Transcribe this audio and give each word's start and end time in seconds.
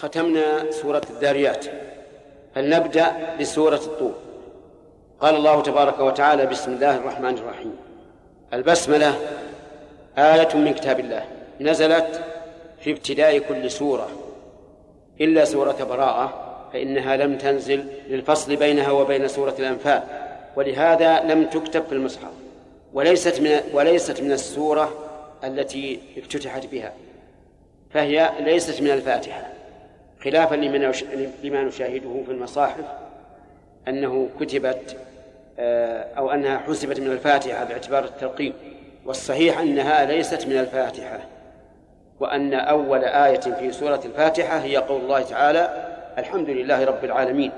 ختمنا 0.00 0.70
سورة 0.70 1.02
الذاريات. 1.10 1.66
فلنبدأ 2.54 3.36
بسورة 3.40 3.74
الطور. 3.74 4.14
قال 5.20 5.34
الله 5.34 5.62
تبارك 5.62 5.98
وتعالى 5.98 6.46
بسم 6.46 6.72
الله 6.72 6.96
الرحمن 6.96 7.38
الرحيم. 7.38 7.76
البسملة 8.52 9.14
آية 10.18 10.56
من 10.56 10.74
كتاب 10.74 11.00
الله. 11.00 11.24
نزلت 11.60 12.24
في 12.80 12.90
ابتداء 12.90 13.38
كل 13.38 13.70
سورة. 13.70 14.08
إلا 15.20 15.44
سورة 15.44 15.76
براءة 15.90 16.32
فإنها 16.72 17.16
لم 17.16 17.38
تنزل 17.38 17.84
للفصل 18.08 18.56
بينها 18.56 18.90
وبين 18.90 19.28
سورة 19.28 19.54
الأنفال. 19.58 20.02
ولهذا 20.56 21.20
لم 21.20 21.44
تكتب 21.44 21.84
في 21.84 21.92
المصحف. 21.92 22.32
وليست 22.92 23.40
من 23.40 23.60
وليست 23.72 24.20
من 24.20 24.32
السورة 24.32 24.94
التي 25.44 26.00
افتتحت 26.18 26.66
بها. 26.66 26.92
فهي 27.90 28.30
ليست 28.40 28.82
من 28.82 28.90
الفاتحة. 28.90 29.59
خلافا 30.24 30.54
لما 31.42 31.62
نشاهده 31.62 32.22
في 32.26 32.32
المصاحف 32.32 32.84
أنه 33.88 34.28
كتبت 34.40 34.96
آه، 35.58 36.06
أو 36.18 36.30
أنها 36.30 36.58
حسبت 36.58 37.00
من 37.00 37.06
الفاتحة 37.06 37.64
باعتبار 37.64 38.04
الترقيم 38.04 38.52
والصحيح 39.06 39.58
أنها 39.58 40.04
ليست 40.04 40.46
من 40.46 40.58
الفاتحة 40.58 41.20
وأن 42.20 42.54
أول 42.54 43.04
آية 43.04 43.40
في 43.40 43.72
سورة 43.72 44.00
الفاتحة 44.04 44.58
هي 44.58 44.76
قول 44.76 45.00
الله 45.00 45.22
تعالى 45.22 45.90
الحمد 46.18 46.50
لله 46.50 46.84
رب 46.84 47.04
العالمين. 47.04 47.52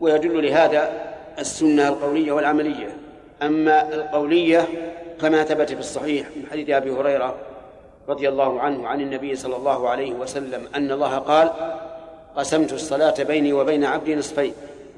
ويدل 0.00 0.46
لهذا 0.46 0.90
السنة 1.38 1.88
القولية 1.88 2.32
والعملية. 2.32 2.96
أما 3.42 3.94
القولية 3.94 4.64
كما 5.20 5.44
ثبت 5.44 5.72
في 5.72 5.80
الصحيح 5.80 6.26
من 6.36 6.46
حديث 6.50 6.70
أبي 6.70 6.90
هريرة 6.90 7.34
رضي 8.08 8.28
الله 8.28 8.60
عنه 8.60 8.88
عن 8.88 9.00
النبي 9.00 9.36
صلى 9.36 9.56
الله 9.56 9.88
عليه 9.88 10.12
وسلم 10.12 10.68
أن 10.74 10.90
الله 10.90 11.18
قال 11.18 11.50
قسمت 12.36 12.72
الصلاة 12.72 13.14
بيني 13.22 13.52
وبين 13.52 13.84
عبدي 13.84 14.14
نصفين. 14.14 14.52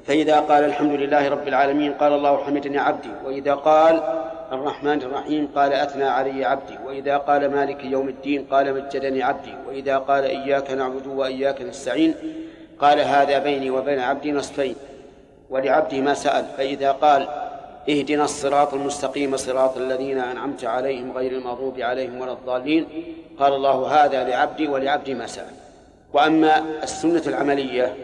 فإذا 0.07 0.39
قال 0.39 0.63
الحمد 0.63 0.91
لله 0.91 1.29
رب 1.29 1.47
العالمين 1.47 1.93
قال 1.93 2.13
الله 2.13 2.43
حمدني 2.43 2.77
عبدي. 2.77 3.09
وإذا 3.25 3.53
قال 3.53 4.03
الرحمن 4.51 5.01
الرحيم 5.01 5.47
قال 5.55 5.73
أثنى 5.73 6.03
علي 6.03 6.45
عبدي. 6.45 6.77
وإذا 6.85 7.17
قال 7.17 7.51
مالك 7.51 7.83
يوم 7.83 8.09
الدين 8.09 8.45
قال 8.51 8.73
مجدني 8.73 9.23
عبدي. 9.23 9.53
وإذا 9.67 9.97
قال 9.97 10.23
إياك 10.23 10.71
نعبد 10.71 11.07
وإياك 11.07 11.61
نستعين 11.61 12.15
قال 12.79 12.99
هذا 12.99 13.39
بيني 13.39 13.69
وبين 13.69 13.99
عبدي 13.99 14.31
نصفين. 14.31 14.75
ولعبدي 15.49 16.01
ما 16.01 16.13
سأل. 16.13 16.45
فإذا 16.57 16.91
قال 16.91 17.27
اهدنا 17.89 18.23
الصراط 18.23 18.73
المستقيم 18.73 19.37
صراط 19.37 19.77
الذين 19.77 20.17
أنعمت 20.17 20.65
عليهم 20.65 21.11
غير 21.11 21.31
المغضوب 21.31 21.79
عليهم 21.79 22.21
ولا 22.21 22.31
الضالين 22.31 22.87
قال 23.39 23.53
الله 23.53 23.87
هذا 23.87 24.23
لعبدي 24.23 24.67
ولعبدي 24.67 25.13
ما 25.13 25.27
سأل. 25.27 25.62
وأما 26.13 26.63
السنة 26.83 27.21
العملية 27.27 27.95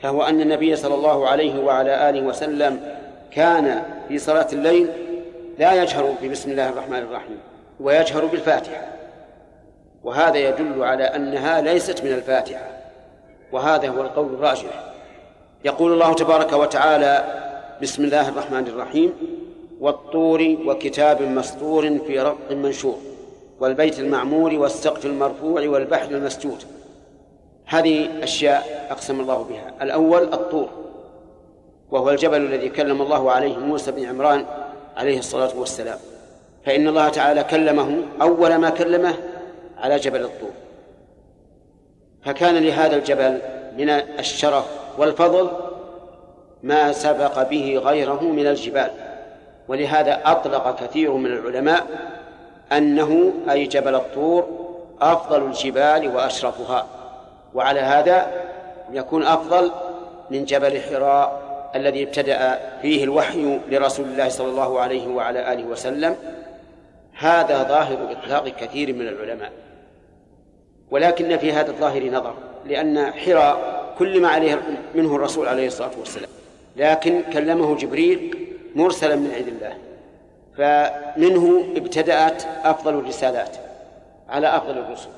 فهو 0.00 0.22
أن 0.22 0.40
النبي 0.40 0.76
صلى 0.76 0.94
الله 0.94 1.28
عليه 1.28 1.60
وعلى 1.60 2.10
آله 2.10 2.22
وسلم 2.22 2.80
كان 3.30 3.82
في 4.08 4.18
صلاة 4.18 4.46
الليل 4.52 4.88
لا 5.58 5.82
يجهر 5.82 6.14
ببسم 6.22 6.50
الله 6.50 6.68
الرحمن 6.68 6.98
الرحيم 6.98 7.38
ويجهر 7.80 8.26
بالفاتحة. 8.26 8.88
وهذا 10.04 10.36
يدل 10.36 10.84
على 10.84 11.04
أنها 11.04 11.60
ليست 11.60 12.04
من 12.04 12.12
الفاتحة 12.12 12.66
وهذا 13.52 13.88
هو 13.88 14.02
القول 14.02 14.34
الراجح. 14.34 14.92
يقول 15.64 15.92
الله 15.92 16.14
تبارك 16.14 16.52
وتعالى 16.52 17.24
بسم 17.82 18.04
الله 18.04 18.28
الرحمن 18.28 18.66
الرحيم 18.66 19.12
والطور 19.80 20.56
وكتاب 20.66 21.22
مسطور 21.22 21.98
في 22.06 22.20
رق 22.20 22.50
منشور 22.50 22.98
والبيت 23.60 23.98
المعمور 23.98 24.54
والسقف 24.54 25.06
المرفوع 25.06 25.68
والبحر 25.68 26.10
المسجود. 26.10 26.64
هذه 27.66 28.22
أشياء 28.22 28.86
أقسم 28.90 29.20
الله 29.20 29.42
بها. 29.42 29.84
الأول 29.84 30.22
الطور 30.22 30.68
وهو 31.90 32.10
الجبل 32.10 32.36
الذي 32.36 32.68
كلم 32.68 33.02
الله 33.02 33.32
عليه 33.32 33.58
موسى 33.58 33.92
بن 33.92 34.04
عمران 34.04 34.44
عليه 34.96 35.18
الصلاة 35.18 35.50
والسلام. 35.56 35.98
فإن 36.66 36.88
الله 36.88 37.08
تعالى 37.08 37.44
كلمه 37.44 38.02
أول 38.22 38.54
ما 38.54 38.70
كلمه 38.70 39.14
على 39.78 39.96
جبل 39.96 40.22
الطور. 40.22 40.50
فكان 42.24 42.54
لهذا 42.54 42.96
الجبل 42.96 43.38
من 43.76 43.90
الشرف 43.90 44.64
والفضل 44.98 45.50
ما 46.62 46.92
سبق 46.92 47.42
به 47.48 47.80
غيره 47.84 48.22
من 48.22 48.46
الجبال. 48.46 48.90
ولهذا 49.68 50.20
أطلق 50.24 50.80
كثير 50.80 51.12
من 51.12 51.26
العلماء 51.26 51.86
أنه 52.72 53.32
أي 53.50 53.66
جبل 53.66 53.94
الطور 53.94 54.46
أفضل 55.00 55.42
الجبال 55.42 56.16
وأشرفها. 56.16 56.86
وعلى 57.54 57.80
هذا 57.80 58.26
يكون 58.92 59.22
أفضل 59.22 59.70
من 60.30 60.44
جبل 60.44 60.80
حراء 60.80 61.42
الذي 61.74 62.02
ابتدأ 62.02 62.58
فيه 62.82 63.04
الوحي 63.04 63.60
لرسول 63.70 64.06
الله 64.06 64.28
صلى 64.28 64.48
الله 64.48 64.80
عليه 64.80 65.08
وعلى 65.08 65.52
آله 65.52 65.64
وسلم. 65.64 66.16
هذا 67.18 67.62
ظاهر 67.62 68.12
إطلاق 68.12 68.48
كثير 68.48 68.92
من 68.92 69.08
العلماء. 69.08 69.52
ولكن 70.90 71.36
في 71.36 71.52
هذا 71.52 71.70
الظاهر 71.70 72.04
نظر 72.04 72.34
لأن 72.66 73.12
حراء 73.12 73.82
كل 73.98 74.20
ما 74.22 74.28
عليه 74.28 74.60
منه 74.94 75.16
الرسول 75.16 75.48
عليه 75.48 75.66
الصلاة 75.66 75.90
والسلام. 75.98 76.30
لكن 76.76 77.22
كلمه 77.32 77.76
جبريل 77.76 78.48
مرسلا 78.74 79.16
من 79.16 79.30
عند 79.34 79.48
الله. 79.48 79.76
فمنه 80.56 81.64
ابتدأت 81.76 82.42
أفضل 82.64 82.98
الرسالات 82.98 83.56
على 84.28 84.56
أفضل 84.56 84.78
الرسل. 84.78 85.08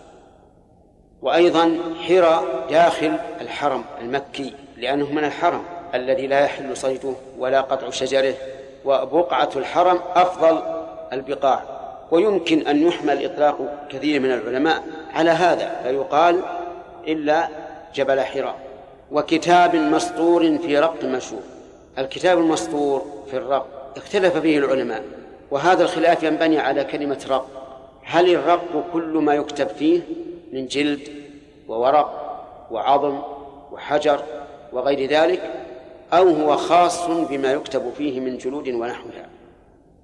وأيضا 1.25 1.79
حراء 2.09 2.45
داخل 2.71 3.17
الحرم 3.41 3.85
المكي 4.01 4.53
لأنه 4.77 5.13
من 5.13 5.25
الحرم 5.25 5.63
الذي 5.95 6.27
لا 6.27 6.41
يحل 6.41 6.77
صيده 6.77 7.13
ولا 7.39 7.61
قطع 7.61 7.91
شجره 7.91 8.35
وبقعة 8.85 9.51
الحرم 9.57 9.99
أفضل 10.15 10.63
البقاع. 11.13 11.63
ويمكن 12.11 12.67
أن 12.67 12.87
يحمل 12.87 13.25
إطلاق 13.25 13.87
كثير 13.91 14.21
من 14.21 14.33
العلماء 14.33 14.83
على 15.15 15.31
هذا 15.31 15.81
فيقال 15.83 16.41
إلا 17.09 17.49
جبل 17.95 18.21
حراء 18.21 18.57
وكتاب 19.13 19.77
مسطور 19.77 20.59
في 20.59 20.79
رق 20.79 21.05
مشهور. 21.05 21.43
الكتاب 21.99 22.39
المسطور 22.39 23.07
في 23.31 23.37
الرق 23.37 23.67
اختلف 23.97 24.37
فيه 24.37 24.59
العلماء 24.59 25.03
وهذا 25.51 25.83
الخلاف 25.83 26.23
ينبني 26.23 26.59
على 26.59 26.85
كلمة 26.85 27.21
رق. 27.31 27.47
هل 28.05 28.35
الرق 28.35 28.85
كل 28.93 29.13
ما 29.19 29.35
يكتب 29.35 29.69
فيه 29.69 30.01
من 30.55 30.67
جلد 30.67 31.09
وورق 31.69 32.39
وعظم 32.71 33.19
وحجر 33.73 34.23
وغير 34.73 35.11
ذلك 35.11 35.43
أو 36.13 36.29
هو 36.29 36.57
خاص 36.57 37.07
بما 37.07 37.53
يكتب 37.53 37.93
فيه 37.99 38.21
من 38.21 38.39
جلود 38.39 38.69
ونحوها. 38.69 39.27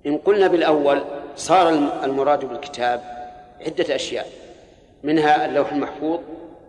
إن 0.06 0.18
قلنا 0.18 0.46
بالأول 0.46 1.02
صار 1.36 1.68
المراد 2.04 2.44
بالكتاب 2.44 3.00
عدة 3.66 3.94
أشياء 3.94 4.28
منها 5.04 5.46
اللوح 5.46 5.72
المحفوظ 5.72 6.20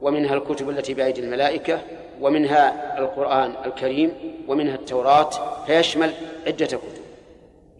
ومنها 0.01 0.35
الكتب 0.35 0.69
التي 0.69 0.93
بأيدي 0.93 1.21
الملائكة 1.21 1.79
ومنها 2.21 2.97
القرآن 2.99 3.53
الكريم 3.65 4.13
ومنها 4.47 4.75
التوراة 4.75 5.29
فيشمل 5.65 6.11
عدة 6.47 6.65
كتب. 6.65 7.01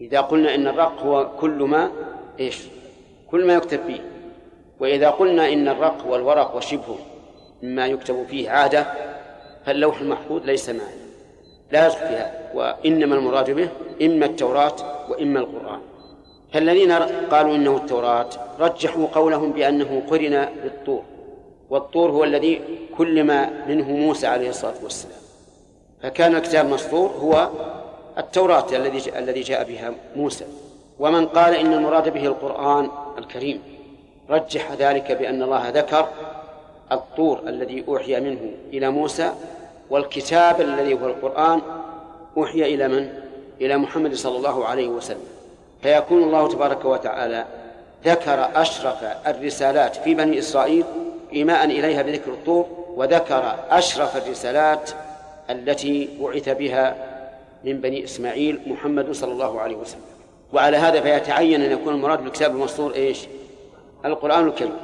إذا 0.00 0.20
قلنا 0.20 0.54
إن 0.54 0.66
الرق 0.66 1.02
هو 1.02 1.30
كل 1.40 1.62
ما 1.62 1.90
إيش؟ 2.40 2.58
كل 3.30 3.46
ما 3.46 3.54
يكتب 3.54 3.80
فيه. 3.86 4.11
وإذا 4.82 5.10
قلنا 5.10 5.52
إن 5.52 5.68
الرق 5.68 6.06
والورق 6.06 6.56
وشبهه 6.56 6.98
مما 7.62 7.86
يكتب 7.86 8.26
فيه 8.30 8.50
عادة 8.50 8.86
فاللوح 9.66 10.00
المحفوظ 10.00 10.44
ليس 10.44 10.68
معنى 10.68 11.02
لا 11.72 11.86
يدخل 11.86 11.98
فيها 11.98 12.50
وإنما 12.54 13.14
المراد 13.14 13.50
به 13.50 13.68
إما 14.02 14.26
التوراة 14.26 14.74
وإما 15.10 15.40
القرآن. 15.40 15.80
فالذين 16.52 16.92
قالوا 17.30 17.54
إنه 17.54 17.76
التوراة 17.76 18.28
رجحوا 18.60 19.06
قولهم 19.06 19.52
بأنه 19.52 20.02
قرن 20.10 20.48
بالطور 20.62 21.02
والطور 21.70 22.10
هو 22.10 22.24
الذي 22.24 22.60
كلم 22.98 23.50
منه 23.68 23.90
موسى 23.90 24.26
عليه 24.26 24.48
الصلاة 24.48 24.74
والسلام. 24.82 25.18
فكان 26.02 26.34
الكتاب 26.34 26.66
مسطور 26.66 27.10
هو 27.10 27.50
التوراة 28.18 28.66
الذي 28.72 29.18
الذي 29.18 29.40
جاء 29.40 29.64
بها 29.64 29.94
موسى. 30.16 30.44
ومن 30.98 31.26
قال 31.26 31.54
إن 31.54 31.72
المراد 31.72 32.12
به 32.12 32.26
القرآن 32.26 32.88
الكريم. 33.18 33.71
رجح 34.30 34.72
ذلك 34.72 35.12
بأن 35.12 35.42
الله 35.42 35.68
ذكر 35.68 36.08
الطور 36.92 37.40
الذي 37.46 37.84
أوحي 37.88 38.20
منه 38.20 38.40
إلى 38.72 38.90
موسى 38.90 39.32
والكتاب 39.90 40.60
الذي 40.60 40.94
هو 40.94 41.06
القرآن 41.06 41.60
أوحي 42.36 42.74
إلى 42.74 42.88
من؟ 42.88 43.12
إلى 43.60 43.76
محمد 43.76 44.14
صلى 44.14 44.36
الله 44.36 44.66
عليه 44.66 44.88
وسلم. 44.88 45.24
فيكون 45.82 46.22
الله 46.22 46.48
تبارك 46.48 46.84
وتعالى 46.84 47.44
ذكر 48.04 48.48
أشرف 48.54 49.04
الرسالات 49.26 49.96
في 49.96 50.14
بني 50.14 50.38
إسرائيل 50.38 50.84
إيماء 51.32 51.64
إليها 51.64 52.02
بذكر 52.02 52.30
الطور 52.30 52.66
وذكر 52.96 53.54
أشرف 53.70 54.16
الرسالات 54.16 54.90
التي 55.50 56.08
بعث 56.20 56.48
بها 56.48 56.96
من 57.64 57.80
بني 57.80 58.04
إسماعيل 58.04 58.60
محمد 58.66 59.12
صلى 59.12 59.32
الله 59.32 59.60
عليه 59.60 59.76
وسلم. 59.76 60.00
وعلى 60.52 60.76
هذا 60.76 61.00
فيتعين 61.00 61.62
أن 61.62 61.72
يكون 61.72 61.94
المراد 61.94 62.24
بالكتاب 62.24 62.50
المسطور 62.50 62.94
إيش؟ 62.94 63.26
القرآن 64.04 64.48
الكريم. 64.48 64.76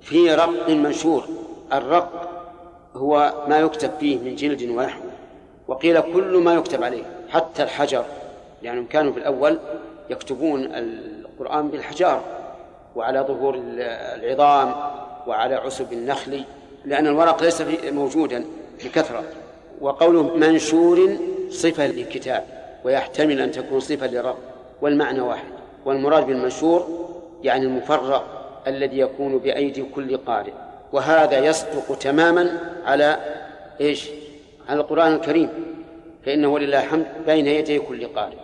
في 0.00 0.34
رق 0.34 0.68
منشور 0.68 1.24
الرق 1.72 2.28
هو 2.94 3.32
ما 3.48 3.58
يكتب 3.58 3.90
فيه 4.00 4.18
من 4.18 4.34
جلد 4.34 4.62
ونحوه 4.62 5.02
وقيل 5.68 6.00
كل 6.00 6.36
ما 6.36 6.54
يكتب 6.54 6.82
عليه 6.82 7.02
حتى 7.28 7.62
الحجر. 7.62 8.04
يعني 8.62 8.84
كانوا 8.84 9.12
في 9.12 9.18
الأول 9.18 9.58
يكتبون 10.10 10.64
القرآن 10.64 11.68
بالحجار. 11.68 12.22
وعلى 12.96 13.20
ظهور 13.20 13.54
العظام 13.58 14.74
وعلى 15.26 15.54
عسب 15.54 15.92
النخل. 15.92 16.44
لأن 16.84 17.06
الورق 17.06 17.42
ليس 17.42 17.62
موجودا 17.84 18.44
بكثرة. 18.84 19.22
وقوله 19.80 20.36
منشور 20.36 21.16
صفة 21.50 21.86
للكتاب. 21.86 22.44
ويحتمل 22.84 23.40
أن 23.40 23.50
تكون 23.50 23.80
صفة 23.80 24.06
للرب 24.06 24.36
والمعنى 24.82 25.20
واحد. 25.20 25.48
والمراد 25.84 26.26
بالمنشور 26.26 27.07
يعني 27.42 27.64
المفرق 27.64 28.24
الذي 28.66 28.98
يكون 28.98 29.38
بأيدي 29.38 29.82
كل 29.82 30.16
قارئ. 30.16 30.52
وهذا 30.92 31.38
يصدق 31.38 31.98
تماما 31.98 32.60
على 32.84 33.18
إيش؟ 33.80 34.08
على 34.68 34.80
القرآن 34.80 35.14
الكريم. 35.14 35.50
فإنه 36.26 36.48
ولله 36.48 36.84
الحمد 36.84 37.06
بين 37.26 37.46
يدي 37.46 37.78
كل 37.78 38.06
قارئ. 38.06 38.36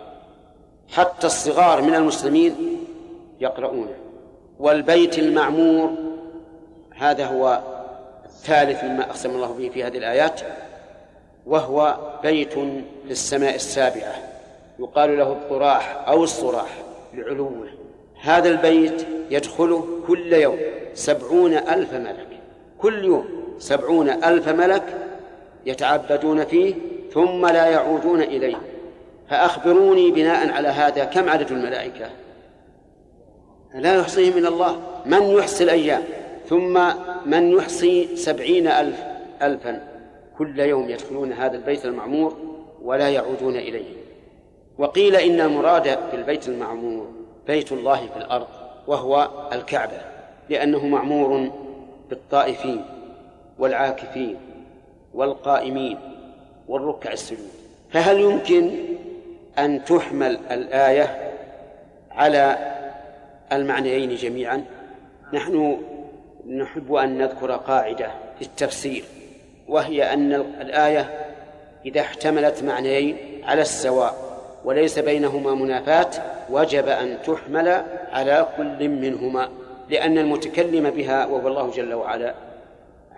حتى 0.89 1.27
الصغار 1.27 1.81
من 1.81 1.95
المسلمين 1.95 2.55
يقرؤونه. 3.39 3.95
والبيت 4.59 5.19
المعمور 5.19 5.89
هذا 6.95 7.25
هو 7.25 7.61
الثالث 8.25 8.83
مما 8.83 9.03
أقسم 9.03 9.29
الله 9.29 9.53
به 9.53 9.69
في 9.69 9.83
هذه 9.83 9.97
الآيات 9.97 10.41
وهو 11.45 11.97
بيت 12.23 12.53
للسماء 13.05 13.55
السابعة. 13.55 14.15
يقال 14.79 15.17
له 15.17 15.31
الطراح 15.31 16.03
أو 16.07 16.23
الصراح 16.23 16.69
لعلوه. 17.13 17.74
هذا 18.25 18.49
البيت 18.49 19.05
يدخله 19.31 19.87
كل 20.07 20.33
يوم 20.33 20.57
سبعون 20.93 21.53
ألف 21.53 21.93
ملك. 21.93 22.27
كل 22.79 23.03
يوم 23.03 23.25
سبعون 23.59 24.09
ألف 24.09 24.49
ملك 24.49 24.83
يتعبدون 25.65 26.45
فيه 26.45 26.75
ثم 27.13 27.45
لا 27.47 27.65
يعودون 27.65 28.21
إليه. 28.21 28.57
فأخبروني 29.29 30.11
بناء 30.11 30.51
على 30.51 30.67
هذا 30.67 31.03
كم 31.05 31.29
عدد 31.29 31.51
الملائكة؟ 31.51 32.09
لا 33.73 33.95
يحصيهم 33.95 34.35
من 34.35 34.45
الله. 34.45 34.81
من 35.05 35.23
يحصي 35.23 35.63
الأيام؟ 35.63 36.03
ثم 36.49 36.79
من 37.25 37.51
يحصي 37.51 38.15
سبعين 38.15 38.67
ألف 38.67 39.03
ألفا. 39.41 39.81
كل 40.37 40.59
يوم 40.59 40.89
يدخلون 40.89 41.33
هذا 41.33 41.57
البيت 41.57 41.85
المعمور 41.85 42.37
ولا 42.81 43.09
يعودون 43.09 43.55
إليه. 43.55 43.93
وقيل 44.77 45.15
إن 45.15 45.41
المراد 45.41 45.83
في 45.83 46.15
البيت 46.15 46.47
المعمور 46.47 47.14
بيت 47.47 47.71
الله 47.71 48.07
في 48.07 48.17
الأرض 48.17 48.47
وهو 48.87 49.29
الكعبة 49.53 49.97
لأنه 50.49 50.87
معمور 50.87 51.51
بالطائفين 52.09 52.85
والعاكفين 53.59 54.37
والقائمين 55.13 55.97
والركع 56.67 57.11
السجود. 57.11 57.49
فهل 57.91 58.19
يمكن 58.19 58.71
أن 59.59 59.85
تحمل 59.85 60.39
الآية 60.51 61.31
على 62.11 62.57
المعنيين 63.51 64.15
جميعا؟ 64.15 64.65
نحن 65.33 65.77
نحب 66.47 66.93
أن 66.93 67.17
نذكر 67.17 67.51
قاعدة 67.51 68.07
في 68.39 68.41
التفسير 68.41 69.03
وهي 69.67 70.13
أن 70.13 70.33
الآية 70.33 71.25
إذا 71.85 72.01
احتملت 72.01 72.63
معنيين 72.63 73.17
على 73.43 73.61
السواء 73.61 74.15
وليس 74.65 74.99
بينهما 74.99 75.55
منافاة 75.55 76.09
وجب 76.49 76.87
أن 76.87 77.17
تحمل 77.25 77.83
على 78.11 78.47
كل 78.57 78.89
منهما 78.89 79.49
لأن 79.89 80.17
المتكلم 80.17 80.89
بها 80.89 81.25
وهو 81.25 81.47
الله 81.47 81.71
جل 81.71 81.93
وعلا 81.93 82.33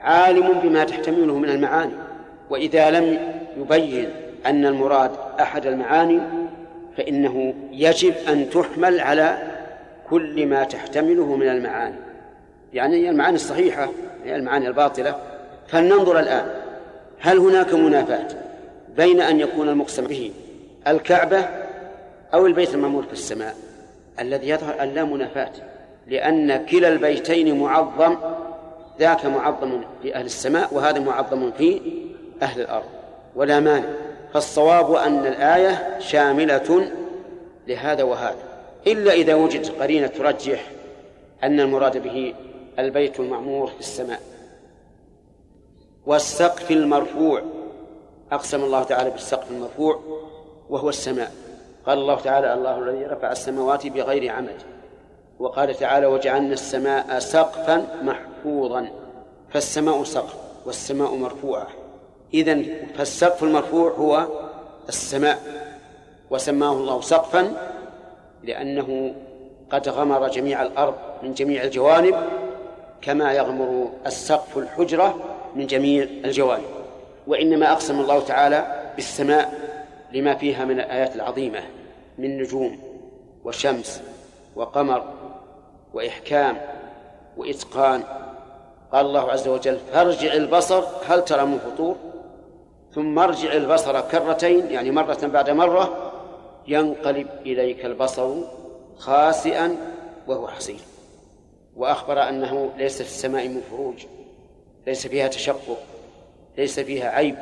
عالم 0.01 0.53
بما 0.53 0.83
تحتمله 0.83 1.38
من 1.38 1.50
المعاني. 1.50 1.94
وإذا 2.50 2.89
لم 2.89 3.19
يبين 3.57 4.09
أن 4.45 4.65
المراد 4.65 5.12
أحد 5.39 5.65
المعاني 5.65 6.19
فإنه 6.97 7.53
يجب 7.71 8.13
أن 8.27 8.50
تحمل 8.50 9.00
على 9.00 9.38
كل 10.09 10.45
ما 10.45 10.63
تحتمله 10.63 11.35
من 11.35 11.50
المعاني. 11.50 11.95
يعني 12.74 13.09
المعاني 13.09 13.35
الصحيحة 13.35 13.89
هي 14.25 14.35
المعاني 14.35 14.68
الباطلة. 14.68 15.15
فلننظر 15.68 16.19
الآن 16.19 16.45
هل 17.19 17.38
هناك 17.38 17.74
منافاة 17.74 18.27
بين 18.97 19.21
أن 19.21 19.39
يكون 19.39 19.69
المقسم 19.69 20.07
به 20.07 20.31
الكعبة 20.88 21.45
أو 22.33 22.45
البيت 22.45 22.74
المعمور 22.74 23.03
في 23.03 23.13
السماء 23.13 23.56
الذي 24.19 24.50
يظهر 24.50 24.83
أن 24.83 24.94
لا 24.94 25.03
منافاة 25.03 25.51
لأن 26.07 26.65
كلا 26.65 26.88
البيتين 26.88 27.59
معظم 27.59 28.15
ذاك 29.00 29.25
معظم 29.25 29.81
في 30.01 30.15
أهل 30.15 30.25
السماء 30.25 30.74
وهذا 30.74 31.00
معظم 31.00 31.51
في 31.51 31.81
أهل 32.41 32.62
الأرض. 32.62 32.85
ولا 33.35 33.59
مانع. 33.59 33.89
فالصواب 34.33 34.94
أن 34.94 35.27
الآية 35.27 36.00
شاملة 36.00 36.91
لهذا 37.68 38.03
وهذا. 38.03 38.44
إلا 38.88 39.13
إذا 39.13 39.35
وجد 39.35 39.68
قرينة 39.68 40.07
ترجح 40.07 40.71
أن 41.44 41.59
المراد 41.59 42.03
به 42.03 42.33
البيت 42.79 43.19
المعمور 43.19 43.68
في 43.68 43.79
السماء. 43.79 44.21
والسقف 46.06 46.71
المرفوع. 46.71 47.41
أقسم 48.31 48.63
الله 48.63 48.83
تعالى 48.83 49.09
بالسقف 49.09 49.51
المرفوع 49.51 50.00
وهو 50.69 50.89
السماء. 50.89 51.31
قال 51.88 51.98
الله 51.98 52.16
تعالى 52.16 52.54
الله 52.54 52.80
الذي 52.80 53.06
رفع 53.06 53.31
السماوات 53.31 53.88
بغير 53.88 54.31
عمد 54.31 54.62
وقال 55.39 55.75
تعالى 55.75 56.06
وجعلنا 56.06 56.54
السماء 56.54 57.19
سقفا 57.19 57.88
محفوظا 58.01 58.88
فالسماء 59.50 60.04
سقف 60.04 60.34
والسماء 60.66 61.16
مرفوعة. 61.16 61.68
إذن 62.34 62.66
فالسقف 62.98 63.44
المرفوع 63.44 63.92
هو 63.92 64.28
السماء 64.89 65.39
وسماه 66.30 66.72
الله 66.72 67.01
سقفا 67.01 67.54
لأنه 68.44 69.16
قد 69.69 69.89
غمر 69.89 70.28
جميع 70.28 70.62
الأرض 70.62 70.95
من 71.24 71.34
جميع 71.34 71.63
الجوانب 71.63 72.16
كما 73.01 73.34
يغمر 73.34 73.89
السقف 74.06 74.57
الحجرة 74.57 75.16
من 75.56 75.68
جميع 75.68 76.04
الجوانب. 76.04 76.66
وإنما 77.28 77.72
أقسم 77.72 78.00
الله 78.00 78.19
تعالى 78.19 78.92
بالسماء 78.95 79.54
لما 80.12 80.36
فيها 80.36 80.66
من 80.66 80.80
الآيات 80.80 81.16
العظيمة. 81.16 81.76
من 82.17 82.37
نجوم 82.37 82.79
وشمس 83.43 84.01
وقمر 84.55 85.03
وإحكام 85.93 86.61
وإتقان. 87.37 88.03
قال 88.91 89.05
الله 89.05 89.31
عز 89.31 89.47
وجل 89.47 89.79
فارجع 89.93 90.33
البصر 90.33 90.83
هل 91.07 91.25
ترى 91.25 91.45
من 91.45 91.59
فطور؟ 91.59 91.95
ثم 92.95 93.19
ارجع 93.19 93.53
البصر 93.53 94.01
كرتين 94.01 94.71
يعني 94.71 94.91
مرة 94.91 95.27
بعد 95.27 95.50
مرة 95.50 96.12
ينقلب 96.67 97.27
إليك 97.45 97.86
البصر 97.86 98.36
خاسئا 98.97 99.75
وهو 100.27 100.47
حصير 100.47 100.79
وأخبر 101.75 102.29
أنه 102.29 102.71
ليس 102.77 103.01
في 103.01 103.07
السماء 103.07 103.47
من 103.47 103.62
فروج 103.71 104.05
ليس 104.88 105.07
فيها 105.07 105.27
تشقق 105.27 105.77
ليس 106.57 106.79
فيها 106.79 107.09
عيب 107.09 107.36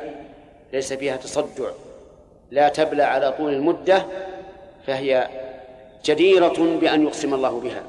ليس 0.72 0.92
فيها 0.92 1.16
تصدع 1.16 1.70
لا 2.50 2.68
تبلى 2.68 3.02
على 3.02 3.32
طول 3.32 3.52
المدة 3.52 4.06
فهي 4.86 5.28
جديرة 6.04 6.78
بأن 6.80 7.02
يقسم 7.02 7.34
الله 7.34 7.60
بها. 7.60 7.82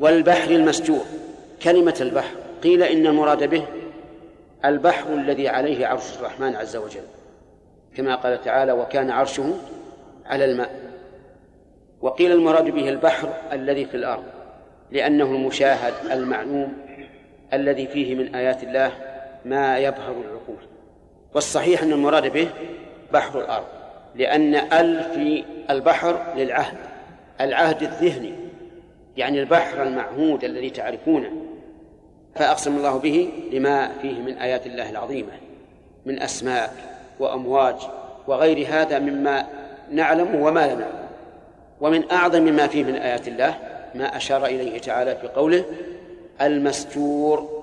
والبحر 0.00 0.50
المسجور 0.50 1.04
كلمة 1.62 1.96
البحر. 2.00 2.36
قيل 2.62 2.82
إن 2.82 3.06
المراد 3.06 3.50
به 3.50 3.66
البحر 4.64 5.14
الذي 5.14 5.48
عليه 5.48 5.86
عرش 5.86 6.16
الرحمن 6.18 6.56
عز 6.56 6.76
وجل. 6.76 7.04
كما 7.96 8.14
قال 8.14 8.42
تعالى 8.42 8.72
وكان 8.72 9.10
عرشه 9.10 9.54
على 10.26 10.44
الماء 10.44 10.86
وقيل 12.00 12.32
المراد 12.32 12.64
به 12.64 12.88
البحر 12.88 13.28
الذي 13.52 13.84
في 13.84 13.96
الأرض 13.96 14.24
لأنه 14.90 15.24
المشاهد 15.24 15.94
المعلوم 16.10 16.72
الذي 17.52 17.86
فيه 17.86 18.14
من 18.14 18.34
آيات 18.34 18.62
الله 18.62 18.92
ما 19.44 19.78
يبهر 19.78 20.12
العقول. 20.12 20.66
والصحيح 21.34 21.82
أن 21.82 21.92
المراد 21.92 22.32
به 22.32 22.48
بحر 23.12 23.40
الأرض. 23.40 23.66
لأن 24.16 24.54
ال 24.54 25.02
في 25.14 25.44
البحر 25.70 26.34
للعهد 26.36 26.76
العهد 27.40 27.82
الذهني 27.82 28.32
يعني 29.16 29.40
البحر 29.40 29.82
المعهود 29.82 30.44
الذي 30.44 30.70
تعرفونه. 30.70 31.30
فأقسم 32.34 32.76
الله 32.76 32.98
به 32.98 33.28
لما 33.52 33.88
فيه 34.02 34.20
من 34.20 34.38
آيات 34.38 34.66
الله 34.66 34.90
العظيمة 34.90 35.32
من 36.06 36.22
أسماك 36.22 36.70
وأمواج 37.20 37.76
وغير 38.26 38.66
هذا 38.68 38.98
مما 38.98 39.46
نعلم 39.90 40.34
وما 40.34 40.60
لا 40.60 40.74
نعلم. 40.74 41.06
ومن 41.80 42.10
أعظم 42.10 42.42
ما 42.42 42.66
فيه 42.66 42.84
من 42.84 42.94
آيات 42.94 43.28
الله 43.28 43.54
ما 43.94 44.16
أشار 44.16 44.46
إليه 44.46 44.78
تعالى 44.78 45.16
في 45.16 45.28
قوله 45.28 45.64
المستور 46.40 47.62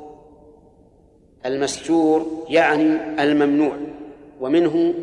المستور 1.45 2.45
يعني 2.49 2.83
الممنوع 3.23 3.73
ومنه 4.41 4.93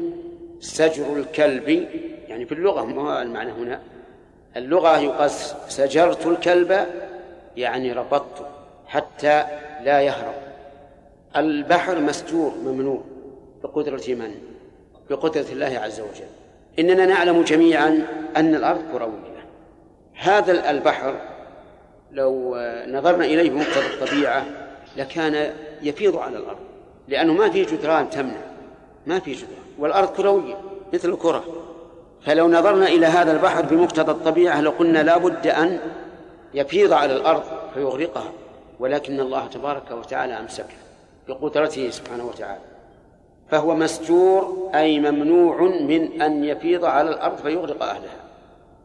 سجر 0.60 1.16
الكلب 1.16 1.68
يعني 2.28 2.46
في 2.46 2.52
اللغة 2.52 2.84
ما 2.84 3.22
المعنى 3.22 3.52
هنا. 3.52 3.80
اللغة 4.56 4.98
يقال 4.98 5.30
سجرت 5.68 6.26
الكلب 6.26 6.86
يعني 7.56 7.92
ربطته 7.92 8.46
حتى 8.86 9.44
لا 9.84 10.00
يهرب. 10.00 10.34
البحر 11.36 11.98
مستور 11.98 12.54
ممنوع 12.64 13.00
بقدرة 13.62 14.02
من؟ 14.08 14.34
بقدرة 15.10 15.46
الله 15.52 15.78
عز 15.78 16.00
وجل. 16.00 16.30
إننا 16.78 17.06
نعلم 17.06 17.42
جميعا 17.42 18.06
أن 18.36 18.54
الأرض 18.54 18.82
كروية. 18.92 19.44
هذا 20.14 20.70
البحر 20.70 21.14
لو 22.12 22.56
نظرنا 22.88 23.24
إليه 23.24 23.50
بمقتضى 23.50 23.86
الطبيعة 23.86 24.46
لكان 24.96 25.52
يفيض 25.82 26.16
على 26.16 26.36
الأرض 26.36 26.58
لأنه 27.08 27.32
ما 27.32 27.50
في 27.50 27.62
جدران 27.64 28.10
تمنع. 28.10 28.40
ما 29.06 29.18
في 29.18 29.32
جدران. 29.32 29.59
والأرض 29.80 30.08
كروية 30.08 30.54
مثل 30.92 31.08
الكرة. 31.08 31.44
فلو 32.24 32.48
نظرنا 32.48 32.88
إلى 32.88 33.06
هذا 33.06 33.32
البحر 33.32 33.62
بمقتضى 33.62 34.12
الطبيعة 34.12 34.60
لقلنا 34.60 35.02
لا 35.02 35.18
بد 35.18 35.46
أن 35.46 35.78
يفيض 36.54 36.92
على 36.92 37.16
الأرض 37.16 37.42
فيغرقها. 37.74 38.32
ولكن 38.80 39.20
الله 39.20 39.46
تبارك 39.46 39.90
وتعالى 39.90 40.38
أمسكه 40.38 40.74
بقدرته 41.28 41.90
سبحانه 41.90 42.24
وتعالى. 42.24 42.60
فهو 43.50 43.74
مستور 43.74 44.70
أي 44.74 45.00
ممنوع 45.00 45.62
من 45.62 46.22
أن 46.22 46.44
يفيض 46.44 46.84
على 46.84 47.10
الأرض 47.10 47.36
فيغرق 47.36 47.82
أهلها. 47.82 48.20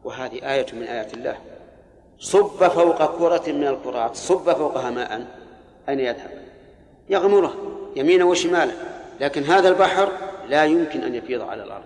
وهذه 0.04 0.54
آية 0.54 0.66
من 0.72 0.82
آيات 0.82 1.14
الله. 1.14 1.36
صب 2.18 2.68
فوق 2.68 3.18
كرة 3.18 3.52
من 3.52 3.66
الكرات 3.66 4.16
صب 4.16 4.52
فوقها 4.52 4.90
ماء 4.90 5.26
أين 5.88 6.00
يذهب. 6.00 6.30
يغمره 7.08 7.54
يمينا 7.96 8.24
وشمالا 8.24 8.72
لكن 9.20 9.42
هذا 9.42 9.68
البحر 9.68 10.08
لا 10.48 10.64
يمكن 10.64 11.02
أن 11.02 11.14
يفيض 11.14 11.42
على 11.42 11.62
الأرض 11.62 11.84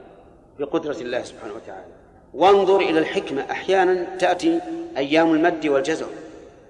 بقدرة 0.59 0.97
الله 1.01 1.23
سبحانه 1.23 1.55
وتعالى. 1.55 1.93
وانظر 2.35 2.77
إلى 2.77 2.99
الحكمة. 2.99 3.51
أحيانا 3.51 4.17
تأتي 4.19 4.61
أيام 4.97 5.35
المد 5.35 5.67
والجزر 5.67 6.07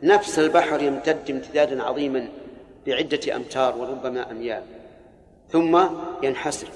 نفس 0.02 0.38
البحر 0.38 0.82
يمتد 0.82 1.30
امتدادا 1.30 1.82
عظيما 1.82 2.28
بعدة 2.86 3.36
أمتار 3.36 3.76
وربما 3.76 4.30
أميال. 4.30 4.62
ثم 5.48 5.80
ينحسر. 6.22 6.68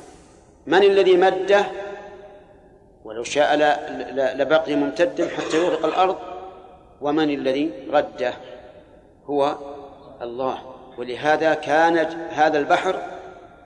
من 0.67 0.83
الذي 0.83 1.17
مده؟ 1.17 1.67
ولو 3.05 3.25
شاء 3.25 3.57
لبقي 4.37 4.75
ممتدا 4.75 5.29
حتى 5.29 5.57
يغرق 5.57 5.85
الأرض. 5.85 6.17
ومن 7.01 7.31
الذي 7.31 7.71
رده؟ 7.93 8.35
هو 9.27 9.57
الله. 10.23 10.59
ولهذا 10.99 11.55
كان 11.55 11.97
هذا 12.31 12.59
البحر 12.59 13.14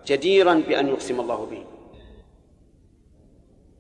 جديرا 0.09 0.55
بأن 0.55 0.89
يقسم 0.89 1.21
الله 1.21 1.47
به. 1.51 1.65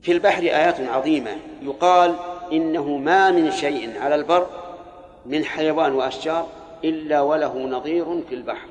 في 0.02 0.12
البحر 0.12 0.42
آيات 0.42 0.80
عظيمة. 0.80 1.37
يقال 1.62 2.14
إنه 2.52 2.97
ما 2.97 3.30
من 3.30 3.50
شيء 3.50 3.99
على 3.99 4.14
البر 4.14 4.47
من 5.26 5.44
حيوان 5.44 5.92
وأشجار 5.92 6.49
إلا 6.85 7.20
وله 7.20 7.58
نظير 7.58 8.23
في 8.28 8.35
البحر. 8.35 8.68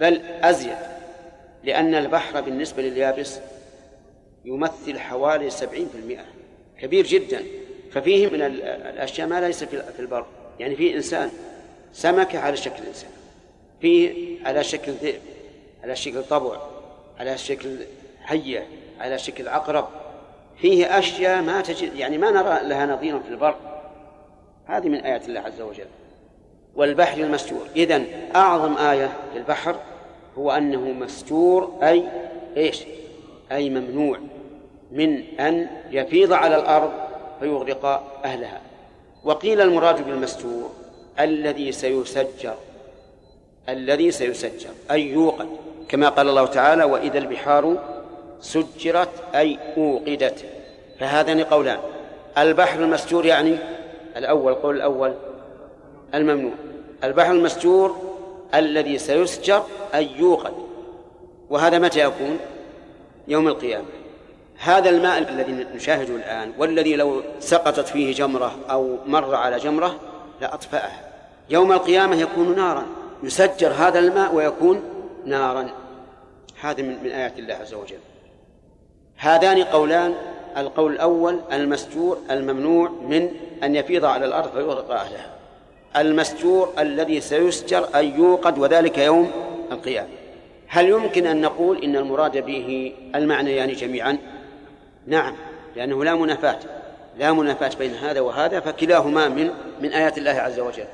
بل 0.00 0.20
أزيد 0.20 0.76
لأن 1.64 1.94
البحر 1.94 2.40
بالنسبة 2.40 2.82
لليابس 2.82 3.40
يمثل 4.44 4.98
حوالي 4.98 5.50
سبعين 5.50 5.88
في 5.88 5.98
المئة. 5.98 6.24
كبير 6.80 7.06
جدا. 7.06 7.42
ففيه 7.92 8.26
من 8.26 8.42
الأشياء 8.42 9.28
ما 9.28 9.40
ليس 9.40 9.64
في 9.64 10.00
البر. 10.00 10.26
يعني 10.60 10.76
فيه 10.76 10.96
إنسان 10.96 11.30
سمكة 11.92 12.38
على 12.38 12.56
شكل 12.56 12.82
إنسان. 12.86 13.10
فيه 13.80 14.36
على 14.46 14.64
شكل 14.64 14.92
ذئب 14.92 15.20
على 15.82 15.96
شكل 15.96 16.22
طبع. 16.22 16.77
على 17.18 17.38
شكل 17.38 17.76
حية 18.22 18.66
على 19.00 19.18
شكل 19.18 19.48
عقرب 19.48 19.88
فيه 20.60 20.98
أشياء 20.98 21.42
ما 21.42 21.60
تجد 21.60 21.94
يعني 21.94 22.18
ما 22.18 22.30
نرى 22.30 22.68
لها 22.68 22.86
نظيرا 22.86 23.18
في 23.18 23.28
البر. 23.28 23.54
هذه 24.66 24.88
من 24.88 25.00
آيات 25.00 25.28
الله 25.28 25.40
عز 25.40 25.60
وجل. 25.60 25.86
والبحر 26.76 27.20
المستور. 27.20 27.66
إذن 27.76 28.06
أعظم 28.36 28.76
آية 28.76 29.12
في 29.32 29.38
البحر 29.38 29.76
هو 30.38 30.50
أنه 30.50 30.80
مستور 30.80 31.78
أي 31.82 32.04
إيش؟ 32.56 32.84
أي 33.52 33.70
ممنوع 33.70 34.18
من 34.92 35.40
أن 35.40 35.68
يفيض 35.90 36.32
على 36.32 36.56
الأرض 36.56 36.92
فيغرق 37.40 37.84
أهلها. 38.24 38.60
وقيل 39.24 39.60
المراد 39.60 40.06
بالمستور 40.06 40.70
الذي 41.20 41.72
سيسجر 41.72 42.54
الذي 43.68 44.10
سيسجر 44.10 44.70
أي 44.90 45.08
يوقد. 45.08 45.48
كما 45.88 46.08
قال 46.08 46.28
الله 46.28 46.46
تعالى 46.46 46.84
وإذا 46.84 47.18
البحار 47.18 47.76
سجرت 48.40 49.08
أي 49.34 49.58
أوقدت. 49.76 50.44
فهذان 51.00 51.40
قولان. 51.40 51.78
البحر 52.38 52.80
المستور 52.80 53.26
يعني 53.26 53.56
الأول 54.16 54.54
قول 54.54 54.76
الأول. 54.76 55.14
الممنوع. 56.14 56.52
البحر 57.04 57.32
المستور 57.32 57.96
الذي 58.54 58.98
سيسجر 58.98 59.62
أي 59.94 60.08
يوقد. 60.18 60.52
وهذا 61.50 61.78
متى 61.78 62.00
يكون؟ 62.00 62.38
يوم 63.28 63.48
القيامة. 63.48 63.84
هذا 64.58 64.90
الماء 64.90 65.18
الذي 65.18 65.66
نشاهده 65.74 66.16
الآن 66.16 66.52
والذي 66.58 66.96
لو 66.96 67.22
سقطت 67.40 67.88
فيه 67.88 68.14
جمرة 68.14 68.52
أو 68.70 68.96
مر 69.06 69.34
على 69.34 69.56
جمرة 69.56 69.96
لأطفأها 70.40 71.00
يوم 71.50 71.72
القيامة 71.72 72.16
يكون 72.16 72.56
نارا. 72.56 72.86
يسجر 73.22 73.72
هذا 73.72 73.98
الماء 73.98 74.34
ويكون 74.34 74.82
نارا. 75.28 75.68
هذا 76.60 76.82
من, 76.82 77.02
من 77.02 77.10
آيات 77.10 77.38
الله 77.38 77.54
عز 77.54 77.74
وجل. 77.74 77.98
هذان 79.16 79.62
قولان 79.64 80.14
القول 80.56 80.92
الأول 80.92 81.40
المستور 81.52 82.18
الممنوع 82.30 82.90
من 83.08 83.30
أن 83.62 83.76
يفيض 83.76 84.04
على 84.04 84.26
الأرض 84.26 84.52
فيغرق 84.52 84.90
أهلها. 84.90 85.30
المستور 85.96 86.72
الذي 86.78 87.20
سيسجر 87.20 87.88
أن 87.94 88.04
يوقد 88.20 88.58
وذلك 88.58 88.98
يوم 88.98 89.30
القيامة. 89.72 90.08
هل 90.66 90.88
يمكن 90.88 91.26
أن 91.26 91.40
نقول 91.40 91.84
إن 91.84 91.96
المراد 91.96 92.44
به 92.46 92.94
المعنيان 93.14 93.56
يعني 93.56 93.72
جميعا؟ 93.72 94.18
نعم 95.06 95.34
لأنه 95.76 96.04
لا 96.04 96.14
منافاة. 96.14 96.58
لا 97.18 97.32
منافاة 97.32 97.70
بين 97.78 97.94
هذا 97.94 98.20
وهذا 98.20 98.60
فكلاهما 98.60 99.28
من 99.28 99.50
من 99.80 99.92
آيات 99.92 100.18
الله 100.18 100.30
عز 100.30 100.60
وجل. 100.60 100.86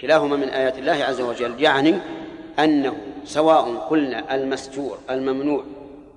كلاهما 0.00 0.36
من 0.36 0.48
آيات 0.48 0.78
الله 0.78 1.04
عز 1.04 1.20
وجل 1.20 1.62
يعني 1.62 1.98
أنه 2.58 2.96
سواء 3.26 3.74
قلنا 3.90 4.34
المستور 4.34 4.98
الممنوع 5.10 5.64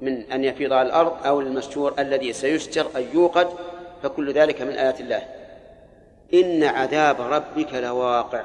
من 0.01 0.31
أن 0.31 0.43
يفيض 0.43 0.73
على 0.73 0.87
الأرض 0.87 1.25
أو 1.25 1.39
المستور 1.39 1.93
الذي 1.99 2.33
سيستر 2.33 2.87
أن 2.95 3.05
يوقد 3.13 3.47
فكل 4.03 4.33
ذلك 4.33 4.61
من 4.61 4.71
آيات 4.71 4.99
الله. 4.99 5.21
إن 6.33 6.63
عذاب 6.63 7.21
ربك 7.21 7.73
لواقع. 7.73 8.43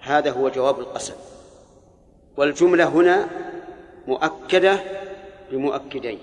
هذا 0.00 0.30
هو 0.30 0.48
جواب 0.48 0.80
القسم. 0.80 1.14
والجملة 2.36 2.84
هنا 2.84 3.28
مؤكدة 4.06 4.78
بمؤكدين 5.50 6.18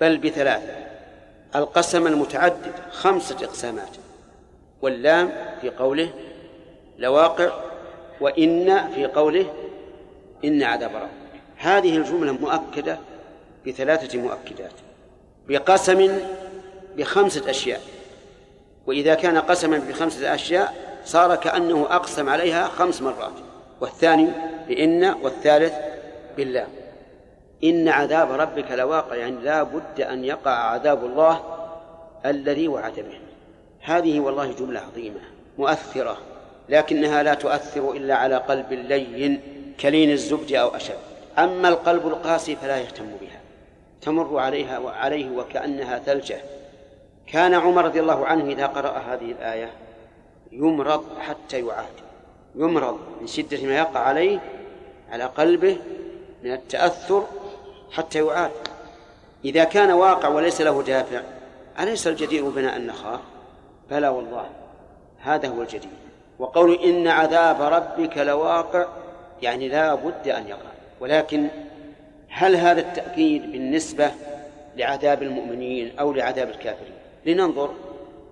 بل 0.00 0.18
بثلاثة 0.18 0.72
القسم 1.56 2.06
المتعدد 2.06 2.72
خمسة 2.90 3.36
إقسامات. 3.44 3.96
واللام 4.82 5.32
في 5.60 5.70
قوله 5.70 6.10
لواقع 6.98 7.50
وإن 8.20 8.88
في 8.94 9.06
قوله 9.06 9.46
إن 10.44 10.62
عذاب 10.62 10.94
ربك 10.94 11.40
هذه 11.56 11.96
الجملة 11.96 12.32
مؤكدة 12.32 12.98
بثلاثة 13.66 14.18
مؤكدات. 14.18 14.72
بقسم 15.48 16.18
بخمسة 16.96 17.50
أشياء. 17.50 17.80
وإذا 18.86 19.14
كان 19.14 19.38
قسما 19.38 19.78
بخمسة 19.78 20.34
أشياء 20.34 20.74
صار 21.04 21.36
كأنه 21.36 21.86
أقسم 21.90 22.28
عليها 22.28 22.68
خمس 22.68 23.02
مرات. 23.02 23.32
والثاني 23.80 24.28
بإن 24.68 25.04
والثالث 25.04 25.74
بالله 26.36 26.66
إن 27.64 27.88
عذاب 27.88 28.32
ربك 28.32 28.70
لواقع 28.70 29.14
يعني 29.14 29.36
لا 29.36 29.62
بد 29.62 30.00
أن 30.00 30.24
يقع 30.24 30.50
عذاب 30.50 31.04
الله 31.04 31.40
الذي 32.26 32.68
وعد 32.68 32.94
به. 32.94 33.20
هذه 33.80 34.20
والله 34.20 34.52
جملة 34.52 34.80
عظيمة 34.80 35.20
مؤثرة 35.58 36.18
لكنها 36.68 37.22
لا 37.22 37.34
تؤثر 37.34 37.92
إلا 37.92 38.14
على 38.14 38.36
قلب 38.36 38.72
لين. 38.72 39.57
كلين 39.80 40.10
الزبد 40.10 40.52
أو 40.52 40.68
أشد. 40.68 40.98
أما 41.38 41.68
القلب 41.68 42.06
القاسي 42.06 42.56
فلا 42.56 42.78
يهتم 42.78 43.06
بها. 43.20 43.40
تمر 44.02 44.38
عليها 44.38 44.78
وعليه 44.78 45.30
وكأنها 45.30 45.98
ثلجة. 45.98 46.40
كان 47.26 47.54
عمر 47.54 47.84
رضي 47.84 48.00
الله 48.00 48.26
عنه 48.26 48.52
إذا 48.52 48.66
قرأ 48.66 48.98
هذه 48.98 49.30
الآية 49.30 49.70
يمرض 50.52 51.04
حتى 51.20 51.60
يعاد. 51.66 51.92
يمرض 52.54 52.98
من 53.20 53.26
شدة 53.26 53.66
ما 53.66 53.76
يقع 53.78 54.00
عليه 54.00 54.40
على 55.10 55.24
قلبه 55.24 55.76
من 56.42 56.52
التأثر 56.52 57.26
حتى 57.92 58.18
يعاد. 58.18 58.50
إذا 59.44 59.64
كان 59.64 59.90
واقع 59.90 60.28
وليس 60.28 60.60
له 60.60 60.82
دافع 60.82 61.20
أليس 61.80 62.06
الجدير 62.06 62.48
بنا 62.48 62.76
أن 62.76 62.86
نخاف؟ 62.86 63.20
بلى 63.90 64.08
والله 64.08 64.46
هذا 65.20 65.48
هو 65.48 65.62
الجدير. 65.62 65.90
وقول 66.38 66.74
إن 66.74 67.08
عذاب 67.08 67.62
ربك 67.62 68.18
لواقع 68.18 68.86
يعني 69.42 69.68
لا 69.68 69.94
بد 69.94 70.28
أن 70.28 70.48
يقع. 70.48 70.70
ولكن 71.00 71.48
هل 72.28 72.56
هذا 72.56 72.80
التأكيد 72.80 73.52
بالنسبة 73.52 74.10
لعذاب 74.76 75.22
المؤمنين 75.22 75.98
أو 75.98 76.12
لعذاب 76.12 76.48
الكافرين؟ 76.48 76.92
لننظر. 77.26 77.70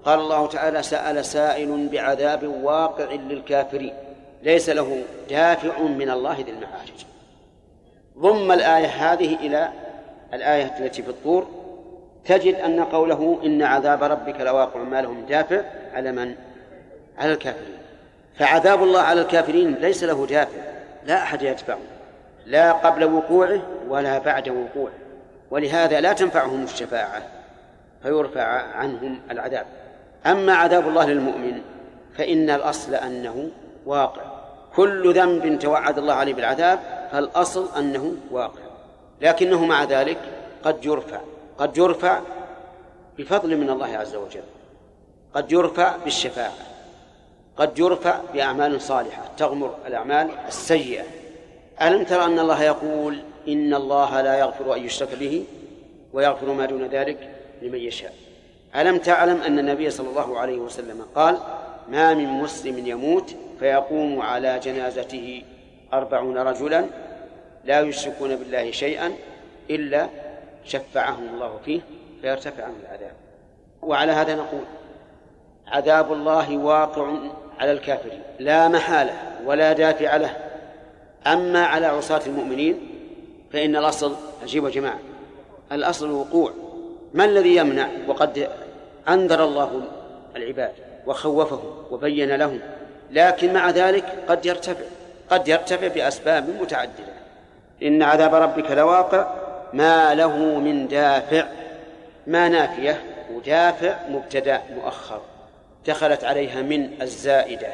قال 0.05 0.19
الله 0.19 0.47
تعالى 0.47 0.83
سأل 0.83 1.25
سائل 1.25 1.89
بعذاب 1.89 2.45
واقع 2.63 3.13
للكافرين. 3.13 3.93
ليس 4.43 4.69
له 4.69 5.03
دافع 5.31 5.83
من 5.83 6.11
الله 6.11 6.37
ذي 6.37 6.51
المعارج. 6.51 7.07
ضم 8.19 8.53
الآية 8.53 8.87
هذه 8.87 9.35
إلى 9.35 9.71
الآية 10.35 10.79
التي 10.79 11.03
في 11.03 11.09
الطور. 11.09 11.47
تجد 12.25 12.55
أن 12.55 12.85
قوله 12.85 13.41
إن 13.45 13.63
عذاب 13.63 14.03
ربك 14.03 14.41
لواقع 14.41 14.83
ما 14.83 15.03
له 15.03 15.13
من 15.13 15.27
دافع 15.27 15.63
على 15.95 16.13
من؟ 16.13 16.35
على 17.19 17.33
الكافرين. 17.33 17.77
فعذاب 18.39 18.83
الله 18.83 19.01
على 19.01 19.21
الكافرين 19.21 19.75
ليس 19.75 20.05
له 20.05 20.27
دافع. 20.27 20.76
لا 21.07 21.23
أحد 21.23 21.43
يدفعه 21.43 21.79
لا 22.47 22.73
قبل 22.73 23.05
وقوعه 23.05 23.61
ولا 23.89 24.19
بعد 24.19 24.49
وقوعه 24.49 24.93
ولهذا 25.51 26.01
لا 26.01 26.13
تنفعهم 26.13 26.65
الشفاعة 26.65 27.23
فيرفع 28.03 28.43
عنهم 28.77 29.21
العذاب. 29.31 29.67
أما 30.27 30.55
عذاب 30.55 30.89
الله 30.89 31.07
للمؤمن 31.07 31.63
فإن 32.17 32.51
الأصل 32.51 32.95
أنه 32.95 33.51
واقع. 33.87 34.23
كل 34.77 35.15
ذنب 35.15 35.59
توعد 35.59 35.99
الله 35.99 36.15
عليه 36.15 36.35
بالعذاب 36.35 36.79
فالأصل 37.13 37.69
أنه 37.79 38.13
واقع. 38.31 38.61
لكنه 39.21 39.65
مع 39.65 39.85
ذلك 39.85 40.19
قد 40.65 40.85
يرفع 40.85 41.21
قد 41.59 41.79
يرفع 41.79 42.21
بفضل 43.19 43.57
من 43.57 43.71
الله 43.71 43.97
عز 43.97 44.15
وجل 44.17 44.45
قد 45.35 45.53
يرفع 45.53 45.97
بالشفاعة. 46.05 46.66
قد 47.57 47.79
يرفع 47.79 48.21
بأعمال 48.35 48.81
صالحة 48.81 49.23
تغمر 49.37 49.75
الأعمال 49.87 50.31
السيئة. 50.49 51.05
ألم 51.83 52.05
ترى 52.05 52.25
أن 52.25 52.39
الله 52.39 52.63
يقول 52.63 53.19
إن 53.49 53.75
الله 53.75 54.21
لا 54.21 54.39
يغفر 54.39 54.75
أن 54.75 54.85
يشرك 54.85 55.15
به 55.15 55.45
ويغفر 56.13 56.53
ما 56.53 56.67
دون 56.67 56.87
ذلك 56.87 57.31
لمن 57.63 57.79
يشاء. 57.79 58.15
ألم 58.77 58.99
تعلم 58.99 59.41
أن 59.43 59.59
النبي 59.59 59.91
صلى 59.91 60.09
الله 60.09 60.39
عليه 60.39 60.59
وسلم 60.59 61.07
قال 61.15 61.39
ما 61.89 62.15
من 62.15 62.27
مسلم 62.27 62.87
يموت 62.87 63.35
فيقوم 63.59 64.21
على 64.21 64.59
جنازته 64.59 65.43
أربعون 65.93 66.39
رجلا 66.39 66.85
لا 67.65 67.81
يشركون 67.81 68.37
بالله 68.37 68.71
شيئا 68.71 69.13
إلا 69.71 70.09
شفعهم 70.65 71.29
الله 71.35 71.59
فيه 71.65 71.81
فيرتفع 72.21 72.65
عنه 72.65 72.75
العذاب. 72.83 73.13
وعلى 73.83 74.13
هذا 74.13 74.35
نقول 74.35 74.65
عذاب 75.67 76.13
الله 76.13 76.57
واقع 76.57 77.15
على 77.61 77.73
الكافرين 77.73 78.23
لا 78.39 78.69
محالة 78.69 79.13
ولا 79.45 79.73
دافع 79.73 80.17
له. 80.17 80.37
أما 81.27 81.67
على 81.67 81.87
عصاة 81.87 82.21
المؤمنين 82.27 82.81
فإن 83.53 83.77
الأصل 83.77 84.17
عجيب 84.43 84.65
يا 84.65 84.71
جماعة 84.71 84.99
الأصل 85.73 86.07
الوقوع. 86.07 86.53
ما 87.15 87.25
الذي 87.25 87.57
يمنع 87.57 87.89
وقد 88.09 88.49
أنذر 89.09 89.45
الله 89.45 89.83
العباد 90.37 90.73
وخوفهم 91.07 91.85
وبين 91.91 92.37
لهم 92.37 92.61
لكن 93.11 93.53
مع 93.53 93.71
ذلك 93.71 94.05
قد 94.29 94.47
يرتفع 94.47 94.85
قد 95.31 95.49
يرتفع 95.49 95.87
بأسباب 95.87 96.49
متعددة. 96.61 97.17
إن 97.83 98.03
عذاب 98.03 98.35
ربك 98.35 98.71
لواقع 98.71 99.35
ما 99.73 100.15
له 100.15 100.37
من 100.37 100.89
دافع. 100.89 101.47
ما 102.27 102.49
نافية 102.49 103.03
ودافع 103.35 103.95
مبتدأ 104.11 104.63
مؤخر. 104.77 105.21
دخلت 105.89 106.25
عليها 106.25 106.63
من 106.63 107.03
الزائدة 107.03 107.69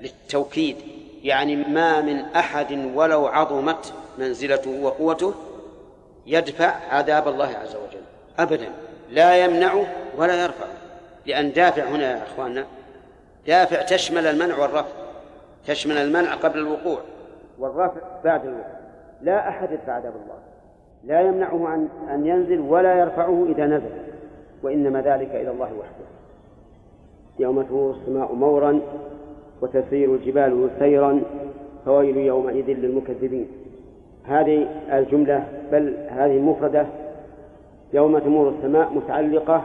للتوكيد 0.00 0.76
يعني 1.22 1.56
ما 1.56 2.00
من 2.00 2.20
أحد 2.36 2.72
ولو 2.94 3.26
عظمت 3.26 3.92
منزلته 4.18 4.82
وقوته 4.82 5.34
يدفع 6.26 6.74
عذاب 6.90 7.28
الله 7.28 7.46
عز 7.46 7.76
وجل 7.76 8.02
أبدا 8.38 8.68
لا 9.10 9.44
يمنعه 9.44 9.86
ولا 10.16 10.42
يرفعه. 10.42 10.68
لأن 11.26 11.52
دافع 11.52 11.84
هنا 11.84 12.10
يا 12.10 12.22
أخواننا 12.22 12.66
دافع 13.46 13.82
تشمل 13.82 14.26
المنع 14.26 14.58
والرفع 14.58 14.92
تشمل 15.66 15.96
المنع 15.96 16.34
قبل 16.34 16.58
الوقوع 16.58 16.98
والرفع 17.58 18.00
بعد 18.24 18.44
الوقوع. 18.44 18.80
لا 19.22 19.48
أحد 19.48 19.72
يدفع 19.72 19.92
عذاب 19.92 20.12
الله 20.24 20.38
لا 21.04 21.20
يمنعه 21.20 21.68
عن 21.68 21.88
أن 22.10 22.26
ينزل 22.26 22.60
ولا 22.60 22.94
يرفعه 22.98 23.46
إذا 23.48 23.66
نزل 23.66 23.92
وإنما 24.62 25.00
ذلك 25.00 25.30
إلى 25.30 25.50
الله 25.50 25.72
وحده. 25.72 26.09
يوم 27.40 27.62
تمور 27.62 27.90
السماء 27.90 28.34
مورا 28.34 28.80
وتسير 29.62 30.14
الجبال 30.14 30.70
سيرا 30.78 31.22
فويل 31.84 32.16
يومئذ 32.16 32.70
للمكذبين. 32.70 33.46
هذه 34.24 34.66
الجملة 34.92 35.44
بل 35.72 35.94
هذه 36.08 36.36
المفردة 36.36 36.86
يوم 37.92 38.18
تمور 38.18 38.48
السماء 38.48 38.92
متعلقة 38.94 39.64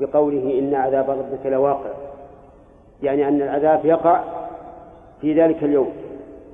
بقوله 0.00 0.58
إن 0.58 0.74
عذاب 0.74 1.10
ربك 1.10 1.46
لواقع. 1.46 1.90
يعني 3.02 3.28
أن 3.28 3.42
العذاب 3.42 3.84
يقع 3.84 4.24
في 5.20 5.42
ذلك 5.42 5.64
اليوم. 5.64 5.88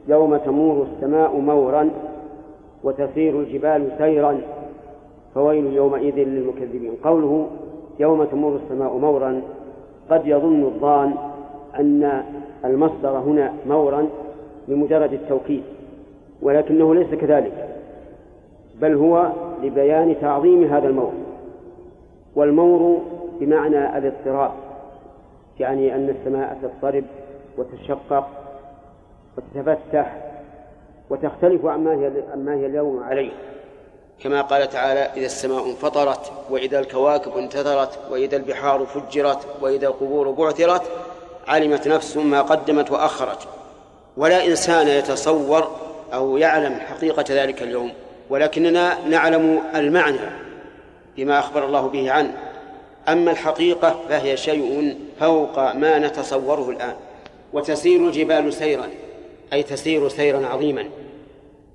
يوم 0.09 0.37
تمور 0.37 0.87
السماء 0.93 1.37
مورا 1.37 1.91
وتسير 2.85 3.41
الجبال 3.41 3.91
سيرا 3.99 4.41
فويل 5.35 5.73
يومئذ 5.73 6.15
للمكذبين. 6.15 6.93
قوله 7.05 7.47
يوم 8.01 8.25
تمور 8.25 8.57
السماء 8.57 8.97
مورا 8.97 9.43
قد 10.11 10.27
يظن 10.27 10.65
الظان 10.65 11.15
أن 11.79 12.23
المصدر 12.65 13.19
هنا 13.19 13.53
مورا 13.67 14.09
بمجرد 14.69 15.13
التوكيد 15.13 15.63
ولكنه 16.43 16.95
ليس 16.95 17.15
كذلك 17.15 17.69
بل 18.81 18.95
هو 18.95 19.33
لبيان 19.63 20.21
تعظيم 20.21 20.65
هذا 20.65 20.89
المور 20.89 21.13
والمور 22.35 23.03
بمعنى 23.41 23.99
الاضطراب 23.99 24.51
يعني 25.61 25.95
أن 25.95 26.09
السماء 26.09 26.59
تضطرب 26.63 27.05
وتشقق 27.59 28.29
وتتفتح 29.39 30.17
وتختلف 31.11 31.67
عما 31.67 31.95
هي 31.95 32.11
عما 32.33 32.55
هي 32.55 32.67
اليوم 32.67 33.03
عليه. 33.03 33.31
كما 34.23 34.43
قال 34.43 34.69
تعالى 34.69 35.01
إذا 35.01 35.27
السماء 35.27 35.67
انفطرت 35.67 36.33
وإذا 36.51 36.79
الكواكب 36.79 37.37
انتثرت 37.37 37.99
وإذا 38.11 38.37
البحار 38.37 38.87
فجرت 38.87 39.39
وإذا 39.61 39.87
القبور 39.87 40.31
بعثرت 40.31 40.83
علمت 41.49 41.89
نفس 41.89 42.17
ما 42.17 42.43
قدمت 42.43 42.91
وأخرت. 42.91 43.49
ولا 44.17 44.47
إنسان 44.47 44.89
يتصور 44.89 45.77
أو 46.15 46.37
يعلم 46.37 46.81
حقيقة 46.81 47.25
ذلك 47.31 47.63
اليوم 47.63 47.93
ولكننا 48.31 48.99
نعلم 49.09 49.63
المعنى 49.75 50.31
بما 51.17 51.39
أخبر 51.39 51.65
الله 51.65 51.89
به 51.89 52.13
عنه. 52.13 52.33
أما 53.09 53.31
الحقيقة 53.31 54.01
فهي 54.09 54.37
شيء 54.37 54.99
فوق 55.21 55.73
ما 55.73 55.99
نتصوره 55.99 56.71
الآن 56.71 56.95
وتسير 57.53 58.07
الجبال 58.07 58.53
سيرا 58.53 58.89
أي 59.53 59.63
تسير 59.63 60.09
سيرا 60.09 60.47
عظيما. 60.47 60.89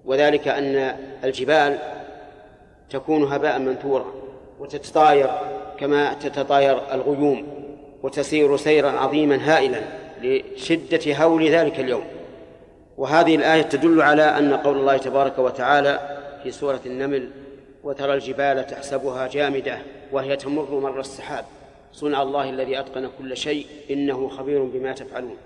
وذلك 0.06 0.47
أن 0.47 0.95
الجبال 1.23 1.79
تكون 2.93 3.23
هباء 3.23 3.60
منثورا 3.60 4.06
وتتطاير 4.60 5.29
كما 5.79 6.13
تتطاير 6.13 6.93
الغيوم 6.93 7.47
وتسير 8.03 8.58
سيرا 8.58 8.91
عظيما 8.91 9.36
هائلا 9.36 9.82
لشدة 10.21 11.15
هول 11.15 11.49
ذلك 11.49 11.79
اليوم. 11.79 12.03
وهذه 12.97 13.36
الآية 13.36 13.62
تدل 13.62 14.01
على 14.01 14.23
أن 14.23 14.53
قول 14.53 14.77
الله 14.77 14.97
تبارك 14.97 15.39
وتعالى 15.39 16.19
في 16.43 16.51
سورة 16.51 16.79
النمل 16.86 17.29
وترى 17.84 18.13
الجبال 18.13 18.67
تحسبها 18.67 19.27
جامدة 19.27 19.77
وهي 20.12 20.36
تمر 20.36 20.79
مر 20.79 20.99
السحاب 20.99 21.45
صنع 21.93 22.21
الله 22.21 22.49
الذي 22.49 22.79
أتقن 22.79 23.10
كل 23.19 23.38
شيء 23.38 23.65
إنه 23.91 24.29
خبير 24.29 24.63
بما 24.63 24.93
تفعلون. 24.93 25.38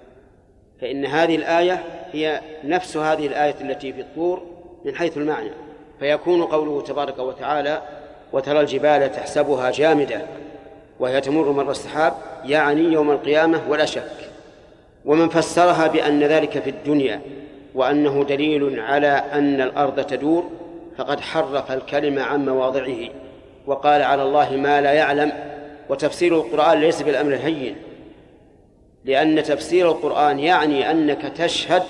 فإن 0.81 1.05
هذه 1.05 1.35
الآية 1.35 1.83
هي 2.11 2.41
نفس 2.63 2.97
هذه 2.97 3.27
الآية 3.27 3.55
التي 3.61 3.93
في 3.93 4.01
الطور 4.01 4.41
من 4.85 4.95
حيث 4.95 5.17
المعنى. 5.17 5.66
فيكون 5.99 6.43
قوله 6.43 6.81
تبارك 6.81 7.19
وتعالى 7.19 7.81
وترى 8.33 8.59
الجبال 8.59 9.11
تحسبها 9.11 9.71
جامدة 9.71 10.21
وهي 10.99 11.21
تمر 11.21 11.51
مر 11.51 11.71
السحاب 11.71 12.13
يعني 12.45 12.81
يوم 12.81 13.11
القيامة 13.11 13.61
ولا 13.69 13.85
شك. 13.85 14.11
ومن 15.05 15.29
فسرها 15.29 15.87
بأن 15.87 16.23
ذلك 16.23 16.59
في 16.59 16.69
الدنيا 16.69 17.21
وأنه 17.75 18.23
دليل 18.23 18.79
على 18.79 19.07
أن 19.07 19.61
الأرض 19.61 20.05
تدور 20.05 20.43
فقد 20.97 21.19
حرف 21.19 21.71
الكلمة 21.71 22.21
عن 22.21 22.45
مواضعه 22.45 23.09
وقال 23.67 24.01
على 24.01 24.23
الله 24.23 24.51
ما 24.51 24.81
لا 24.81 24.93
يعلم 24.93 25.31
وتفسير 25.89 26.35
القرآن 26.35 26.79
ليس 26.79 27.01
بالأمر 27.01 27.33
الهين 27.33 27.75
لأن 29.05 29.43
تفسير 29.43 29.91
القرآن 29.91 30.39
يعني 30.39 30.91
أنك 30.91 31.21
تشهد 31.21 31.83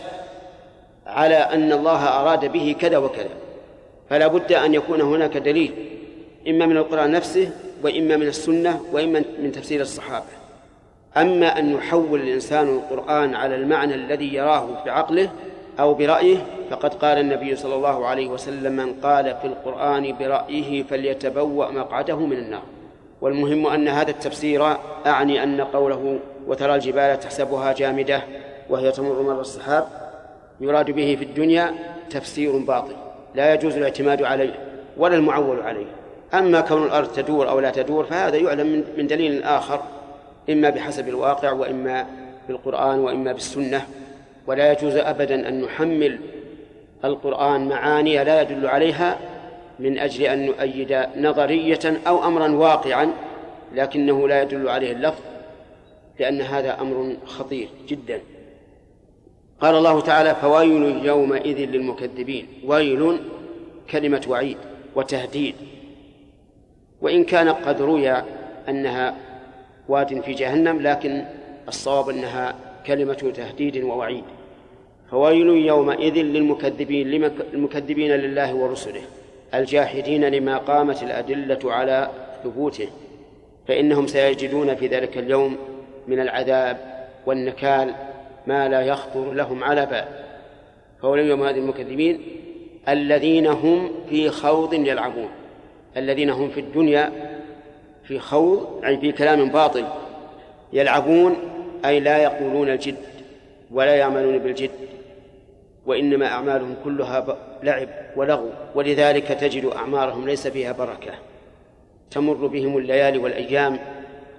على 1.08 1.36
أن 1.36 1.72
الله 1.72 2.06
أراد 2.06 2.52
به 2.52 2.76
كذا 2.80 2.98
وكذا. 2.98 3.30
فلا 4.10 4.28
بد 4.28 4.52
أن 4.52 4.74
يكون 4.74 5.02
هناك 5.02 5.38
دليل 5.38 5.74
إما 6.48 6.66
من 6.66 6.78
القرآن 6.78 7.12
نفسه 7.12 7.52
وإما 7.84 8.18
من 8.18 8.28
السنة 8.28 8.82
وإما 8.92 9.24
من 9.44 9.52
تفسير 9.52 9.82
الصحابة. 9.82 10.26
أما 11.18 11.60
أن 11.60 11.74
يحول 11.74 12.22
الإنسان 12.22 12.68
القرآن 12.68 13.36
على 13.36 13.56
المعنى 13.56 13.96
الذي 13.96 14.34
يراه 14.34 14.84
في 14.84 14.90
عقله 14.90 15.30
أو 15.80 15.94
برأيه 15.94 16.38
فقد 16.70 16.94
قال 16.94 17.18
النبي 17.18 17.56
صلى 17.56 17.76
الله 17.76 18.08
عليه 18.08 18.28
وسلم 18.28 18.72
من 18.74 18.94
قال 18.94 19.36
في 19.42 19.48
القرآن 19.48 20.16
برأيه 20.20 20.84
فليتبوأ 20.84 21.72
مقعده 21.72 22.20
من 22.20 22.38
النار. 22.38 22.64
والمهم 23.22 23.68
أن 23.68 23.88
هذا 23.88 24.10
التفسير 24.10 24.66
أعني 25.06 25.44
أن 25.44 25.62
قوله 25.62 26.20
وترى 26.48 26.76
الجبال 26.76 27.20
تحسبها 27.20 27.74
جامدة 27.74 28.24
وهي 28.70 28.92
تمر 28.92 29.22
مر 29.22 29.42
السحاب 29.42 29.88
يراد 30.62 30.92
به 30.92 31.16
في 31.20 31.24
الدنيا 31.24 31.74
تفسير 32.10 32.58
باطل. 32.58 33.07
لا 33.38 33.54
يجوز 33.54 33.78
الاعتماد 33.78 34.24
عليه 34.24 34.54
ولا 34.98 35.16
المعول 35.16 35.62
عليه. 35.62 35.86
أما 36.34 36.62
كون 36.62 36.84
الأرض 36.84 37.08
تدور 37.08 37.50
أو 37.50 37.60
لا 37.60 37.72
تدور 37.72 38.04
فهذا 38.04 38.36
يعلم 38.36 38.84
من 38.98 39.08
دليل 39.08 39.44
آخر 39.44 39.82
إما 40.50 40.70
بحسب 40.70 41.08
الواقع 41.08 41.52
وإما 41.52 42.06
بالقرآن 42.48 43.00
وإما 43.00 43.34
بالسنة. 43.34 43.82
ولا 44.48 44.72
يجوز 44.72 44.96
أبدا 44.96 45.48
أن 45.50 45.62
نحمل 45.62 46.20
القرآن 47.06 47.68
معاني 47.68 48.24
لا 48.24 48.42
يدل 48.42 48.68
عليها 48.68 49.18
من 49.80 50.00
أجل 50.00 50.24
أن 50.24 50.46
نؤيد 50.46 51.06
نظرية 51.18 51.80
أو 52.08 52.24
أمرا 52.24 52.52
واقعا 52.52 53.12
لكنه 53.76 54.28
لا 54.28 54.42
يدل 54.42 54.70
عليه 54.70 54.92
اللفظ 54.92 55.22
لأن 56.20 56.42
هذا 56.42 56.82
أمر 56.82 57.16
خطير 57.26 57.68
جدا. 57.88 58.20
قال 59.62 59.76
الله 59.76 60.02
تعالى 60.02 60.36
فويل 60.36 61.06
يومئذ 61.06 61.58
للمكذبين. 61.58 62.48
ويل 62.66 63.20
كلمة 63.92 64.22
وعيد 64.28 64.58
وتهديد. 64.96 65.56
وإن 67.02 67.24
كان 67.24 67.50
قد 67.50 67.82
روي 67.82 68.24
أنها 68.70 69.16
واد 69.88 70.22
في 70.22 70.34
جهنم 70.34 70.82
لكن 70.82 71.26
الصواب 71.68 72.10
أنها 72.10 72.56
كلمة 72.86 73.14
تهديد 73.14 73.84
ووعيد. 73.84 74.24
فويل 75.12 75.48
يومئذ 75.48 76.14
للمكذبين 76.14 77.32
المكذبين 77.54 78.12
لله 78.12 78.56
ورسله 78.56 79.02
الجاحدين 79.54 80.26
لما 80.26 80.58
قامت 80.58 81.04
الأدلة 81.04 81.74
على 81.74 82.10
ثبوته. 82.44 82.88
فإنهم 83.68 84.08
سيجدون 84.08 84.76
في 84.76 84.88
ذلك 84.88 85.18
اليوم 85.18 85.58
من 86.08 86.20
العذاب 86.20 86.78
والنكال 87.26 87.94
ما 88.48 88.68
لا 88.70 88.82
يخطر 88.82 89.32
لهم 89.34 89.64
على 89.64 89.86
بال. 89.86 90.06
فويل 91.02 91.26
يومئذ 91.26 91.56
المكذبين 91.56 92.22
الذين 92.90 93.48
هم 93.48 93.92
في 94.10 94.30
خوض 94.30 94.74
يلعبون. 94.74 95.30
الذين 95.98 96.30
هم 96.30 96.50
في 96.50 96.60
الدنيا 96.60 97.12
في 98.04 98.20
خوض 98.20 98.82
أي 98.86 98.98
في 98.98 99.12
كلام 99.12 99.50
باطل. 99.50 99.86
يلعبون 100.74 101.36
أي 101.86 102.00
لا 102.00 102.18
يقولون 102.18 102.70
الجد 102.70 102.96
ولا 103.72 103.96
يعملون 103.96 104.38
بالجد. 104.38 104.72
وإنما 105.86 106.28
أعمالهم 106.28 106.76
كلها 106.84 107.38
لعب 107.64 107.90
ولغو. 108.16 108.50
ولذلك 108.76 109.28
تجد 109.28 109.66
أعمارهم 109.66 110.26
ليس 110.26 110.48
فيها 110.48 110.72
بركة. 110.72 111.14
تمر 112.12 112.48
بهم 112.48 112.78
الليالي 112.78 113.18
والأيام 113.18 113.80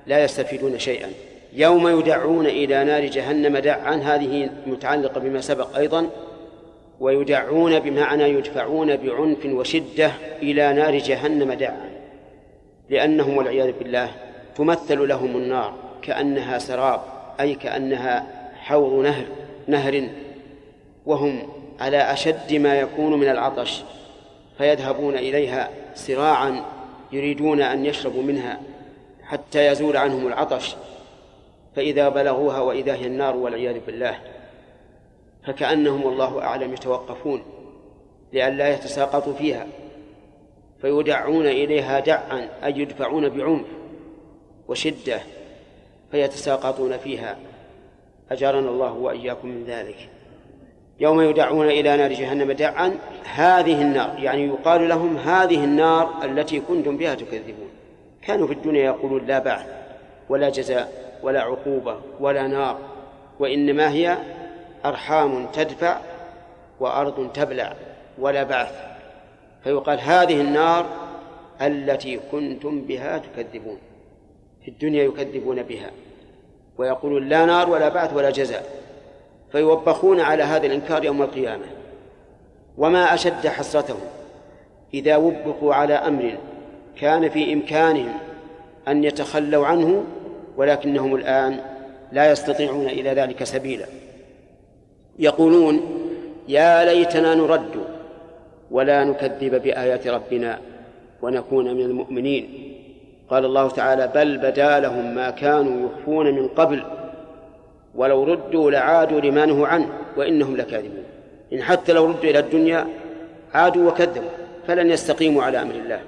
لا 0.07 0.25
يستفيدون 0.25 0.79
شيئا. 0.79 1.09
يوم 1.53 1.89
يدعون 1.99 2.47
إلى 2.47 2.85
نار 2.85 3.05
جهنم 3.05 3.57
دعا 3.57 3.95
هذه 3.95 4.51
متعلقة 4.67 5.21
بما 5.21 5.41
سبق 5.41 5.77
أيضا 5.77 6.11
ويدعون 7.01 7.79
بمعنى 7.79 8.23
يدفعون 8.23 8.97
بعنف 8.97 9.47
وشدة 9.47 10.13
إلى 10.43 10.73
نار 10.73 10.99
جهنم 10.99 11.53
دعا 11.53 11.91
لأنهم 12.91 13.37
والعياذ 13.37 13.73
بالله 13.79 14.11
تمثل 14.57 15.09
لهم 15.09 15.37
النار 15.37 15.75
كأنها 16.03 16.59
سراب 16.59 17.01
أي 17.41 17.55
كأنها 17.55 18.27
حوض 18.55 18.93
نهر 19.03 19.25
نهر 19.67 20.09
وهم 21.07 21.49
على 21.81 21.97
أشد 21.97 22.55
ما 22.55 22.81
يكون 22.81 23.21
من 23.21 23.29
العطش 23.29 23.83
فيذهبون 24.59 25.15
إليها 25.15 25.71
سراعا 25.95 26.65
يريدون 27.13 27.63
أن 27.63 27.87
يشربوا 27.87 28.23
منها 28.23 28.61
حتى 29.23 29.67
يزول 29.67 29.97
عنهم 29.97 30.27
العطش. 30.27 30.77
فإذا 31.79 32.09
بلغوها 32.09 32.61
وإذا 32.61 32.95
هي 32.95 33.07
النار 33.07 33.37
والعياذ 33.37 33.81
بالله 33.87 34.19
فكأنهم 35.47 36.05
والله 36.05 36.43
أعلم 36.43 36.73
يتوقفون 36.73 37.43
لئلا 38.33 38.69
يتساقطوا 38.75 39.35
فيها 39.35 39.67
فيدعون 40.81 41.47
إليها 41.47 42.01
دعا 42.01 42.49
أي 42.65 42.79
يدفعون 42.79 43.29
بعنف 43.29 43.67
وشدة 44.69 45.21
فيتساقطون 46.11 46.97
فيها. 46.97 47.37
أجارنا 48.31 48.71
الله 48.71 48.93
وإياكم 48.93 49.49
من 49.49 49.65
ذلك. 49.65 50.09
يوم 51.01 51.21
يدعون 51.21 51.67
إلى 51.67 51.97
نار 51.97 52.13
جهنم 52.13 52.53
دعا 52.53 52.99
هذه 53.35 53.83
النار 53.83 54.19
يعني 54.19 54.47
يقال 54.47 54.89
لهم 54.89 55.17
هذه 55.17 55.65
النار 55.65 56.25
التي 56.25 56.61
كنتم 56.61 56.97
بها 56.97 57.15
تكذبون. 57.15 57.71
كانوا 58.23 58.47
في 58.47 58.53
الدنيا 58.53 58.85
يقولون 58.85 59.27
لا 59.27 59.39
بعث 59.39 59.67
ولا 60.29 60.49
جزاء. 60.49 61.08
ولا 61.23 61.41
عقوبة 61.41 61.97
ولا 62.21 62.47
نار 62.47 62.79
وإنما 63.39 63.91
هي 63.91 64.19
أرحام 64.85 65.47
تدفع 65.53 65.99
وأرض 66.81 67.33
تبلع 67.33 67.75
ولا 68.19 68.43
بعث. 68.43 68.73
فيقال 69.65 70.01
هذه 70.01 70.41
النار 70.41 70.87
التي 71.63 72.21
كنتم 72.33 72.81
بها 72.81 73.19
تكذبون 73.19 73.79
في 74.63 74.71
الدنيا 74.71 75.05
يكذبون 75.05 75.63
بها 75.63 75.91
ويقولون 76.79 77.29
لا 77.29 77.45
نار 77.45 77.71
ولا 77.71 77.89
بعث 77.89 78.15
ولا 78.15 78.31
جزاء 78.31 78.65
فيوبخون 79.53 80.21
على 80.21 80.43
هذا 80.43 80.67
الإنكار 80.67 81.05
يوم 81.05 81.23
القيامة. 81.23 81.65
وما 82.79 83.15
أشد 83.15 83.47
حسرتهم 83.47 84.01
إذا 84.95 85.17
وبخوا 85.17 85.75
على 85.75 85.95
أمر 85.95 86.39
كان 87.01 87.29
في 87.29 87.53
إمكانهم 87.53 88.15
أن 88.89 89.05
يتخلوا 89.05 89.67
عنه 89.67 90.05
ولكنهم 90.59 91.15
الآن 91.15 91.61
لا 92.13 92.33
يستطيعون 92.33 92.87
إلى 92.87 93.11
ذلك 93.11 93.45
سبيلا. 93.45 93.87
يقولون 95.19 95.81
يا 96.49 96.85
ليتنا 96.85 97.35
نرد 97.35 97.75
ولا 98.71 99.05
نكذب 99.05 99.63
بآيات 99.63 100.07
ربنا 100.07 100.59
ونكون 101.23 101.75
من 101.75 101.81
المؤمنين. 101.81 102.75
قال 103.31 103.45
الله 103.45 103.71
تعالى 103.71 104.11
بل 104.15 104.39
بدا 104.39 104.81
لهم 104.81 105.15
ما 105.15 105.31
كانوا 105.31 105.89
يخفون 105.89 106.35
من 106.35 106.49
قبل 106.49 106.83
ولو 107.95 108.25
ردوا 108.25 108.71
لعادوا 108.71 109.21
لما 109.21 109.47
نهوا 109.47 109.67
عنه 109.67 109.89
وإنهم 110.17 110.57
لكاذبون. 110.57 111.05
إن 111.53 111.63
حتى 111.63 111.93
لو 111.93 112.07
ردوا 112.07 112.31
إلى 112.31 112.39
الدنيا 112.39 112.87
عادوا 113.55 113.91
وكذبوا 113.91 114.31
فلن 114.67 114.91
يستقيموا 114.91 115.43
على 115.43 115.63
أمر 115.63 115.75
الله. 115.75 116.01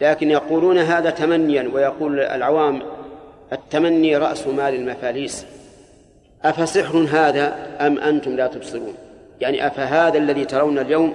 لكن 0.00 0.30
يقولون 0.30 0.78
هذا 0.78 1.10
تمنيا 1.10 1.70
ويقول 1.74 2.20
العوام 2.20 2.82
التمني 3.52 4.16
رأس 4.16 4.46
مال 4.46 4.74
المفاليس. 4.74 5.46
أفسحر 6.42 7.06
هذا 7.10 7.76
أم 7.80 7.98
أنتم 7.98 8.36
لا 8.36 8.46
تبصرون؟ 8.46 8.94
يعني 9.40 9.66
أفهذا 9.66 10.18
الذي 10.18 10.44
ترون 10.44 10.78
اليوم 10.78 11.14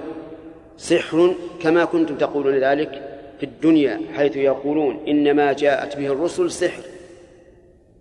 سحر 0.76 1.34
كما 1.62 1.84
كنتم 1.84 2.16
تقولون 2.16 2.54
ذلك 2.54 3.02
في 3.38 3.46
الدنيا 3.46 4.00
حيث 4.16 4.36
يقولون 4.36 5.00
إنما 5.08 5.52
جاءت 5.52 5.96
به 5.96 6.06
الرسل 6.06 6.50
سحر. 6.50 6.82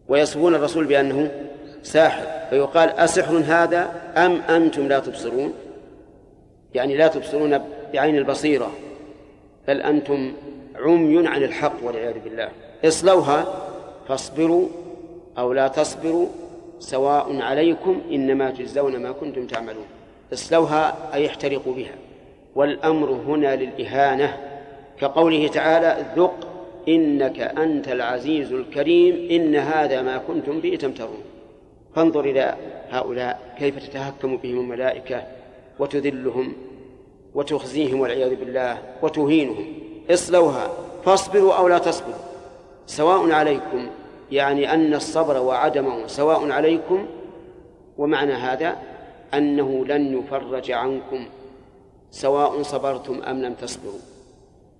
ويصفون 0.07 0.55
الرسول 0.55 0.85
بأنه 0.85 1.31
ساحر. 1.83 2.25
فيقال 2.49 2.89
أسحر 2.89 3.37
هذا 3.37 3.91
أم 4.17 4.41
أنتم 4.41 4.87
لا 4.87 4.99
تبصرون؟ 4.99 5.53
يعني 6.73 6.97
لا 6.97 7.07
تبصرون 7.07 7.59
بعين 7.93 8.17
البصيرة. 8.17 8.71
بل 9.67 9.81
أنتم 9.81 10.33
عمي 10.75 11.27
عن 11.27 11.43
الحق 11.43 11.73
والعياذ 11.83 12.19
بالله. 12.23 12.49
اصلوها 12.85 13.70
فاصبروا 14.07 14.67
أو 15.37 15.53
لا 15.53 15.67
تصبروا 15.67 16.27
سواء 16.79 17.41
عليكم 17.41 18.01
إنما 18.11 18.51
تجزون 18.51 18.97
ما 18.97 19.11
كنتم 19.11 19.47
تعملون. 19.47 19.85
اصلوها 20.33 21.13
أي 21.13 21.27
احترقوا 21.27 21.73
بها. 21.73 21.95
والأمر 22.55 23.11
هنا 23.11 23.55
للإهانة. 23.55 24.37
كقوله 24.99 25.47
تعالى 25.47 26.05
ذق 26.15 26.47
إنك 26.87 27.39
أنت 27.39 27.87
العزيز 27.87 28.53
الكريم 28.53 29.31
إن 29.31 29.55
هذا 29.55 30.01
ما 30.01 30.17
كنتم 30.17 30.59
به 30.59 30.75
تمترون. 30.75 31.23
فانظر 31.95 32.25
إلى 32.25 32.55
هؤلاء 32.89 33.55
كيف 33.59 33.79
تتهكم 33.79 34.37
بهم 34.37 34.59
الملائكة 34.59 35.23
وتذلهم 35.79 36.53
وتخزيهم 37.35 37.99
والعياذ 37.99 38.35
بالله 38.35 38.77
وتهينهم. 39.01 39.65
اصلوها 40.09 40.69
فاصبروا 41.05 41.53
أو 41.53 41.67
لا 41.67 41.77
تصبروا. 41.77 42.30
سواء 42.91 43.31
عليكم 43.31 43.87
يعني 44.31 44.73
أن 44.73 44.93
الصبر 44.93 45.37
وعدمه 45.37 46.07
سواء 46.07 46.51
عليكم 46.51 47.05
ومعنى 47.97 48.33
هذا 48.33 48.77
أنه 49.33 49.85
لن 49.85 50.19
يفرج 50.19 50.71
عنكم 50.71 51.25
سواء 52.11 52.61
صبرتم 52.61 53.21
أم 53.21 53.41
لم 53.41 53.53
تصبروا. 53.53 53.99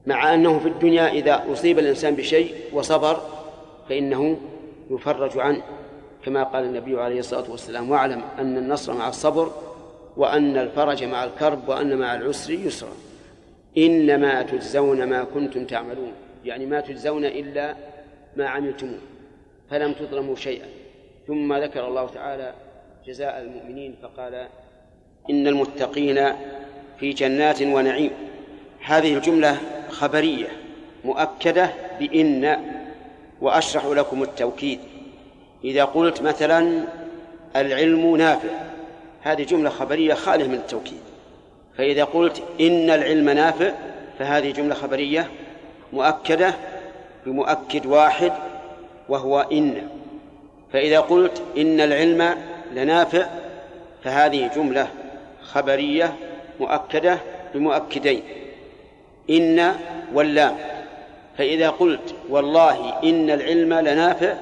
مع 0.08 0.34
أنه 0.34 0.60
في 0.60 0.68
الدنيا 0.68 1.08
إذا 1.08 1.44
أصيب 1.54 1.80
الإنسان 1.80 2.16
بشيء 2.16 2.56
وصبر 2.74 3.22
فإنه 3.90 4.38
يفرج 4.90 5.38
عنه 5.38 5.62
كما 6.26 6.44
قال 6.44 6.64
النبي 6.64 7.02
عليه 7.02 7.20
الصلاة 7.20 7.52
والسلام 7.52 7.92
واعلم 7.92 8.22
أن 8.40 8.58
النصر 8.58 8.94
مع 8.94 9.10
الصبر 9.10 9.52
وأن 10.18 10.58
الفرج 10.58 11.04
مع 11.04 11.24
الكرب 11.24 11.70
وأن 11.70 11.98
مع 11.98 12.16
العسر 12.16 12.54
يسرا. 12.54 12.94
إنما 13.78 14.42
تجزون 14.42 15.04
ما 15.04 15.24
كنتم 15.24 15.66
تعملون. 15.66 16.12
يعني 16.46 16.66
ما 16.66 16.82
تجزون 16.82 17.26
إلا 17.26 17.91
ما 18.36 18.48
عملتموه 18.48 19.00
فلم 19.70 19.94
تظلموا 19.94 20.36
شيئا. 20.36 20.66
ثم 21.28 21.54
ذكر 21.54 21.88
الله 21.88 22.08
تعالى 22.08 22.54
جزاء 23.08 23.42
المؤمنين 23.42 23.96
فقال 24.02 24.48
إن 25.30 25.48
المتقين 25.48 26.34
في 27.00 27.14
جنات 27.14 27.62
ونعيم. 27.62 28.12
هذه 28.86 29.14
الجملة 29.14 29.58
خبرية 29.90 30.48
مؤكدة 31.06 31.70
بإن 32.00 32.58
وأشرح 33.42 33.86
لكم 33.86 34.24
التوكيد. 34.24 34.80
إذا 35.64 35.84
قلت 35.84 36.22
مثلا 36.22 36.88
العلم 37.56 38.16
نافع 38.16 38.50
هذه 39.22 39.44
جملة 39.44 39.70
خبرية 39.70 40.14
خالية 40.14 40.48
من 40.48 40.54
التوكيد. 40.54 41.00
فإذا 41.78 42.04
قلت 42.04 42.44
إن 42.62 42.90
العلم 42.90 43.30
نافع 43.30 43.72
فهذه 44.20 44.52
جملة 44.52 44.76
خبرية 44.76 45.28
مؤكدة 45.94 46.54
بمؤكد 47.26 47.86
واحد 47.86 48.34
وهو 49.10 49.40
إن. 49.52 49.88
فإذا 50.74 51.00
قلت 51.00 51.44
إن 51.58 51.82
العلم 51.82 52.36
لنافع 52.74 53.26
فهذه 54.04 54.52
جملة 54.56 54.88
خبرية 55.42 56.14
مؤكدة 56.60 57.18
بمؤكدين. 57.54 58.24
إن 59.30 59.76
واللام. 60.14 60.58
فإذا 61.38 61.70
قلت 61.70 62.16
والله 62.30 63.00
إن 63.04 63.30
العلم 63.30 63.74
لنافع 63.74 64.36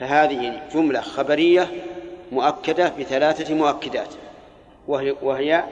فهذه 0.00 0.60
جملة 0.74 1.00
خبرية 1.00 1.68
مؤكدة 2.32 2.92
بثلاثة 2.98 3.54
مؤكدات. 3.54 4.08
وهي, 4.88 5.14
وهي 5.22 5.64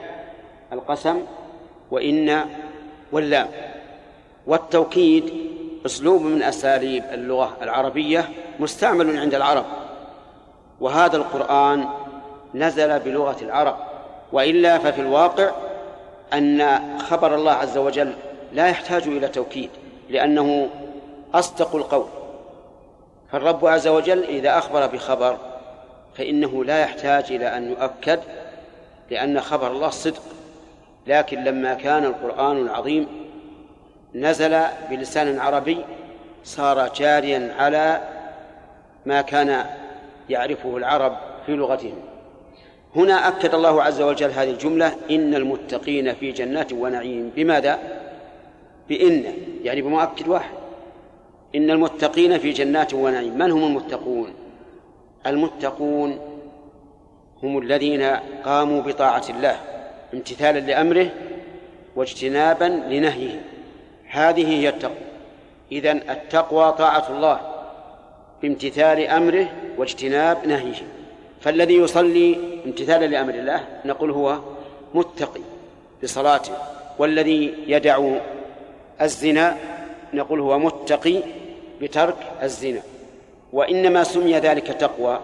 القسم 0.73 1.21
وإن 1.91 2.45
واللام. 3.11 3.47
والتوكيد 4.47 5.33
أسلوب 5.85 6.21
من 6.21 6.43
أساليب 6.43 7.03
اللغة 7.11 7.57
العربية 7.61 8.29
مستعمل 8.59 9.17
عند 9.17 9.35
العرب. 9.35 9.65
وهذا 10.79 11.17
القرآن 11.17 11.85
نزل 12.55 12.99
بلغة 12.99 13.37
العرب. 13.41 13.75
وإلا 14.31 14.77
ففي 14.77 15.01
الواقع 15.01 15.51
أن 16.33 16.79
خبر 16.99 17.35
الله 17.35 17.51
عز 17.51 17.77
وجل 17.77 18.13
لا 18.53 18.67
يحتاج 18.67 19.03
إلى 19.07 19.27
توكيد 19.27 19.69
لأنه 20.09 20.69
أصدق 21.33 21.75
القول. 21.75 22.07
فالرب 23.31 23.65
عز 23.65 23.87
وجل 23.87 24.23
إذا 24.23 24.57
أخبر 24.57 24.87
بخبر 24.87 25.37
فإنه 26.17 26.65
لا 26.65 26.79
يحتاج 26.79 27.31
إلى 27.31 27.57
أن 27.57 27.69
يؤكد 27.69 28.19
لأن 29.09 29.41
خبر 29.41 29.71
الله 29.71 29.89
صدق. 29.89 30.21
لكن 31.07 31.43
لما 31.43 31.73
كان 31.73 32.05
القرآن 32.05 32.57
العظيم 32.57 33.07
نزل 34.15 34.61
بلسان 34.89 35.39
عربي 35.39 35.77
صار 36.43 36.93
جاريا 36.93 37.55
على 37.57 38.01
ما 39.05 39.21
كان 39.21 39.65
يعرفه 40.29 40.77
العرب 40.77 41.17
في 41.45 41.55
لغتهم. 41.55 41.99
هنا 42.95 43.27
أكد 43.27 43.55
الله 43.55 43.83
عز 43.83 44.01
وجل 44.01 44.31
هذه 44.31 44.49
الجملة 44.49 44.93
إن 45.11 45.35
المتقين 45.35 46.13
في 46.13 46.31
جنات 46.31 46.73
ونعيم. 46.73 47.31
بماذا؟ 47.35 47.79
بإن 48.89 49.23
يعني 49.63 49.81
بمؤكد 49.81 50.27
واحد. 50.27 50.53
إن 51.55 51.71
المتقين 51.71 52.37
في 52.37 52.51
جنات 52.51 52.93
ونعيم. 52.93 53.37
من 53.37 53.51
هم 53.51 53.63
المتقون؟ 53.63 54.33
المتقون 55.27 56.19
هم 57.43 57.57
الذين 57.57 58.03
قاموا 58.45 58.81
بطاعة 58.81 59.23
الله 59.29 59.57
امتثالا 60.13 60.59
لأمره 60.59 61.09
واجتنابا 61.95 62.65
لنهيه. 62.65 63.41
هذه 64.11 64.47
هي 64.47 64.69
التقوى. 64.69 64.95
إذن 65.71 66.01
التقوى 66.09 66.71
طاعة 66.71 67.05
الله 67.09 67.39
بامتثال 68.41 69.07
أمره 69.07 69.47
واجتناب 69.77 70.47
نهيه. 70.47 70.83
فالذي 71.41 71.75
يصلي 71.75 72.37
امتثالا 72.65 73.05
لأمر 73.05 73.33
الله 73.33 73.63
نقول 73.85 74.11
هو 74.11 74.39
متقي 74.93 75.41
بصلاته 76.03 76.53
والذي 76.99 77.53
يدع 77.67 78.09
الزنا 79.01 79.57
نقول 80.13 80.39
هو 80.39 80.59
متقي 80.59 81.21
بترك 81.81 82.15
الزنا. 82.43 82.81
وإنما 83.53 84.03
سمي 84.03 84.33
ذلك 84.39 84.67
تقوى 84.67 85.19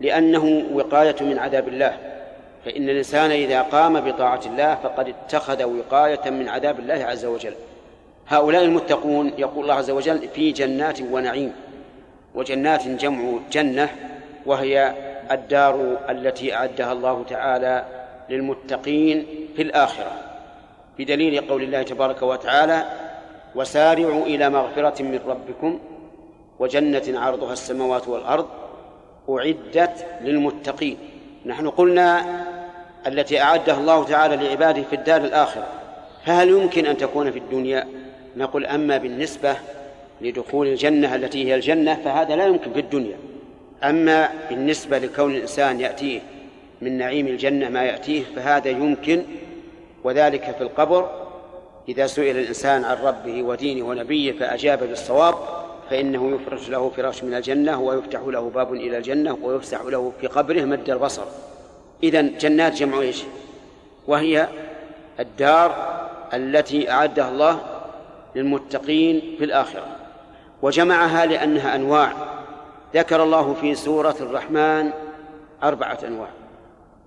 لأنه 0.00 0.64
وقاية 0.72 1.16
من 1.20 1.38
عذاب 1.38 1.68
الله. 1.68 1.98
فإن 2.64 2.88
الإنسان 2.88 3.30
إذا 3.30 3.62
قام 3.62 4.00
بطاعة 4.00 4.40
الله 4.46 4.74
فقد 4.74 5.08
اتخذ 5.08 5.64
وقاية 5.64 6.30
من 6.30 6.48
عذاب 6.48 6.80
الله 6.80 7.04
عز 7.04 7.24
وجل. 7.24 7.54
هؤلاء 8.28 8.64
المتقون 8.64 9.32
يقول 9.38 9.62
الله 9.62 9.74
عز 9.74 9.90
وجل 9.90 10.28
في 10.28 10.52
جنات 10.52 11.00
ونعيم 11.00 11.52
وجنات 12.34 12.88
جمع 12.88 13.38
جنة 13.52 13.88
وهي 14.46 14.94
الدار 15.30 15.98
التي 16.08 16.54
أعدها 16.54 16.92
الله 16.92 17.24
تعالى 17.28 17.84
للمتقين 18.30 19.26
في 19.56 19.62
الآخرة 19.62 20.12
بدليل 20.98 21.48
قول 21.48 21.62
الله 21.62 21.82
تبارك 21.82 22.22
وتعالى 22.22 22.84
وسارعوا 23.54 24.26
إلى 24.26 24.50
مغفرة 24.50 25.02
من 25.02 25.20
ربكم 25.26 25.78
وجنة 26.58 27.20
عرضها 27.20 27.52
السماوات 27.52 28.08
والأرض 28.08 28.46
أعدت 29.30 30.06
للمتقين. 30.20 30.98
نحن 31.46 31.70
قلنا 31.70 32.24
التي 33.06 33.42
أعدها 33.42 33.78
الله 33.78 34.04
تعالى 34.04 34.36
لعباده 34.36 34.82
في 34.82 34.96
الدار 34.96 35.20
الآخرة 35.20 35.66
فهل 36.24 36.48
يمكن 36.48 36.86
أن 36.86 36.96
تكون 36.96 37.30
في 37.30 37.38
الدنيا؟ 37.38 37.86
نقول 38.36 38.66
أما 38.66 38.96
بالنسبة 38.96 39.56
لدخول 40.20 40.66
الجنة 40.66 41.14
التي 41.14 41.46
هي 41.46 41.54
الجنة 41.54 41.94
فهذا 42.04 42.36
لا 42.36 42.46
يمكن 42.46 42.72
في 42.72 42.80
الدنيا. 42.80 43.16
أما 43.84 44.30
بالنسبة 44.48 44.98
لكون 44.98 45.34
الإنسان 45.34 45.80
يأتيه 45.80 46.20
من 46.80 46.98
نعيم 46.98 47.26
الجنة 47.26 47.68
ما 47.68 47.84
يأتيه 47.84 48.22
فهذا 48.36 48.70
يمكن 48.70 49.22
وذلك 50.04 50.54
في 50.58 50.60
القبر. 50.60 51.10
إذا 51.88 52.06
سئل 52.06 52.38
الإنسان 52.38 52.84
عن 52.84 52.96
ربه 52.96 53.42
ودينه 53.42 53.86
ونبيه 53.88 54.32
فأجاب 54.32 54.78
بالصواب 54.78 55.34
فإنه 55.90 56.34
يفرش 56.34 56.68
له 56.68 56.90
فراش 56.90 57.24
من 57.24 57.34
الجنة 57.34 57.80
ويفتح 57.80 58.20
له 58.26 58.50
باب 58.54 58.74
إلى 58.74 58.98
الجنة 58.98 59.38
ويفسح 59.42 59.80
له 59.80 60.12
في 60.20 60.26
قبره 60.26 60.60
مد 60.60 60.90
البصر. 60.90 61.24
إذا 62.02 62.22
جنات 62.22 62.72
جمع 62.72 63.00
إيش؟ 63.00 63.22
وهي 64.06 64.48
الدار 65.20 65.96
التي 66.34 66.90
أعدها 66.90 67.28
الله 67.28 67.75
للمتقين 68.36 69.34
في 69.38 69.44
الآخرة. 69.44 69.86
وجمعها 70.62 71.26
لأنها 71.26 71.74
أنواع. 71.74 72.12
ذكر 72.94 73.22
الله 73.22 73.54
في 73.54 73.74
سورة 73.74 74.16
الرحمن 74.20 74.90
أربعة 75.62 75.98
أنواع. 76.06 76.28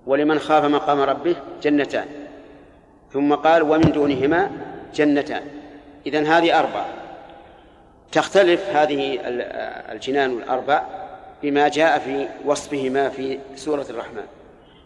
ولمن 0.06 0.38
خاف 0.38 0.64
مقام 0.64 1.00
ربه 1.00 1.36
جنتان. 1.62 2.06
ثم 3.12 3.34
قال 3.34 3.62
ومن 3.62 3.92
دونهما 3.92 4.50
جنتان. 4.94 5.42
إذن 6.06 6.26
هذه 6.26 6.58
أربعة. 6.58 6.86
تختلف 8.12 8.68
هذه 8.76 9.18
الجنان 9.92 10.30
الأربع 10.30 10.82
بما 11.42 11.68
جاء 11.68 11.98
في 11.98 12.28
وصفهما 12.44 13.08
في 13.08 13.38
سورة 13.56 13.86
الرحمن. 13.90 14.26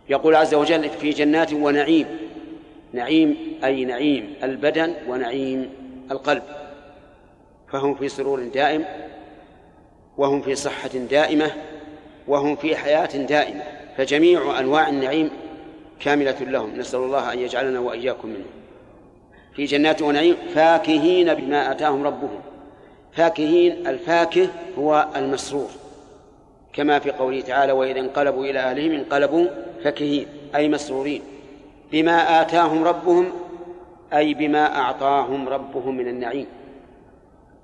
يقول 0.09 0.35
عز 0.35 0.55
وجل 0.55 0.91
في 0.91 1.11
جنات 1.11 1.53
ونعيم. 1.53 2.07
نعيم 2.93 3.37
أي 3.65 3.85
نعيم 3.85 4.35
البدن 4.43 4.95
ونعيم 5.09 5.84
القلب 6.11 6.43
فهم 7.73 7.95
في 7.95 8.09
سرور 8.09 8.45
دائم 8.45 8.85
وهم 10.17 10.43
في 10.43 10.55
صحة 10.55 10.89
دائمة 10.89 11.51
وهم 12.29 12.57
في 12.57 12.77
حياة 12.77 13.17
دائمة 13.17 13.63
فجميع 13.97 14.61
أنواع 14.61 14.89
النعيم 14.89 15.31
كاملة 16.01 16.37
لهم. 16.41 16.79
نسأل 16.79 17.01
الله 17.01 17.33
أن 17.33 17.39
يجعلنا 17.39 17.81
وإياكم 17.81 18.29
منهم. 18.29 18.51
في 19.57 19.65
جنات 19.65 20.03
ونعيم 20.03 20.37
فاكهين 20.55 21.35
بما 21.35 21.71
آتاهم 21.71 22.07
ربهم. 22.07 22.41
فاكهين 23.13 23.87
الفاكه 23.87 24.49
هو 24.79 25.09
المسرور 25.17 25.69
كما 26.73 26.99
في 26.99 27.11
قوله 27.11 27.41
تعالى 27.41 27.73
وإذا 27.73 28.01
انقلبوا 28.01 28.45
إلى 28.45 28.59
أهلهم 28.59 28.93
انقلبوا 28.93 29.47
فكهين 29.85 30.27
أي 30.55 30.69
مسرورين. 30.69 31.23
بما 31.93 32.41
آتاهم 32.43 32.85
ربهم 32.85 33.33
أي 34.13 34.35
بما 34.35 34.77
أعطاهم 34.77 35.49
ربهم 35.49 35.97
من 35.97 36.09
النعيم 36.09 36.47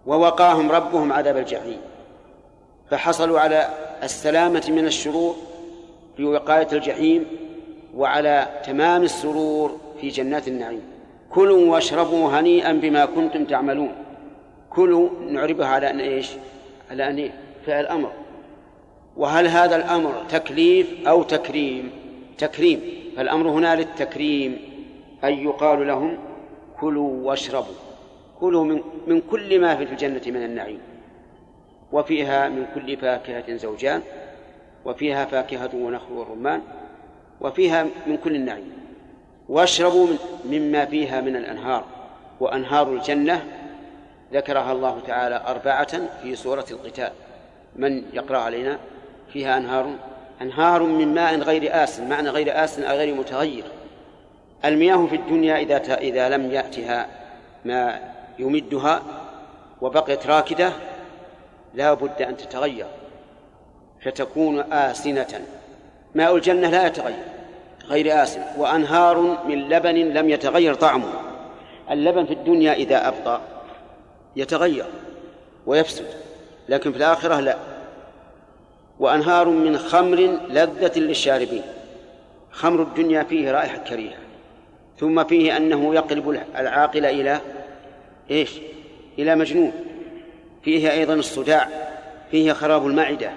ووقاهم 0.07 0.70
ربهم 0.70 1.12
عذاب 1.12 1.37
الجحيم 1.37 1.81
فحصلوا 2.90 3.40
على 3.40 3.68
السلامة 4.03 4.66
من 4.68 4.87
الشرور 4.87 5.37
في 6.16 6.24
وقاية 6.24 6.68
الجحيم 6.72 7.26
وعلى 7.96 8.46
تمام 8.64 9.03
السرور 9.03 9.81
في 10.00 10.09
جنات 10.09 10.48
النعيم. 10.48 10.83
كلوا 11.31 11.72
واشربوا 11.72 12.31
هنيئا 12.31 12.72
بما 12.72 13.05
كنتم 13.05 13.44
تعملون. 13.44 13.92
كلوا 14.70 15.09
نعربها 15.29 15.66
على 15.66 15.90
أن 15.90 16.00
إيش؟ 16.00 16.31
على 16.90 17.09
أن 17.09 17.16
إيه؟ 17.16 17.31
فعل 17.66 17.87
أمر 17.87 18.12
وهل 19.16 19.46
هذا 19.46 19.76
الأمر 19.76 20.14
تكليف 20.29 21.09
أو 21.09 21.22
تكريم؟ 21.22 21.90
تكريم. 22.38 22.81
فالأمر 23.16 23.48
هنا 23.48 23.76
للتكريم 23.76 24.59
أي 25.24 25.44
يقال 25.44 25.87
لهم 25.87 26.18
كلوا 26.81 27.29
واشربوا. 27.29 27.75
كلوا 28.40 28.64
من, 28.64 28.81
من 29.07 29.21
كل 29.31 29.61
ما 29.61 29.77
في 29.77 29.83
الجنة 29.83 30.23
من 30.27 30.45
النعيم. 30.45 30.81
وفيها 31.93 32.49
من 32.49 32.66
كل 32.75 32.97
فاكهة 32.97 33.57
زوجان 33.57 34.03
وفيها 34.85 35.25
فاكهة 35.25 35.71
ونخل 35.75 36.12
ورمان 36.12 36.62
وفيها 37.40 37.87
من 38.07 38.16
كل 38.16 38.35
النعيم. 38.35 38.73
واشربوا 39.49 40.07
مما 40.45 40.85
فيها 40.85 41.21
من 41.21 41.37
الأنهار. 41.37 41.85
وأنهار 42.40 42.93
الجنة 42.93 43.45
ذكرها 44.33 44.73
الله 44.73 45.01
تعالى 45.07 45.43
أربعة 45.47 46.01
في 46.23 46.37
سورة 46.37 46.64
القتال. 46.71 47.12
من 47.77 48.03
يقرأ 48.12 48.38
علينا؟ 48.38 48.79
فيها 49.33 49.57
أنهار 49.57 49.95
أنهار 50.43 50.83
من 50.83 51.14
ماء 51.14 51.38
غير 51.38 51.85
آسن. 51.85 52.09
معنى 52.09 52.29
غير 52.29 52.64
آسن 52.64 52.83
أي 52.83 52.99
غير 52.99 53.14
متغير. 53.14 53.64
المياه 54.64 55.07
في 55.07 55.16
الدنيا 55.16 55.57
إذا 55.57 55.94
إذا 55.94 56.29
لم 56.29 56.51
يأتها 56.51 57.07
ما 57.64 58.01
يمدها 58.38 59.03
وبقيت 59.81 60.27
راكدة 60.27 60.73
لا 61.75 61.94
بد 61.94 62.23
أن 62.23 62.37
تتغير 62.37 62.87
فتكون 64.05 64.73
آسنة. 64.73 65.40
ماء 66.14 66.37
الجنة 66.37 66.70
لا 66.70 66.87
يتغير 66.87 67.25
غير 67.88 68.23
آسن. 68.23 68.42
وأنهار 68.59 69.18
من 69.49 69.68
لبن 69.68 69.94
لم 69.94 70.31
يتغير 70.31 70.75
طعمه. 70.75 71.12
اللبن 71.90 72.27
في 72.27 72.33
الدنيا 72.33 72.73
إذا 72.73 73.09
أبطأ 73.09 73.40
يتغير 74.37 74.87
ويفسد 75.66 76.07
لكن 76.68 76.92
في 76.92 76.99
الآخرة 76.99 77.40
لا. 77.40 77.57
وأنهار 78.99 79.49
من 79.49 79.79
خمر 79.79 80.16
لذة 80.49 80.99
للشاربين. 80.99 81.62
خمر 82.51 82.83
الدنيا 82.83 83.23
فيه 83.23 83.51
رائحة 83.51 83.79
كريهة. 83.79 84.30
ثم 85.01 85.25
فيه 85.25 85.57
أنه 85.57 85.95
يقلب 85.95 86.41
العاقل 86.59 87.07
إلى 87.07 87.41
إيش؟ 88.31 88.61
إلى 89.19 89.37
مجنون. 89.37 89.73
فيه 90.63 90.93
أيضا 90.93 91.15
الصداع 91.15 91.69
فيه 92.31 92.53
خراب 92.53 92.87
المعدة. 92.87 93.31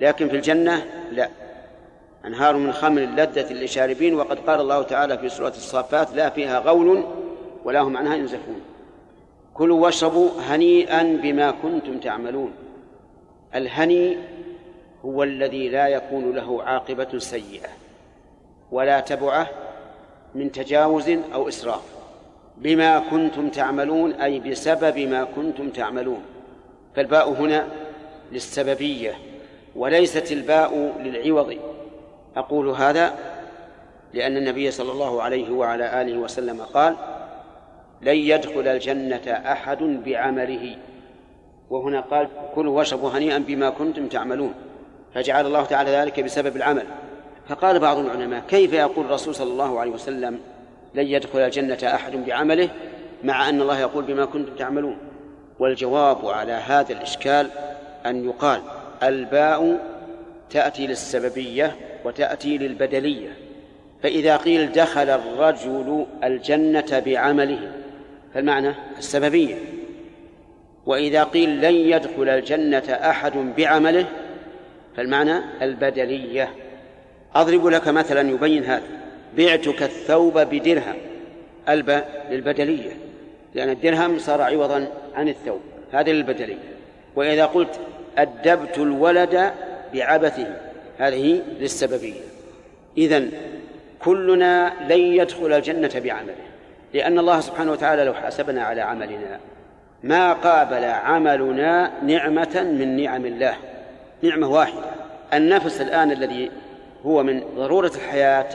لكن 0.00 0.28
في 0.28 0.36
الجنة 0.36 0.86
لا. 1.12 1.28
أنهار 2.24 2.56
من 2.56 2.72
خمر 2.72 3.00
لذة 3.00 3.52
للشاربين 3.52 4.14
وقد 4.14 4.38
قال 4.38 4.60
الله 4.60 4.82
تعالى 4.82 5.18
في 5.18 5.28
سورة 5.28 5.48
الصافات 5.48 6.14
لا 6.14 6.30
فيها 6.30 6.58
غول 6.58 7.04
ولا 7.64 7.80
هم 7.80 7.96
عنها 7.96 8.16
ينزفون. 8.16 8.60
كلوا 9.54 9.84
واشربوا 9.84 10.30
هنيئا 10.40 11.02
بما 11.02 11.50
كنتم 11.50 11.98
تعملون. 11.98 12.52
الهني 13.54 14.16
هو 15.04 15.22
الذي 15.22 15.68
لا 15.68 15.88
يكون 15.88 16.32
له 16.32 16.62
عاقبة 16.62 17.18
سيئة 17.18 17.68
ولا 18.72 19.00
تبعة 19.00 19.65
من 20.36 20.52
تجاوز 20.52 21.08
أو 21.34 21.48
إسراف. 21.48 21.82
بما 22.56 22.98
كنتم 23.10 23.48
تعملون 23.48 24.12
أي 24.12 24.40
بسبب 24.40 24.98
ما 24.98 25.24
كنتم 25.36 25.70
تعملون. 25.70 26.22
فالباء 26.96 27.32
هنا 27.32 27.66
للسببية 28.32 29.14
وليست 29.76 30.32
الباء 30.32 30.92
للعوض. 31.00 31.56
أقول 32.36 32.68
هذا 32.68 33.14
لأن 34.12 34.36
النبي 34.36 34.70
صلى 34.70 34.92
الله 34.92 35.22
عليه 35.22 35.50
وعلى 35.50 36.02
آله 36.02 36.18
وسلم 36.18 36.60
قال 36.60 36.96
لن 38.02 38.16
يدخل 38.16 38.68
الجنة 38.68 39.32
أحد 39.52 39.82
بعمله. 39.82 40.76
وهنا 41.70 42.00
قال 42.00 42.28
كلوا 42.54 42.78
واشربوا 42.78 43.10
هنيئا 43.10 43.38
بما 43.38 43.70
كنتم 43.70 44.06
تعملون. 44.06 44.54
فجعل 45.14 45.46
الله 45.46 45.64
تعالى 45.64 45.90
ذلك 45.90 46.20
بسبب 46.20 46.56
العمل. 46.56 46.86
فقال 47.48 47.78
بعض 47.78 47.98
العلماء 47.98 48.42
كيف 48.48 48.72
يقول 48.72 49.04
الرسول 49.04 49.34
صلى 49.34 49.52
الله 49.52 49.80
عليه 49.80 49.90
وسلم 49.90 50.40
لن 50.94 51.06
يدخل 51.06 51.38
الجنة 51.38 51.78
أحد 51.84 52.16
بعمله؟ 52.16 52.68
مع 53.24 53.48
أن 53.48 53.60
الله 53.60 53.80
يقول 53.80 54.04
بما 54.04 54.24
كنتم 54.24 54.54
تعملون. 54.54 54.98
والجواب 55.58 56.26
على 56.26 56.52
هذا 56.52 56.92
الإشكال 56.92 57.50
أن 58.06 58.24
يقال 58.24 58.60
الباء 59.02 59.78
تأتي 60.50 60.86
للسببية 60.86 61.76
وتأتي 62.04 62.58
للبدلية. 62.58 63.28
فإذا 64.02 64.36
قيل 64.36 64.72
دخل 64.72 65.10
الرجل 65.10 66.06
الجنة 66.24 67.02
بعمله 67.06 67.72
فالمعنى 68.34 68.74
السببية. 68.98 69.54
وإذا 70.86 71.24
قيل 71.24 71.60
لن 71.60 71.74
يدخل 71.74 72.28
الجنة 72.28 72.90
أحد 72.90 73.32
بعمله 73.56 74.06
فالمعنى 74.96 75.40
البدلية. 75.62 76.65
أضرب 77.40 77.66
لك 77.66 77.88
مثلا 77.88 78.30
يبين 78.30 78.64
هذا. 78.64 78.82
بعتك 79.36 79.82
الثوب 79.82 80.38
بدرهم 80.38 80.94
الباء 81.68 82.26
للبدلية. 82.30 82.90
لأن 83.54 83.70
الدرهم 83.70 84.18
صار 84.18 84.42
عوضا 84.42 84.88
عن 85.14 85.28
الثوب. 85.28 85.60
هذه 85.92 86.10
للبدلية. 86.10 86.56
وإذا 87.16 87.46
قلت 87.46 87.80
أدبت 88.18 88.78
الولد 88.78 89.52
بعبثه 89.94 90.46
هذه 90.98 91.42
للسببية. 91.60 92.20
إذن 92.98 93.30
كلنا 94.00 94.72
لن 94.88 95.00
يدخل 95.00 95.52
الجنة 95.52 95.90
بعمله. 95.94 96.34
لأن 96.94 97.18
الله 97.18 97.40
سبحانه 97.40 97.72
وتعالى 97.72 98.04
لو 98.04 98.14
حاسبنا 98.14 98.62
على 98.62 98.80
عملنا 98.80 99.40
ما 100.02 100.32
قابل 100.32 100.84
عملنا 100.84 101.92
نعمة 102.02 102.62
من 102.78 103.02
نعم 103.02 103.26
الله. 103.26 103.54
نعمة 104.22 104.50
واحدة. 104.50 104.90
النفس 105.34 105.80
الآن 105.80 106.10
الذي 106.10 106.50
هو 107.06 107.22
من 107.22 107.44
ضرورة 107.56 107.92
الحياة 107.94 108.46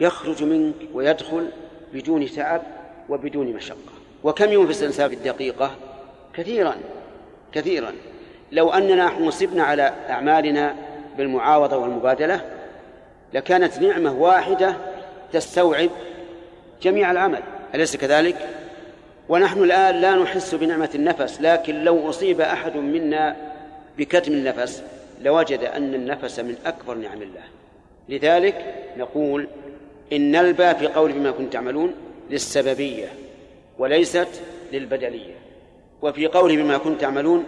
يخرج 0.00 0.42
منك 0.42 0.74
ويدخل 0.94 1.48
بدون 1.92 2.26
تعب 2.26 2.62
وبدون 3.08 3.46
مشقة. 3.46 3.92
وكم 4.24 4.52
ينفس 4.52 4.82
الإنسان 4.82 5.08
في 5.08 5.14
الدقيقة؟ 5.14 5.70
كثيرا 6.34 6.74
كثيرا. 7.52 7.92
لو 8.52 8.70
أننا 8.70 9.08
حوصبنا 9.08 9.62
على 9.62 9.92
أعمالنا 10.10 10.74
بالمعاوضة 11.16 11.76
والمبادلة 11.76 12.40
لكانت 13.34 13.78
نعمة 13.78 14.12
واحدة 14.12 14.76
تستوعب 15.32 15.90
جميع 16.82 17.10
العمل. 17.10 17.42
أليس 17.74 17.96
كذلك؟ 17.96 18.36
ونحن 19.28 19.62
الآن 19.62 19.94
لا 19.94 20.14
نحس 20.14 20.54
بنعمة 20.54 20.90
النفس 20.94 21.40
لكن 21.40 21.84
لو 21.84 22.10
أصيب 22.10 22.40
أحد 22.40 22.76
منا 22.76 23.36
بكتم 23.98 24.32
النفس 24.32 24.82
لوجد 25.20 25.62
أن 25.62 25.94
النفس 25.94 26.40
من 26.40 26.56
أكبر 26.66 26.94
نعم 26.94 27.22
الله. 27.22 27.57
لذلك 28.08 28.74
نقول 28.96 29.48
إن 30.12 30.36
الباء 30.36 30.74
في 30.74 30.86
قول 30.86 31.12
بما 31.12 31.30
كنتم 31.30 31.50
تعملون 31.50 31.94
للسببية 32.30 33.08
وليست 33.78 34.28
للبدلية. 34.72 35.34
وفي 36.02 36.26
قوله 36.26 36.56
بما 36.56 36.78
كنتم 36.78 36.98
تعملون 36.98 37.44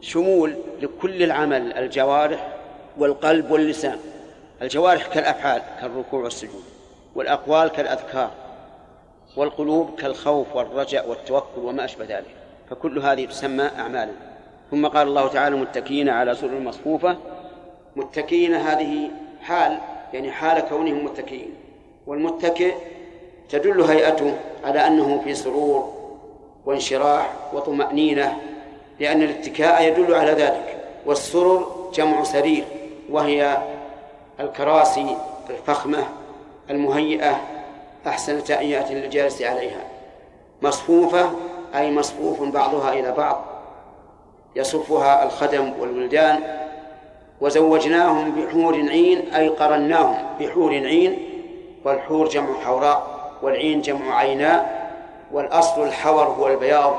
شمول 0.00 0.54
لكل 0.82 1.22
العمل 1.22 1.72
الجوارح 1.72 2.56
والقلب 2.98 3.50
واللسان. 3.50 3.98
الجوارح 4.62 5.06
كالأفعال 5.06 5.62
كالركوع 5.80 6.24
والسجود 6.24 6.64
والأقوال 7.14 7.68
كالأذكار 7.68 8.30
والقلوب 9.36 9.94
كالخوف 9.94 10.56
والرجاء 10.56 11.08
والتوكل 11.08 11.60
وما 11.60 11.84
أشبه 11.84 12.04
ذلك. 12.04 12.34
فكل 12.70 12.98
هذه 12.98 13.26
تسمى 13.26 13.70
أعمالا. 13.78 14.12
ثم 14.70 14.86
قال 14.86 15.08
الله 15.08 15.28
تعالى 15.28 15.56
متكئين 15.56 16.08
على 16.08 16.34
سرر 16.34 16.60
مصفوفة. 16.60 17.16
متكئين 17.96 18.54
هذه 18.54 19.10
حال 19.46 19.78
يعني 20.12 20.32
حال 20.32 20.60
كونهم 20.60 21.04
متكئين. 21.04 21.54
والمتكئ 22.06 22.74
تدل 23.48 23.82
هيئته 23.82 24.34
على 24.64 24.86
أنه 24.86 25.20
في 25.24 25.34
سرور 25.34 25.92
وانشراح 26.66 27.30
وطمأنينة 27.52 28.38
لأن 29.00 29.22
الاتكاء 29.22 29.82
يدل 29.82 30.14
على 30.14 30.30
ذلك. 30.32 30.76
والسرر 31.06 31.90
جمع 31.94 32.22
سرير 32.24 32.64
وهي 33.10 33.58
الكراسي 34.40 35.16
الفخمة 35.50 36.06
المهيئة 36.70 37.40
أحسن 38.06 38.44
تهيئة 38.44 38.92
للجالس 38.92 39.42
عليها. 39.42 39.84
مصفوفة 40.62 41.30
أي 41.74 41.90
مصفوف 41.90 42.42
بعضها 42.42 42.92
إلى 42.92 43.12
بعض. 43.12 43.44
يصفها 44.56 45.24
الخدم 45.24 45.72
والولدان 45.80 46.65
وزوجناهم 47.40 48.30
بحور 48.30 48.74
عين 48.74 49.34
أي 49.34 49.48
قرناهم 49.48 50.16
بحور 50.40 50.70
عين 50.70 51.18
والحور 51.84 52.28
جمع 52.28 52.60
حوراء 52.64 53.16
والعين 53.42 53.80
جمع 53.80 54.18
عيناء 54.18 54.86
والأصل 55.32 55.82
الحور 55.82 56.24
هو 56.24 56.48
البياض 56.48 56.96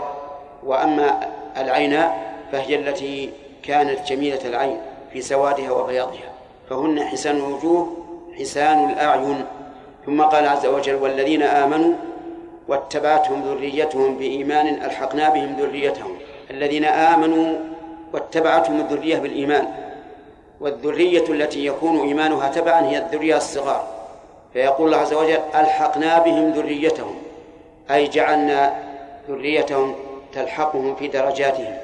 وأما 0.64 1.20
العيناء 1.58 2.34
فهي 2.52 2.76
التي 2.76 3.30
كانت 3.64 4.08
جميلة 4.08 4.40
العين 4.46 4.78
في 5.14 5.22
سوادها 5.22 5.72
وبياضها. 5.72 6.32
فهن 6.70 7.00
حسان 7.00 7.36
الوجوه 7.36 7.98
حسان 8.40 8.90
الأعين. 8.90 9.46
ثم 10.06 10.22
قال 10.22 10.48
عز 10.48 10.66
وجل 10.66 10.96
والذين 10.96 11.44
آمنوا 11.44 11.94
واتبعتهم 12.68 13.42
ذريتهم 13.42 14.18
بإيمان 14.18 14.68
ألحقنا 14.68 15.30
بهم 15.30 15.56
ذريتهم. 15.60 16.16
الذين 16.52 16.86
آمنوا 16.86 17.56
واتبعتهم 18.14 18.80
الذرية 18.80 19.18
بالإيمان. 19.20 19.87
والذرية 20.60 21.30
التي 21.30 21.66
يكون 21.66 22.08
إيمانها 22.08 22.50
تبعا 22.52 22.82
هي 22.82 22.98
الذرية 22.98 23.38
الصغار. 23.38 23.88
فيقول 24.54 24.88
الله 24.88 24.98
عز 24.98 25.14
وجل 25.14 25.40
ألحقنا 25.56 26.20
بهم 26.20 26.52
ذريتهم 26.52 27.16
أي 27.92 28.08
جعلنا 28.08 28.74
ذريتهم 29.30 29.96
تلحقهم 30.34 30.96
في 30.96 31.08
درجاتهم. 31.08 31.78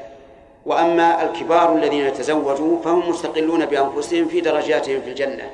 وأما 0.66 1.24
الكبار 1.24 1.76
الذين 1.76 2.14
تزوجوا 2.14 2.80
فهم 2.82 3.10
مستقلون 3.10 3.66
بأنفسهم 3.66 4.26
في 4.26 4.42
درجاتهم 4.42 5.02
في 5.02 5.10
الجنة 5.10 5.50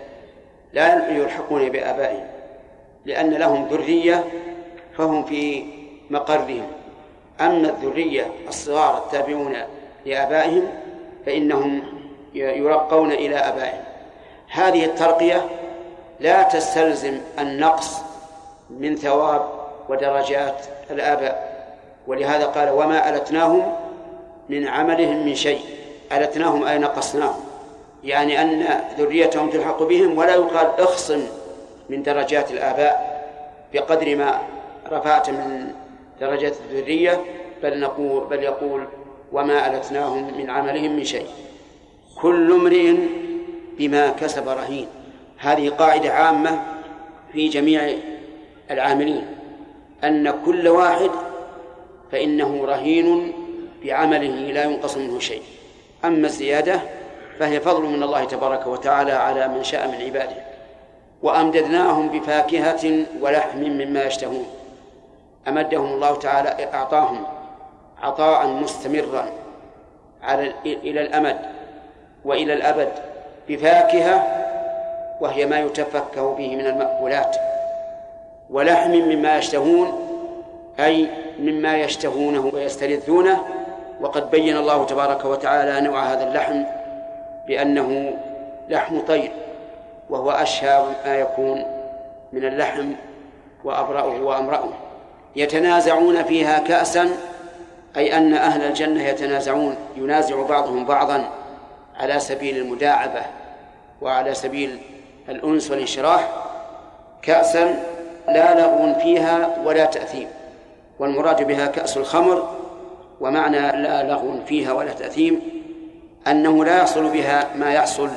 لا 0.73 1.09
يلحقون 1.09 1.69
بآبائهم 1.69 2.27
لأن 3.05 3.29
لهم 3.29 3.67
ذرية 3.67 4.23
فهم 4.97 5.23
في 5.23 5.63
مقرهم. 6.09 6.67
أما 7.41 7.69
الذرية 7.69 8.25
الصغار 8.47 8.97
التابعون 8.97 9.55
لآبائهم 10.05 10.67
فإنهم 11.25 11.98
يرقون 12.33 13.11
إلى 13.11 13.35
آبائهم. 13.35 13.83
هذه 14.51 14.85
الترقية 14.85 15.45
لا 16.19 16.43
تستلزم 16.43 17.17
النقص 17.39 17.97
من 18.69 18.95
ثواب 18.95 19.45
ودرجات 19.89 20.65
الآباء. 20.91 21.49
ولهذا 22.07 22.45
قال 22.45 22.69
وما 22.69 23.09
ألتناهم 23.09 23.75
من 24.49 24.67
عملهم 24.67 25.25
من 25.25 25.35
شيء. 25.35 25.61
ألتناهم 26.11 26.63
أي 26.63 26.77
نقصناهم. 26.77 27.43
يعني 28.03 28.41
أن 28.41 28.65
ذريتهم 28.97 29.49
تلحق 29.49 29.83
بهم 29.83 30.17
ولا 30.17 30.35
يقال 30.35 30.67
اخصم 30.79 31.21
من 31.89 32.03
درجات 32.03 32.51
الآباء 32.51 33.25
بقدر 33.73 34.15
ما 34.15 34.39
رفعت 34.91 35.29
من 35.29 35.73
درجة 36.21 36.53
الذرية 36.71 37.21
بل 37.63 37.79
نقول 37.79 38.27
بل 38.27 38.43
يقول 38.43 38.87
وما 39.31 39.67
ألتناهم 39.67 40.37
من 40.37 40.49
عملهم 40.49 40.95
من 40.95 41.03
شيء. 41.03 41.27
كل 42.21 42.51
امرئ 42.51 42.95
بما 43.77 44.09
كسب 44.09 44.49
رهين. 44.49 44.87
هذه 45.37 45.69
قاعدة 45.69 46.13
عامة 46.13 46.61
في 47.33 47.47
جميع 47.47 47.93
العاملين. 48.71 49.25
أن 50.03 50.33
كل 50.45 50.67
واحد 50.67 51.11
فإنه 52.11 52.65
رهين 52.65 53.33
بعمله 53.83 54.51
لا 54.51 54.63
ينقص 54.63 54.97
منه 54.97 55.19
شيء. 55.19 55.41
أما 56.05 56.27
الزيادة 56.27 56.79
فهي 57.39 57.59
فضل 57.59 57.83
من 57.83 58.03
الله 58.03 58.23
تبارك 58.23 58.67
وتعالى 58.67 59.11
على 59.11 59.47
من 59.47 59.63
شاء 59.63 59.87
من 59.87 60.01
عباده. 60.05 60.37
وأمددناهم 61.23 62.07
بفاكهة 62.09 63.05
ولحم 63.21 63.59
مما 63.59 64.03
يشتهون. 64.03 64.45
أمدهم 65.47 65.93
الله 65.93 66.15
تعالى 66.15 66.69
أعطاهم 66.73 67.23
عطاء 68.01 68.47
مستمرا 68.47 69.29
على 70.23 70.53
إلى 70.65 71.01
الأمد. 71.01 71.58
وإلى 72.25 72.53
الأبد 72.53 72.89
بفاكهة 73.49 74.45
وهي 75.21 75.45
ما 75.45 75.59
يتفكه 75.59 76.35
به 76.35 76.55
من 76.55 76.65
المأكولات 76.65 77.37
ولحم 78.49 78.91
مما 78.91 79.37
يشتهون 79.37 80.09
أي 80.79 81.07
مما 81.39 81.77
يشتهونه 81.77 82.51
ويستلذونه. 82.53 83.39
وقد 84.01 84.31
بين 84.31 84.57
الله 84.57 84.85
تبارك 84.85 85.25
وتعالى 85.25 85.87
نوع 85.87 86.03
هذا 86.03 86.27
اللحم 86.27 86.63
بأنه 87.47 88.13
لحم 88.69 88.99
طير 88.99 89.31
وهو 90.09 90.31
أشهى 90.31 90.83
ما 91.05 91.15
يكون 91.15 91.65
من 92.33 92.45
اللحم 92.45 92.91
وأبرأه 93.63 94.21
وأمرأه. 94.21 94.69
يتنازعون 95.35 96.23
فيها 96.23 96.59
كأسا 96.59 97.09
أي 97.97 98.17
أن 98.17 98.33
أهل 98.33 98.61
الجنة 98.61 99.03
يتنازعون 99.03 99.75
ينازع 99.97 100.41
بعضهم 100.41 100.85
بعضا. 100.85 101.29
على 101.99 102.19
سبيل 102.19 102.57
المداعبة 102.57 103.21
وعلى 104.01 104.33
سبيل 104.33 104.79
الأنس 105.29 105.71
والانشراح 105.71 106.29
كأسا 107.21 107.83
لا 108.27 108.61
لغو 108.61 108.99
فيها 108.99 109.57
ولا 109.65 109.85
تأثيم. 109.85 110.27
والمراد 110.99 111.47
بها 111.47 111.65
كأس 111.65 111.97
الخمر 111.97 112.49
ومعنى 113.21 113.59
لا 113.59 114.03
لغو 114.03 114.45
فيها 114.45 114.73
ولا 114.73 114.93
تأثيم 114.93 115.41
أنه 116.27 116.65
لا 116.65 116.77
يحصل 116.77 117.09
بها 117.09 117.47
ما 117.55 117.73
يحصل 117.73 118.09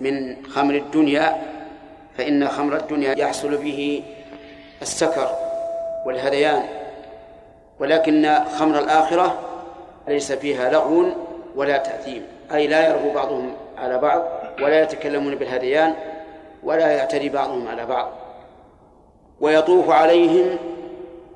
من 0.00 0.46
خمر 0.46 0.74
الدنيا 0.74 1.42
فإن 2.18 2.48
خمر 2.48 2.76
الدنيا 2.76 3.18
يحصل 3.18 3.56
به 3.56 4.02
السكر 4.82 5.30
والهذيان. 6.06 6.62
ولكن 7.80 8.34
خمر 8.58 8.78
الآخرة 8.78 9.38
ليس 10.08 10.32
فيها 10.32 10.70
لغو 10.70 11.06
ولا 11.56 11.76
تأثيم. 11.76 12.31
أي 12.54 12.66
لا 12.66 12.88
يرغو 12.88 13.12
بعضهم 13.14 13.52
على 13.78 13.98
بعض 13.98 14.22
ولا 14.62 14.82
يتكلمون 14.82 15.34
بالهذيان 15.34 15.94
ولا 16.62 16.90
يعتدي 16.90 17.28
بعضهم 17.28 17.68
على 17.68 17.86
بعض. 17.86 18.12
ويطوف 19.40 19.90
عليهم 19.90 20.56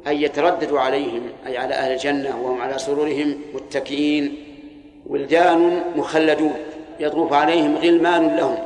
أي 0.07 0.23
يتردد 0.23 0.73
عليهم 0.73 1.23
أي 1.47 1.59
على 1.59 1.75
أهل 1.75 1.93
الجنة 1.93 2.43
وهم 2.43 2.61
على 2.61 2.79
سرورهم 2.79 3.41
متكئين 3.55 4.35
ولدان 5.07 5.83
مخلدون. 5.97 6.55
يطوف 7.01 7.33
عليهم 7.33 7.77
غلمان 7.77 8.37
لهم 8.37 8.59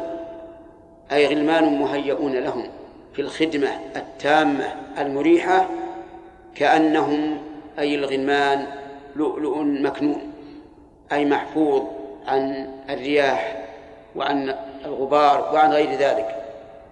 أي 1.12 1.26
غلمان 1.26 1.78
مهيئون 1.78 2.32
لهم 2.32 2.64
في 3.12 3.22
الخدمة 3.22 3.68
التامة 3.96 4.74
المريحة 4.98 5.68
كأنهم 6.54 7.38
أي 7.78 7.94
الغلمان 7.94 8.66
لؤلؤ 9.16 9.58
مكنون 9.58 10.32
أي 11.12 11.24
محفوظ 11.24 11.82
عن 12.30 12.70
الرياح 12.90 13.56
وعن 14.16 14.54
الغبار 14.84 15.50
وعن 15.54 15.72
غير 15.72 15.90
ذلك 15.98 16.36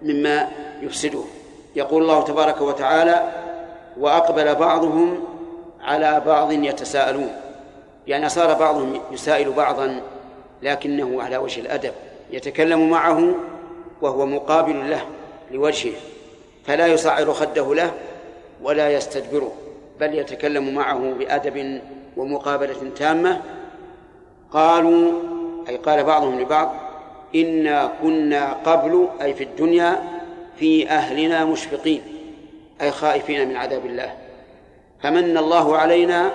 مما 0.02 0.48
يفسده. 0.82 1.22
يقول 1.76 2.02
الله 2.02 2.22
تبارك 2.22 2.60
وتعالى 2.60 3.32
وأقبل 4.00 4.54
بعضهم 4.54 5.24
على 5.80 6.22
بعض 6.26 6.52
يتساءلون. 6.52 7.32
يعني 8.06 8.28
صار 8.28 8.54
بعضهم 8.54 9.00
يسائل 9.12 9.52
بعضا 9.52 10.00
لكنه 10.62 11.22
على 11.22 11.36
وجه 11.36 11.60
الأدب. 11.60 11.92
يتكلم 12.30 12.90
معه 12.90 13.34
وهو 14.02 14.26
مقابل 14.26 14.90
له 14.90 15.00
لوجهه. 15.50 15.94
فلا 16.64 16.86
يصعر 16.86 17.32
خده 17.32 17.74
له 17.74 17.90
ولا 18.62 18.90
يستدبره. 18.90 19.52
بل 20.00 20.14
يتكلم 20.14 20.74
معه 20.74 21.14
بأدب 21.18 21.80
ومقابلة 22.16 22.90
تامة. 22.96 23.40
قالوا 24.52 25.12
أي 25.68 25.76
قال 25.76 26.04
بعضهم 26.04 26.40
لبعض 26.40 26.74
إنا 27.34 27.92
كنا 28.02 28.52
قبل 28.52 29.08
أي 29.22 29.34
في 29.34 29.44
الدنيا 29.44 30.02
في 30.56 30.88
أهلنا 30.88 31.44
مشفقين 31.44 32.02
أي 32.80 32.90
خائفين 32.90 33.48
من 33.48 33.56
عذاب 33.56 33.86
الله. 33.86 34.12
فمن 35.02 35.38
الله 35.38 35.76
علينا 35.76 36.30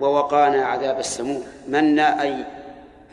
ووقانا 0.00 0.64
عذاب 0.64 0.98
السموم. 0.98 1.42
من 1.68 1.98
أي 1.98 2.34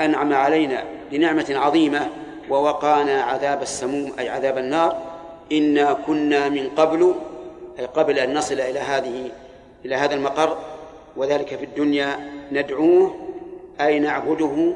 أنعم 0.01 0.33
علينا 0.33 0.83
بنعمة 1.11 1.45
عظيمة 1.49 2.07
ووقانا 2.49 3.21
عذاب 3.21 3.61
السموم 3.61 4.11
أي 4.19 4.29
عذاب 4.29 4.57
النار. 4.57 4.97
إنا 5.51 5.93
كنا 6.07 6.49
من 6.49 6.69
قبل 6.69 7.15
أي 7.79 7.85
قبل 7.85 8.19
أن 8.19 8.33
نصل 8.33 8.59
إلى 8.59 8.79
هذه 8.79 9.31
إلى 9.85 9.95
هذا 9.95 10.15
المقر. 10.15 10.57
وذلك 11.17 11.55
في 11.55 11.65
الدنيا 11.65 12.19
ندعوه 12.51 13.15
أي 13.81 13.99
نعبده 13.99 14.73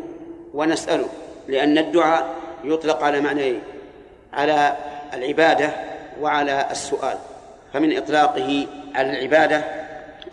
ونسأله 0.57 1.07
لأن 1.47 1.77
الدعاء 1.77 2.35
يطلق 2.63 3.03
على 3.03 3.21
معنيين 3.21 3.61
على 4.33 4.75
العبادة 5.13 5.69
وعلى 6.21 6.67
السؤال. 6.71 7.17
فمن 7.73 7.97
إطلاقه 7.97 8.67
على 8.95 9.09
العبادة 9.09 9.63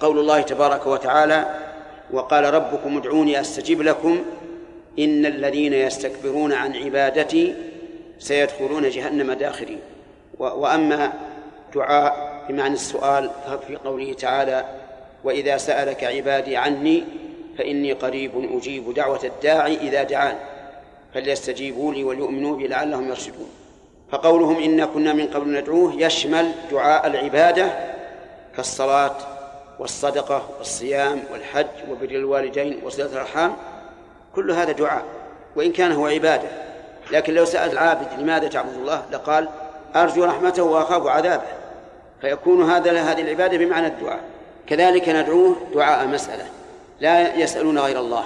قول 0.00 0.18
الله 0.18 0.40
تبارك 0.40 0.86
وتعالى 0.86 1.46
وقال 2.10 2.54
ربكم 2.54 2.96
ادعوني 2.96 3.40
أستجب 3.40 3.82
لكم 3.82 4.24
إن 4.98 5.26
الذين 5.26 5.72
يستكبرون 5.72 6.52
عن 6.52 6.76
عبادتي 6.76 7.54
سيدخلون 8.18 8.88
جهنم 8.88 9.32
داخرين. 9.32 9.80
وأما 10.38 11.12
دعاء 11.74 12.44
بمعنى 12.48 12.74
السؤال 12.74 13.30
في 13.66 13.76
قوله 13.76 14.12
تعالى 14.12 14.64
وإذا 15.24 15.56
سألك 15.56 16.04
عبادي 16.04 16.56
عني 16.56 17.04
فإني 17.58 17.92
قريب 17.92 18.56
أجيب 18.56 18.94
دعوة 18.94 19.20
الداعي 19.24 19.76
إذا 19.76 20.02
دعان 20.02 20.36
فليستجيبوا 21.14 21.94
لي 21.94 22.04
وليؤمنوا 22.04 22.56
بي 22.56 22.66
لعلهم 22.66 23.08
يرشدون. 23.08 23.48
فقولهم 24.12 24.62
إنا 24.62 24.86
كنا 24.86 25.12
من 25.12 25.26
قبل 25.26 25.60
ندعوه 25.60 25.94
يشمل 25.94 26.52
دعاء 26.70 27.06
العبادة 27.06 27.66
كالصلاة 28.56 29.16
والصدقة 29.78 30.48
والصيام 30.58 31.22
والحج 31.32 31.66
وبر 31.90 32.10
الوالدين 32.10 32.80
وصلة 32.84 33.06
الأرحام 33.06 33.56
كل 34.34 34.50
هذا 34.50 34.72
دعاء 34.72 35.04
وإن 35.56 35.72
كان 35.72 35.92
هو 35.92 36.06
عبادة. 36.06 36.48
لكن 37.10 37.34
لو 37.34 37.44
سأل 37.44 37.72
العابد 37.72 38.06
لماذا 38.20 38.48
تعبد 38.48 38.74
الله 38.74 39.02
لقال 39.12 39.48
أرجو 39.96 40.24
رحمته 40.24 40.62
وأخاف 40.62 41.06
عذابه. 41.06 41.46
فيكون 42.20 42.70
هذا 42.70 42.92
هذه 43.00 43.20
العبادة 43.20 43.58
بمعنى 43.58 43.86
الدعاء. 43.86 44.20
كذلك 44.66 45.08
ندعوه 45.08 45.56
دعاء 45.74 46.06
مسألة. 46.06 46.44
لا 47.04 47.36
يسألون 47.36 47.78
غير 47.78 48.00
الله 48.00 48.24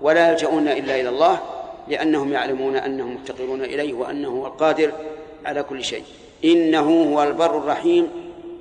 ولا 0.00 0.30
يلجؤون 0.30 0.68
إلا 0.68 1.00
إلى 1.00 1.08
الله 1.08 1.38
لأنهم 1.88 2.32
يعلمون 2.32 2.76
أنهم 2.76 3.14
مفتقرون 3.14 3.64
إليه 3.64 3.94
وأنه 3.94 4.28
هو 4.28 4.46
القادر 4.46 4.92
على 5.44 5.62
كل 5.62 5.84
شيء. 5.84 6.04
إنه 6.44 7.12
هو 7.14 7.22
البر 7.22 7.58
الرحيم 7.58 8.08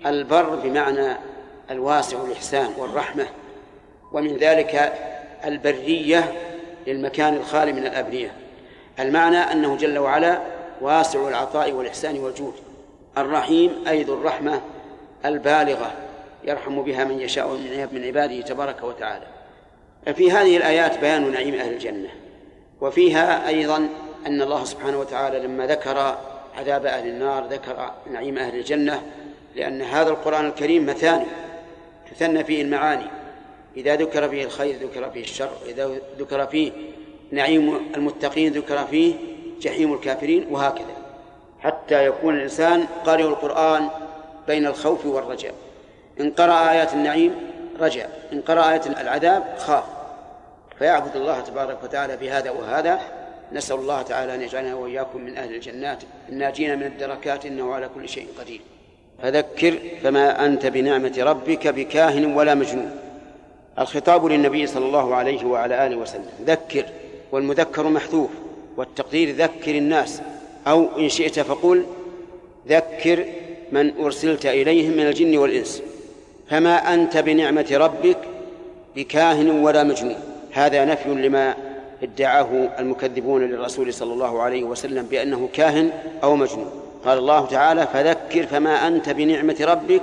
البر 0.05 0.55
بمعنى 0.55 1.18
الواسع 1.72 2.18
الإحسان 2.22 2.70
والرحمة. 2.78 3.26
ومن 4.11 4.38
ذلك 4.38 4.93
البرية 5.45 6.32
للمكان 6.88 7.34
الخالي 7.34 7.74
من 7.74 7.86
الأبنية 7.86 8.32
المعنى 8.99 9.38
أنه 9.38 9.78
جل 9.78 9.97
وعلا 9.97 10.41
واسع 10.82 11.28
العطاء 11.28 11.72
والإحسان 11.72 12.20
والجود. 12.20 12.53
الرحيم 13.18 13.84
أي 13.88 14.03
ذو 14.03 14.13
الرحمة 14.13 14.61
البالغة 15.26 15.91
يرحم 16.43 16.82
بها 16.82 17.03
من 17.03 17.20
يشاء 17.20 17.47
من 17.91 18.03
عباده 18.05 18.41
تبارك 18.41 18.84
وتعالى. 18.84 19.34
في 20.13 20.31
هذه 20.31 20.57
الآيات 20.57 20.99
بيان 20.99 21.31
نعيم 21.31 21.55
أهل 21.55 21.73
الجنة. 21.73 22.09
وفيها 22.81 23.47
أيضا 23.47 23.89
أن 24.27 24.41
الله 24.41 24.63
سبحانه 24.63 24.99
وتعالى 24.99 25.39
لما 25.39 25.67
ذكر 25.67 26.17
عذاب 26.57 26.85
أهل 26.85 27.07
النار 27.07 27.47
ذكر 27.47 27.91
نعيم 28.11 28.37
أهل 28.37 28.55
الجنة 28.55 29.01
لأن 29.55 29.81
هذا 29.81 30.09
القرآن 30.09 30.45
الكريم 30.45 30.85
مثاني 30.85 31.25
تثنى 32.11 32.43
فيه 32.43 32.61
المعاني. 32.61 33.05
إذا 33.77 33.95
ذكر 33.95 34.29
فيه 34.29 34.43
الخير 34.43 34.75
ذكر 34.75 35.09
فيه 35.09 35.21
الشر 35.21 35.49
إذا 35.65 35.91
ذكر 36.19 36.47
فيه 36.47 36.71
نعيم 37.31 37.79
المتقين 37.95 38.53
ذكر 38.53 38.85
فيه 38.85 39.15
جحيم 39.61 39.93
الكافرين 39.93 40.47
وهكذا. 40.51 40.95
حتى 41.59 42.05
يكون 42.05 42.35
الإنسان 42.35 42.85
قارئ 43.05 43.23
القرآن 43.23 43.89
بين 44.47 44.67
الخوف 44.67 45.05
والرجاء. 45.05 45.53
إن 46.19 46.31
قرأ 46.31 46.71
آيات 46.71 46.93
النعيم 46.93 47.35
رجع 47.79 48.05
إن 48.33 48.41
قرأ 48.41 48.69
آيات 48.69 48.87
العذاب 48.87 49.55
خاف. 49.57 49.94
فيعبد 50.80 51.15
الله 51.15 51.39
تبارك 51.39 51.84
وتعالى 51.84 52.17
بهذا 52.17 52.51
وهذا. 52.51 52.99
نسأل 53.53 53.76
الله 53.76 54.01
تعالى 54.01 54.36
أن 54.36 54.41
يجعلنا 54.41 54.76
وإياكم 54.76 55.21
من 55.21 55.38
أهل 55.38 55.55
الجنات 55.55 56.03
الناجين 56.30 56.80
من 56.80 56.84
الدركات 56.84 57.45
إنه 57.45 57.73
على 57.73 57.89
كل 57.95 58.09
شيء 58.09 58.28
قدير. 58.39 58.61
فذكر 59.23 59.73
فما 60.03 60.45
أنت 60.45 60.65
بنعمة 60.65 61.13
ربك 61.19 61.67
بكاهن 61.67 62.26
ولا 62.26 62.55
مجنون. 62.55 62.91
الخطاب 63.80 64.26
للنبي 64.26 64.67
صلى 64.67 64.86
الله 64.86 65.15
عليه 65.15 65.45
وعلى 65.45 65.88
آله 65.88 65.95
وسلم. 65.95 66.30
ذكر 66.45 66.86
والمذكر 67.32 67.88
محذوف 67.88 68.30
والتقدير 68.78 69.36
ذكر 69.36 69.76
الناس. 69.76 70.21
أو 70.67 70.99
إن 70.99 71.09
شئت 71.09 71.39
فقل 71.39 71.86
ذكر 72.67 73.26
من 73.71 73.97
أرسلت 73.99 74.45
إليهم 74.45 74.91
من 74.91 75.07
الجن 75.07 75.38
والإنس. 75.38 75.82
فما 76.49 76.93
أنت 76.93 77.17
بنعمة 77.17 77.67
ربك 77.71 78.17
بكاهن 78.95 79.49
ولا 79.49 79.84
مجنون. 79.84 80.34
هذا 80.55 80.85
نفي 80.85 81.09
لما 81.09 81.55
ادعاه 82.03 82.69
المكذبون 82.79 83.41
للرسول 83.41 83.93
صلى 83.93 84.13
الله 84.13 84.41
عليه 84.41 84.63
وسلم 84.63 85.05
بأنه 85.05 85.49
كاهن 85.53 85.89
أو 86.23 86.35
مجنون. 86.35 86.69
قال 87.05 87.17
الله 87.17 87.45
تعالى 87.45 87.87
فذكر 87.93 88.45
فما 88.47 88.87
أنت 88.87 89.09
بنعمة 89.09 89.55
ربك 89.61 90.01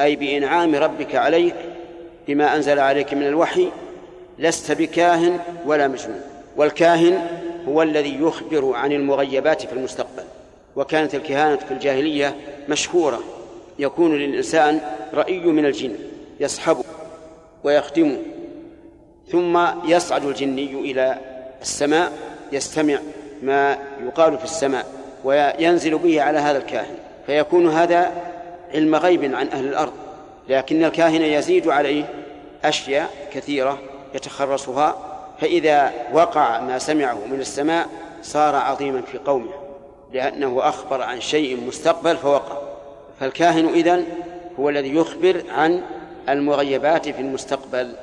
أي 0.00 0.16
بإنعام 0.16 0.74
ربك 0.74 1.14
عليك 1.14 1.54
بما 2.28 2.56
أنزل 2.56 2.78
عليك 2.78 3.14
من 3.14 3.26
الوحي 3.26 3.68
لست 4.38 4.72
بكاهن 4.72 5.38
ولا 5.66 5.88
مجنون. 5.88 6.20
والكاهن 6.56 7.26
هو 7.68 7.82
الذي 7.82 8.22
يخبر 8.22 8.72
عن 8.74 8.92
المغيبات 8.92 9.66
في 9.66 9.72
المستقبل. 9.72 10.24
وكانت 10.76 11.14
الكهانة 11.14 11.56
في 11.56 11.70
الجاهلية 11.70 12.36
مشهورة. 12.68 13.20
يكون 13.78 14.18
للإنسان 14.18 14.80
رأي 15.14 15.38
من 15.38 15.66
الجن 15.66 15.92
يصحبه 16.40 16.84
ويخدمه 17.64 18.16
ثم 19.32 19.66
يصعد 19.84 20.24
الجني 20.24 20.72
إلى 20.72 21.18
السماء 21.62 22.12
يستمع 22.52 22.98
ما 23.42 23.78
يقال 24.04 24.38
في 24.38 24.44
السماء 24.44 24.86
وينزل 25.24 25.98
به 25.98 26.22
على 26.22 26.38
هذا 26.38 26.58
الكاهن. 26.58 26.94
فيكون 27.26 27.70
هذا 27.70 28.12
علم 28.74 28.94
غيب 28.96 29.34
عن 29.34 29.48
أهل 29.48 29.64
الأرض 29.68 29.92
لكن 30.48 30.84
الكاهن 30.84 31.22
يزيد 31.22 31.68
عليه 31.68 32.04
أشياء 32.64 33.10
كثيرة 33.32 33.78
يتخرصها. 34.14 34.96
فإذا 35.40 35.92
وقع 36.12 36.60
ما 36.60 36.78
سمعه 36.78 37.18
من 37.30 37.40
السماء 37.40 37.88
صار 38.22 38.56
عظيما 38.56 39.02
في 39.02 39.18
قومه 39.18 39.52
لأنه 40.12 40.68
أخبر 40.68 41.02
عن 41.02 41.20
شيء 41.20 41.60
مستقبل 41.66 42.16
فوقع. 42.16 42.58
فالكاهن 43.20 43.68
إذن 43.68 44.04
هو 44.60 44.68
الذي 44.68 44.96
يخبر 44.96 45.42
عن 45.50 45.82
المغيبات 46.28 47.08
في 47.08 47.20
المستقبل. 47.20 47.94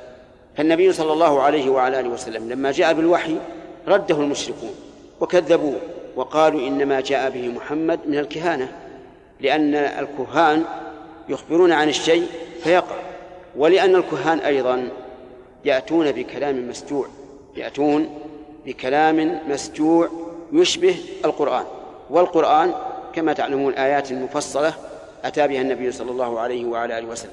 فالنبي 0.58 0.92
صلى 0.92 1.12
الله 1.12 1.42
عليه 1.42 1.70
وعلى 1.70 2.00
آله 2.00 2.08
وسلم 2.08 2.48
لما 2.48 2.72
جاء 2.72 2.92
بالوحي 2.92 3.36
رده 3.88 4.16
المشركون 4.16 4.74
وكذبوه 5.20 5.76
وقالوا 6.16 6.68
إنما 6.68 7.00
جاء 7.00 7.30
به 7.30 7.48
محمد 7.48 8.00
من 8.06 8.18
الكهانة 8.18 8.72
لأن 9.40 9.74
الكهان 9.74 10.64
يخبرون 11.28 11.72
عن 11.72 11.88
الشيء 11.88 12.26
فيقع 12.64 12.96
ولأن 13.56 13.96
الكهان 13.96 14.38
أيضا 14.38 14.88
يأتون 15.64 16.12
بكلام 16.12 16.68
مسجوع 16.68 17.06
يأتون 17.56 18.18
بكلام 18.66 19.40
مسجوع 19.48 20.08
يشبه 20.52 20.96
القرآن 21.24 21.64
والقرآن 22.10 22.74
كما 23.14 23.32
تعلمون 23.32 23.74
آيات 23.74 24.12
مفصلة 24.12 24.72
أتى 25.24 25.48
بها 25.48 25.60
النبي 25.60 25.92
صلى 25.92 26.10
الله 26.10 26.40
عليه 26.40 26.64
وعلى 26.64 26.98
آله 26.98 27.06
وسلم. 27.06 27.30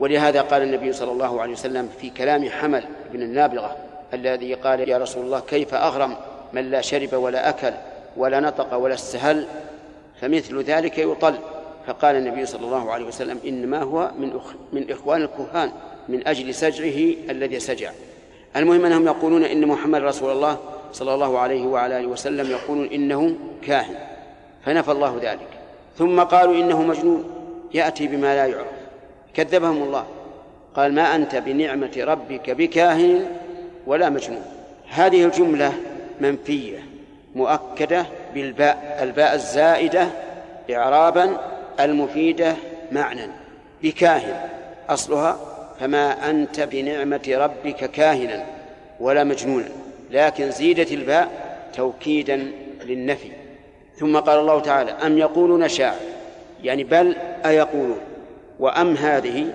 ولهذا 0.00 0.42
قال 0.42 0.62
النبي 0.62 0.92
صلى 0.92 1.12
الله 1.12 1.42
عليه 1.42 1.52
وسلم 1.52 1.88
في 2.00 2.10
كلام 2.10 2.48
حمل 2.50 2.84
بن 3.12 3.22
النابغة 3.22 3.76
الذي 4.14 4.54
قال 4.54 4.88
يا 4.88 4.98
رسول 4.98 5.24
الله 5.24 5.40
كيف 5.40 5.74
أغرم 5.74 6.16
من 6.52 6.70
لا 6.70 6.80
شرب 6.80 7.12
ولا 7.12 7.48
أكل 7.48 7.72
ولا 8.16 8.40
نطق 8.40 8.74
ولا 8.74 8.94
استهل 8.94 9.46
فمثل 10.20 10.62
ذلك 10.62 10.98
يطل. 10.98 11.34
فقال 11.86 12.16
النبي 12.16 12.46
صلى 12.46 12.64
الله 12.64 12.92
عليه 12.92 13.04
وسلم 13.04 13.38
إنما 13.46 13.82
هو 13.82 14.10
من 14.18 14.36
أخ 14.36 14.54
من 14.72 14.90
إخوان 14.90 15.22
الكهان 15.22 15.70
من 16.08 16.26
أجل 16.28 16.54
سجعه 16.54 17.14
الذي 17.30 17.60
سجع. 17.60 17.90
المهم 18.56 18.84
أنهم 18.84 19.06
يقولون 19.06 19.44
إن 19.44 19.66
محمد 19.66 20.02
رسول 20.02 20.32
الله 20.32 20.58
صلى 20.92 21.14
الله 21.14 21.38
عليه 21.38 21.66
وعلى 21.66 21.98
آله 21.98 22.06
وسلم 22.06 22.50
يقولون 22.50 22.86
إنه 22.86 23.34
كاهن. 23.62 23.94
فنفى 24.64 24.90
الله 24.92 25.18
ذلك. 25.22 25.48
ثم 25.98 26.20
قالوا 26.20 26.54
إنه 26.54 26.82
مجنون. 26.82 27.24
يأتي 27.74 28.06
بما 28.06 28.34
لا 28.34 28.46
يعرف. 28.46 28.79
كذبهم 29.34 29.82
الله. 29.82 30.06
قال 30.76 30.94
ما 30.94 31.14
أنت 31.14 31.36
بنعمة 31.36 31.92
ربك 31.98 32.50
بكاهن 32.50 33.26
ولا 33.86 34.08
مجنون. 34.08 34.44
هذه 34.88 35.24
الجملة 35.24 35.72
منفية 36.20 36.78
مؤكدة 37.34 38.06
بالباء 38.34 38.98
الباء 39.02 39.34
الزائدة 39.34 40.08
إعرابا 40.70 41.36
المفيدة 41.80 42.54
معنى 42.92 43.26
بكاهن 43.82 44.48
أصلها 44.88 45.36
فما 45.80 46.30
أنت 46.30 46.60
بنعمة 46.60 47.28
ربك 47.28 47.90
كاهنا 47.90 48.44
ولا 49.00 49.24
مجنونا. 49.24 49.68
لكن 50.10 50.50
زيدت 50.50 50.92
الباء 50.92 51.28
توكيدا 51.76 52.52
للنفي. 52.84 53.30
ثم 53.96 54.16
قال 54.16 54.38
الله 54.38 54.60
تعالى 54.60 54.90
أم 54.90 55.18
يقولون 55.18 55.68
شاعر؟ 55.68 55.96
يعني 56.64 56.84
بل 56.84 57.16
أيقولون. 57.46 57.98
وأم 58.60 58.94
هذه 58.94 59.46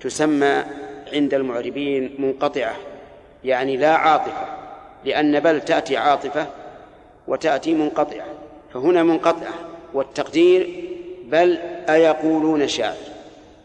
تسمى 0.00 0.64
عند 1.12 1.34
المعربين 1.34 2.14
منقطعة 2.18 2.76
يعني 3.44 3.76
لا 3.76 3.94
عاطفة 3.94 4.46
لأن 5.04 5.40
بل 5.40 5.60
تأتي 5.60 5.96
عاطفة 5.96 6.46
وتأتي 7.28 7.74
منقطعة 7.74 8.26
فهنا 8.74 9.02
منقطعة 9.02 9.52
والتقدير 9.94 10.84
بل 11.24 11.58
أيقولون 11.88 12.68
شاعر 12.68 12.96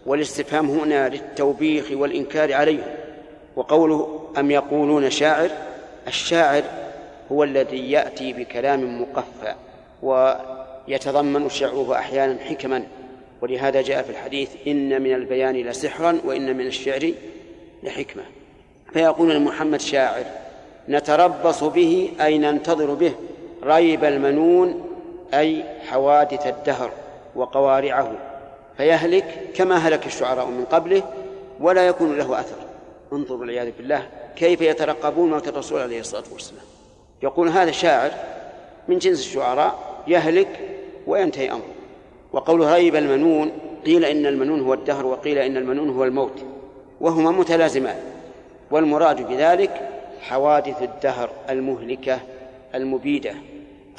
والاستفهام 0.06 0.70
هنا 0.70 1.10
للتوبيخ 1.10 1.86
والإنكار 1.92 2.54
عليهم 2.54 2.96
وقوله 3.56 4.30
أم 4.38 4.52
يقولون 4.52 5.10
شاعر 5.10 5.50
الشاعر 6.08 6.64
هو 7.32 7.44
الذي 7.44 7.92
يأتي 7.92 8.34
بكلام 8.34 9.02
مقفى 9.02 9.56
ويتضمن 10.02 11.50
شعره 11.50 11.96
أحيانا 11.96 12.38
حكما 12.44 12.84
ولهذا 13.42 13.82
جاء 13.82 14.04
في 14.04 14.10
الحديث 14.10 14.50
إن 14.68 15.02
من 15.02 15.14
البيان 15.14 15.56
لسحرا 15.56 16.20
وإن 16.26 16.58
من 16.58 16.68
الشعر 16.68 17.12
لحكمة. 17.84 18.24
فيقول 18.94 19.36
لمحمد 19.36 19.82
شاعر 19.82 20.24
نتربص 20.90 21.64
به 21.64 22.12
أي 22.22 22.38
ننتظر 22.38 22.94
به 22.94 23.14
ريب 23.64 24.04
المنون 24.04 24.90
أي 25.34 25.64
حوادث 25.88 26.48
الدهر 26.48 26.92
وقوارعه. 27.36 28.12
فيهلك 28.78 29.26
كما 29.56 29.76
هلك 29.76 30.06
الشعراء 30.06 30.46
من 30.46 30.66
قبله 30.66 31.04
ولا 31.60 31.88
يكون 31.88 32.18
له 32.18 32.40
أثر. 32.40 32.58
انظروا 33.14 33.40
والعياذ 33.40 33.72
بالله 33.78 34.08
كيف 34.36 34.62
يترقبون 34.62 35.30
موت 35.30 35.48
الرسول 35.48 35.82
عليه 35.82 36.00
الصلاة 36.00 36.24
والسلام. 36.34 36.64
يقول 37.24 37.50
هذا 37.50 37.72
شاعر 37.72 38.12
من 38.88 38.98
جنس 38.98 39.20
الشعراء 39.20 40.04
يهلك 40.08 40.60
وينتهي 41.08 41.52
أمره. 41.52 41.79
وقوله 42.34 42.76
ريب 42.76 42.96
المنون 42.96 43.52
قيل 43.86 44.06
إن 44.06 44.26
المنون 44.26 44.62
هو 44.62 44.74
الدهر 44.74 45.06
وقيل 45.06 45.38
إن 45.38 45.58
المنون 45.58 45.90
هو 45.90 46.04
الموت 46.04 46.44
وهما 47.02 47.32
متلازمان 47.32 47.96
والمراد 48.72 49.28
بذلك 49.28 49.90
حوادث 50.22 50.82
الدهر 50.82 51.30
المهلكة 51.50 52.20
المبيدة. 52.76 53.34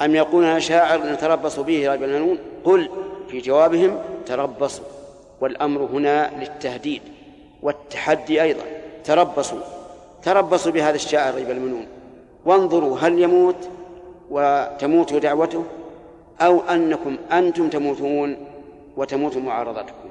أم 0.01 0.15
يقولون 0.15 0.59
شاعر 0.59 1.03
نتربص 1.13 1.59
به 1.59 1.91
ريب 1.91 2.03
المنون؟ 2.03 2.37
قل 2.63 2.89
في 3.29 3.39
جوابهم 3.39 3.99
تربصوا 4.25 4.85
والأمر 5.41 5.81
هنا 5.81 6.31
للتهديد 6.39 7.01
والتحدي 7.61 8.41
أيضا 8.41 8.63
تربصوا 9.03 9.59
تربصوا 10.23 10.71
بهذا 10.71 10.95
الشاعر 10.95 11.35
ريب 11.35 11.51
المنون. 11.51 11.85
وانظروا 12.45 12.97
هل 12.99 13.19
يموت 13.19 13.69
وتموت 14.29 15.13
دعوته؟ 15.13 15.63
أو 16.41 16.59
أنكم 16.59 17.17
أنتم 17.31 17.69
تموتون 17.69 18.37
وتموت 18.97 19.37
معارضتكم. 19.37 20.09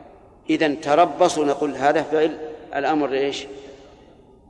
إذا 0.50 0.74
تربصوا 0.74 1.44
نقول 1.44 1.76
هذا 1.76 2.02
فعل. 2.02 2.38
الأمر 2.76 3.12
إيش؟ 3.12 3.46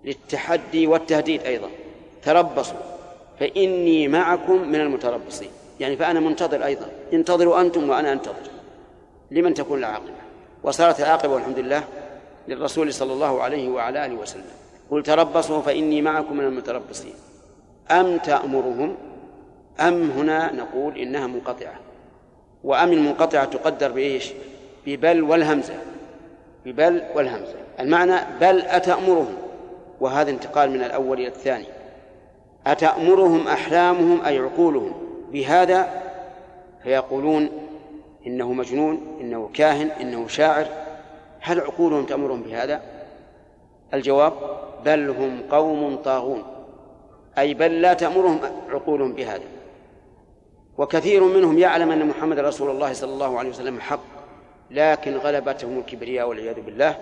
للتحدي 0.05 0.87
والتهديد 0.87 1.43
أيضا. 1.43 1.69
تربصوا. 2.23 2.79
فإني 3.41 4.09
معكم 4.09 4.69
من 4.69 4.81
المتربصين. 4.81 5.49
يعني 5.81 5.97
فأنا 5.97 6.21
منتظر 6.21 6.65
أيضا. 6.65 6.87
انتظروا 7.13 7.61
أنتم 7.61 7.91
وأنا 7.91 8.13
أنتظر. 8.13 8.51
لمن 9.31 9.55
تكون 9.55 9.79
العاقبة؟ 9.79 10.21
وصارت 10.63 11.01
العاقبة 11.01 11.35
والحمد 11.35 11.59
لله 11.59 11.85
للرسول 12.49 12.95
صلى 12.95 13.13
الله 13.13 13.43
عليه 13.43 13.69
وعلى 13.69 14.07
آله 14.07 14.15
وسلم. 14.15 14.45
قل 14.91 15.03
تربصوا 15.03 15.63
فإني 15.63 16.03
معكم 16.03 16.37
من 16.37 16.45
المتربصين. 16.45 17.15
أم 17.91 18.19
تأمرهم؟ 18.19 18.97
أم 19.81 20.11
هنا 20.11 20.53
نقول 20.53 20.99
إنها 20.99 21.27
منقطعة؟ 21.27 21.75
وأم 22.65 22.93
المنقطعة 22.93 23.45
تقدر 23.45 23.93
بإيش؟ 23.93 24.33
ببل 24.87 25.23
والهمزة. 25.23 25.75
ببل 26.65 27.03
والهمزة. 27.15 27.55
المعنى 27.81 28.17
بل 28.41 28.61
أتأمرهم؟ 28.61 29.35
وهذا 30.01 30.31
انتقال 30.31 30.71
من 30.71 30.83
الأول 30.83 31.19
إلى 31.19 31.29
الثاني. 31.29 31.67
أتأمرهم 32.67 33.49
أحلامهم 33.49 34.25
أي 34.25 34.39
عقولهم؟ 34.39 34.93
بهذا 35.33 36.03
فيقولون 36.83 37.49
إنه 38.27 38.53
مجنون 38.53 39.19
إنه 39.21 39.51
كاهن 39.55 39.91
إنه 40.01 40.29
شاعر. 40.29 40.67
هل 41.41 41.61
عقولهم 41.61 42.07
تأمرهم 42.07 42.43
بهذا؟ 42.43 42.83
الجواب 43.95 44.33
بل 44.85 45.09
هم 45.11 45.43
قوم 45.51 45.97
طاغون. 45.97 46.43
أي 47.39 47.55
بل 47.55 47.81
لا 47.81 47.93
تأمرهم 47.93 48.41
عقولهم 48.71 49.13
بهذا. 49.13 49.60
وكثير 50.81 51.25
منهم 51.25 51.59
يعلم 51.59 51.91
أن 51.91 52.07
محمد 52.07 52.39
رسول 52.39 52.71
الله 52.71 52.93
صلى 52.93 53.13
الله 53.13 53.39
عليه 53.39 53.51
وسلم 53.51 53.81
حق 53.81 54.01
لكن 54.71 55.17
غلبتهم 55.17 55.79
الكبرياء 55.79 56.29
والعياذ 56.29 56.61
بالله 56.61 56.97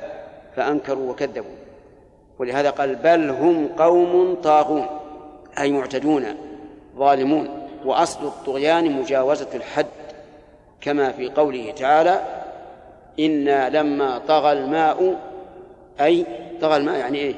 فأنكروا 0.57 1.11
وكذبوا. 1.11 1.57
ولهذا 2.39 2.71
قال 2.71 2.95
بل 2.95 3.31
هم 3.31 3.69
قوم 3.79 4.35
طاغون 4.45 4.87
أي 5.59 5.73
معتدون 5.73 6.25
ظالمون. 6.97 7.69
وأصل 7.85 8.27
الطغيان 8.27 8.93
مجاوزة 8.93 9.49
الحد 9.55 9.87
كما 10.81 11.13
في 11.13 11.29
قوله 11.29 11.71
تعالى 11.71 12.23
إنا 13.21 13.71
لما 13.71 14.19
طغى 14.19 14.53
الماء 14.53 15.19
أي 16.01 16.27
طغى 16.61 16.77
الماء 16.77 16.99
يعني 16.99 17.19
إيه؟ 17.19 17.35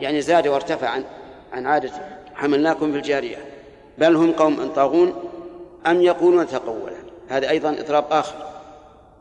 يعني 0.00 0.20
زاد 0.20 0.48
وارتفع 0.48 0.88
عن 0.88 1.04
عن 1.52 1.66
عادته. 1.66 2.00
حملناكم 2.34 2.92
في 2.92 2.98
الجارية. 2.98 3.36
بل 3.98 4.16
هم 4.16 4.32
قوم 4.32 4.72
طاغون 4.76 5.27
أم 5.86 6.02
يقولون 6.02 6.46
تقولا. 6.46 6.96
هذا 7.28 7.50
أيضا 7.50 7.70
إضراب 7.70 8.04
آخر. 8.10 8.34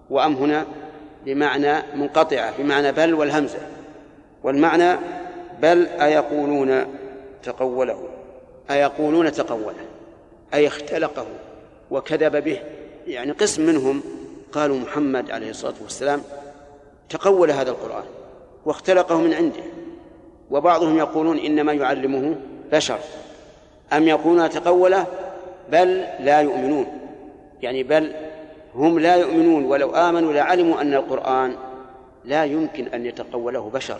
وأم 0.09 0.33
هنا 0.33 0.65
بمعنى 1.25 1.73
منقطعة 1.95 2.57
بمعنى 2.57 2.91
بل 2.91 3.13
والهمزة. 3.13 3.59
والمعنى 4.43 4.99
بل 5.61 5.87
أيقولون 5.87 6.85
تقوله 7.43 8.03
أيقولون 8.71 9.31
تقوله 9.31 9.85
أي 10.53 10.67
اختلقه 10.67 11.25
وكذب 11.91 12.43
به. 12.43 12.59
يعني 13.07 13.31
قسم 13.31 13.65
منهم 13.65 14.03
قالوا 14.51 14.77
محمد 14.77 15.31
عليه 15.31 15.49
الصلاة 15.49 15.73
والسلام 15.83 16.21
تقول 17.09 17.51
هذا 17.51 17.69
القرآن 17.69 18.03
واختلقه 18.65 19.17
من 19.17 19.33
عنده. 19.33 19.63
وبعضهم 20.51 20.97
يقولون 20.97 21.37
إنما 21.37 21.73
يعلمه 21.73 22.35
بشر. 22.71 22.99
أم 23.93 24.07
يقولون 24.07 24.49
تقوله؟ 24.49 25.05
بل 25.71 26.05
لا 26.19 26.41
يؤمنون. 26.41 26.87
يعني 27.61 27.83
بل 27.83 28.13
هم 28.75 28.99
لا 28.99 29.15
يؤمنون 29.15 29.65
ولو 29.65 29.95
آمنوا 29.95 30.33
لعلموا 30.33 30.81
أن 30.81 30.93
القرآن 30.93 31.55
لا 32.25 32.45
يمكن 32.45 32.87
أن 32.87 33.05
يتقوله 33.05 33.69
بشر 33.73 33.99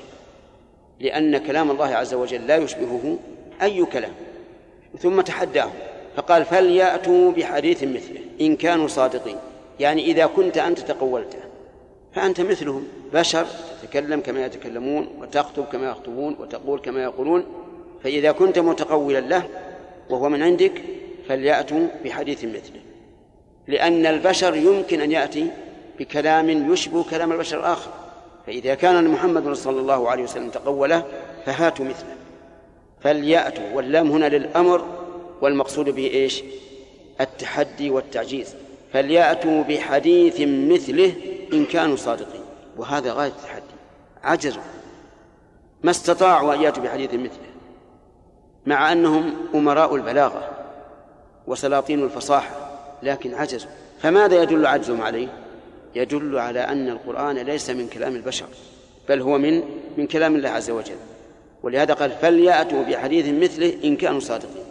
لأن 1.00 1.38
كلام 1.38 1.72
الله 1.72 1.96
عز 1.96 2.14
وجل 2.14 2.48
لا 2.48 2.56
يشبهه 2.56 3.18
أي 3.62 3.86
كلام 3.86 4.12
ثم 5.00 5.22
تحداهم 5.22 5.74
فقال 6.16 6.46
فليأتوا 6.46 7.32
بحديث 7.32 7.84
مثله 7.84 8.20
إن 8.42 8.56
كانوا 8.56 8.88
صادقين. 8.88 9.38
يعني 9.80 10.06
إذا 10.06 10.26
كنت 10.26 10.58
أنت 10.58 10.80
تقولته 10.80 11.40
فأنت 12.14 12.42
مثلهم 12.42 12.88
بشر 13.14 13.46
تتكلم 13.82 14.22
كما 14.22 14.46
يتكلمون 14.46 15.08
وتخطب 15.20 15.66
كما 15.66 15.90
يخطبون 15.90 16.36
وتقول 16.40 16.80
كما 16.80 17.04
يقولون 17.04 17.46
فإذا 18.04 18.32
كنت 18.32 18.60
متقولا 18.60 19.20
له 19.20 19.44
وهو 20.10 20.30
من 20.30 20.44
عندك 20.44 20.82
فليأتوا 21.28 21.88
بحديث 22.06 22.44
مثله. 22.44 22.82
لأن 23.68 24.06
البشر 24.06 24.56
يمكن 24.56 25.02
أن 25.02 25.12
يأتي 25.12 25.52
بكلام 26.00 26.74
يشبه 26.74 27.04
كلام 27.04 27.32
البشر 27.32 27.60
الآخر. 27.60 27.92
فإذا 28.48 28.76
كان 28.76 29.08
محمد 29.08 29.54
صلى 29.54 29.80
الله 29.80 30.10
عليه 30.10 30.24
وسلم 30.24 30.50
تقوله 30.50 31.04
فهاتوا 31.46 31.86
مثله. 31.86 32.16
فليأتوا 33.02 33.74
واللام 33.74 34.12
هنا 34.12 34.30
للأمر 34.30 34.86
والمقصود 35.42 35.90
به 35.90 36.08
إيش؟ 36.08 36.44
التحدي 37.22 37.90
والتعجيز. 37.90 38.56
فليأتوا 38.94 39.64
بحديث 39.64 40.42
مثله 40.42 41.14
إن 41.54 41.66
كانوا 41.66 41.96
صادقين. 41.96 42.42
وهذا 42.78 43.14
غاية 43.14 43.28
التحدي. 43.30 43.64
عجزوا. 44.24 44.62
ما 45.84 45.92
استطاعوا 45.92 46.54
أن 46.54 46.62
يأتوا 46.62 46.84
بحديث 46.84 47.14
مثله 47.14 47.48
مع 48.66 48.92
أنهم 48.92 49.34
أمراء 49.56 49.96
البلاغة. 49.96 50.57
وسلاطين 51.48 52.04
الفصاحة 52.04 52.52
لكن 53.04 53.34
عجزوا 53.34 53.70
فماذا 54.00 54.42
يدل 54.44 54.66
عجزهم 54.66 55.02
عليه؟ 55.02 55.28
يدل 55.96 56.40
على 56.40 56.60
أن 56.60 56.90
القرآن 56.90 57.36
ليس 57.36 57.70
من 57.70 57.88
كلام 57.88 58.16
البشر 58.16 58.46
بل 59.10 59.22
هو 59.22 59.38
من 59.38 59.64
من 59.98 60.08
كلام 60.08 60.36
الله 60.36 60.50
عز 60.50 60.70
وجل. 60.70 60.96
ولهذا 61.64 61.94
قال 61.94 62.12
فليأتوا 62.12 62.84
بحديث 62.84 63.44
مثله 63.44 63.78
إن 63.84 63.96
كانوا 63.96 64.20
صادقين. 64.20 64.64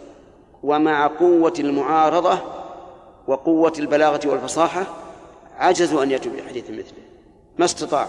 ومع 0.63 1.07
قوة 1.07 1.53
المعارضة 1.59 2.39
وقوة 3.27 3.73
البلاغة 3.79 4.19
والفصاحة 4.25 4.87
عجزوا 5.57 6.03
أن 6.03 6.11
يأتوا 6.11 6.31
بحديث 6.31 6.69
مثله. 6.69 7.03
ما 7.57 7.65
استطاعوا 7.65 8.07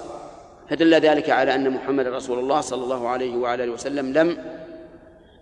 فدل 0.71 0.95
ذلك 0.95 1.31
على 1.31 1.55
أن 1.55 1.71
محمد 1.71 2.07
رسول 2.07 2.39
الله 2.39 2.61
صلى 2.61 2.85
الله 2.85 3.09
عليه 3.09 3.37
وعلى 3.37 3.65
آله 3.65 3.73
وسلم 3.73 4.13
لم 4.13 4.39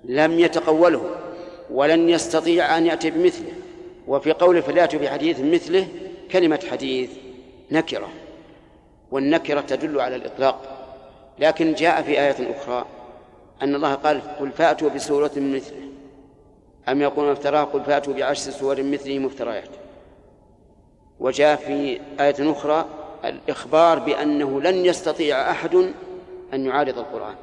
لم 0.05 0.39
يتقوله. 0.41 1.11
ولن 1.71 2.09
يستطيع 2.09 2.79
أن 2.79 2.87
يأتي 2.87 3.11
بمثله. 3.11 3.53
وفي 4.07 4.33
قوله 4.33 4.61
فليأتوا 4.61 5.01
بحديث 5.01 5.41
مثله 5.41 5.89
كلمة 6.31 6.61
حديث 6.71 7.11
نكرة. 7.71 8.09
والنكرة 9.11 9.61
تدل 9.61 10.01
على 10.01 10.17
الإطلاق. 10.17 10.73
لكن 11.39 11.75
جاء 11.75 12.03
في 12.03 12.21
آية 12.21 12.57
أخرى 12.57 12.87
أن 13.63 13.75
الله 13.75 13.95
قال 13.95 14.37
قل 14.41 14.51
فأتوا 14.51 14.89
بسورة 14.89 15.31
مثله. 15.37 15.81
أم 16.89 17.03
يقولون 17.03 17.33
افتراه؟ 17.33 17.65
قل 17.65 17.85
فأتوا 17.85 18.15
بعشر 18.15 18.51
سور 18.51 18.83
مثله 18.83 19.19
مفتريات. 19.19 19.71
وجاء 21.21 21.57
في 21.57 22.01
آية 22.21 22.53
أخرى 22.53 22.87
الإخبار 23.25 23.99
بأنه 23.99 24.61
لن 24.61 24.87
يستطيع 24.87 25.51
أحد 25.51 25.75
أن 26.55 26.67
يعارض 26.67 26.99
القرآن. 26.99 27.35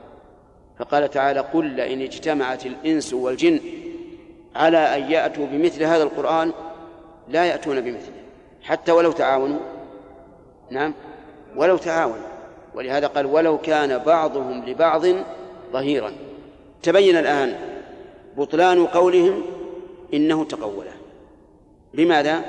فقال 0.80 1.10
تعالى 1.10 1.40
قل 1.40 1.66
لئن 1.66 2.02
اجتمعت 2.02 2.66
الإنس 2.66 3.14
والجن 3.14 3.60
على 4.56 4.78
أن 4.78 5.12
يأتوا 5.12 5.46
بمثل 5.46 5.84
هذا 5.84 6.04
القرآن 6.04 6.52
لا 7.30 7.46
يأتون 7.46 7.82
بمثله. 7.82 8.24
حتى 8.64 8.92
ولو 8.92 9.12
تعاونوا. 9.12 9.60
نعم. 10.72 10.94
ولو 11.56 11.78
تعاونوا. 11.78 12.28
ولهذا 12.76 13.08
قال 13.08 13.26
ولو 13.26 13.58
كان 13.58 13.98
بعضهم 13.98 14.66
لبعض 14.66 15.06
ظهيرا. 15.74 16.12
تبين 16.84 17.18
الآن 17.18 17.56
بطلان 18.38 18.86
قولهم 18.86 19.42
إنه 20.14 20.44
تقوله. 20.46 20.94
لماذا؟ 21.94 22.42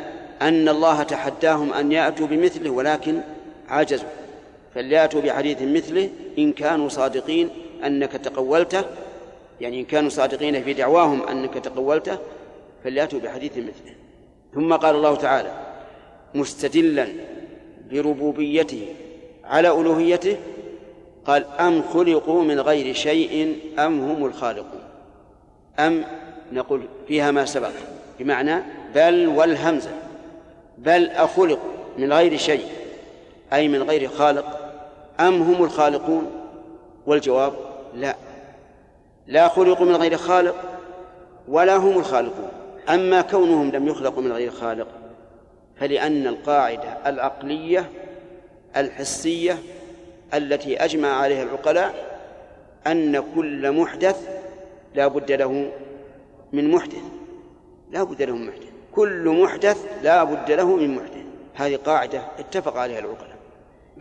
أن 0.42 0.68
الله 0.68 1.02
تحداهم 1.02 1.72
أن 1.72 1.92
يأتوا 1.92 2.26
بمثله 2.26 2.70
ولكن 2.70 3.20
عجزوا 3.68 4.08
فليأتوا 4.74 5.20
بحديث 5.20 5.62
مثله 5.62 6.10
إن 6.38 6.52
كانوا 6.52 6.88
صادقين 6.88 7.48
أنك 7.86 8.12
تقولته 8.12 8.84
يعني 9.64 9.80
إن 9.80 9.84
كانوا 9.84 10.10
صادقين 10.10 10.62
في 10.62 10.72
دعواهم 10.72 11.22
أنك 11.22 11.54
تقولته 11.54 12.18
فليأتوا 12.84 13.20
بحديث 13.20 13.52
مثله. 13.52 13.94
ثم 14.54 14.72
قال 14.72 14.96
الله 14.96 15.14
تعالى 15.14 15.52
مستدلا 16.34 17.08
بربوبيته 17.90 18.86
على 19.44 19.68
ألوهيته 19.68 20.36
قال 21.26 21.44
أم 21.60 21.82
خلقوا 21.82 22.42
من 22.42 22.60
غير 22.60 22.94
شيء 22.94 23.58
أم 23.78 24.00
هم 24.00 24.26
الخالقون؟ 24.26 24.80
أم 25.78 26.04
نقول 26.52 26.80
فيها 27.08 27.30
ما 27.30 27.44
سبق 27.44 27.70
بمعنى 28.18 28.62
بل 28.94 29.26
والهمزة 29.26 29.90
بل 30.78 31.08
أخلقوا 31.10 31.70
من 31.98 32.12
غير 32.12 32.36
شيء 32.36 32.66
أي 33.52 33.68
من 33.68 33.82
غير 33.82 34.08
خالق 34.08 34.58
أم 35.20 35.42
هم 35.42 35.64
الخالقون؟ 35.64 36.30
والجواب 37.06 37.52
لا. 37.94 38.16
لا 39.26 39.48
خلقوا 39.48 39.86
من 39.86 39.96
غير 39.96 40.16
خالق 40.16 40.54
ولا 41.48 41.76
هم 41.76 41.98
الخالقون. 41.98 42.48
أما 42.88 43.20
كونهم 43.20 43.70
لم 43.70 43.88
يخلقوا 43.88 44.22
من 44.22 44.32
غير 44.32 44.50
خالق 44.50 44.88
فلأن 45.76 46.26
القاعدة 46.26 46.98
العقلية 47.06 47.90
الحسية 48.76 49.58
التي 50.34 50.84
أجمع 50.84 51.08
عليها 51.08 51.42
العقلاء 51.42 52.20
أن 52.86 53.24
كل 53.34 53.72
محدث 53.72 54.28
لا 54.94 55.06
بد 55.08 55.32
له 55.32 55.70
من 56.52 56.70
محدث 56.70 57.02
لا 57.90 58.02
بد 58.02 58.22
له 58.22 58.34
من 58.36 58.46
محدث. 58.46 58.68
كل 58.92 59.42
محدث 59.42 59.84
لا 60.02 60.24
بد 60.24 60.50
له 60.50 60.76
من 60.76 60.94
محدث. 60.94 61.24
هذه 61.54 61.76
قاعدة 61.76 62.22
اتفق 62.38 62.76
عليها 62.76 62.98
العقلاء. 62.98 63.36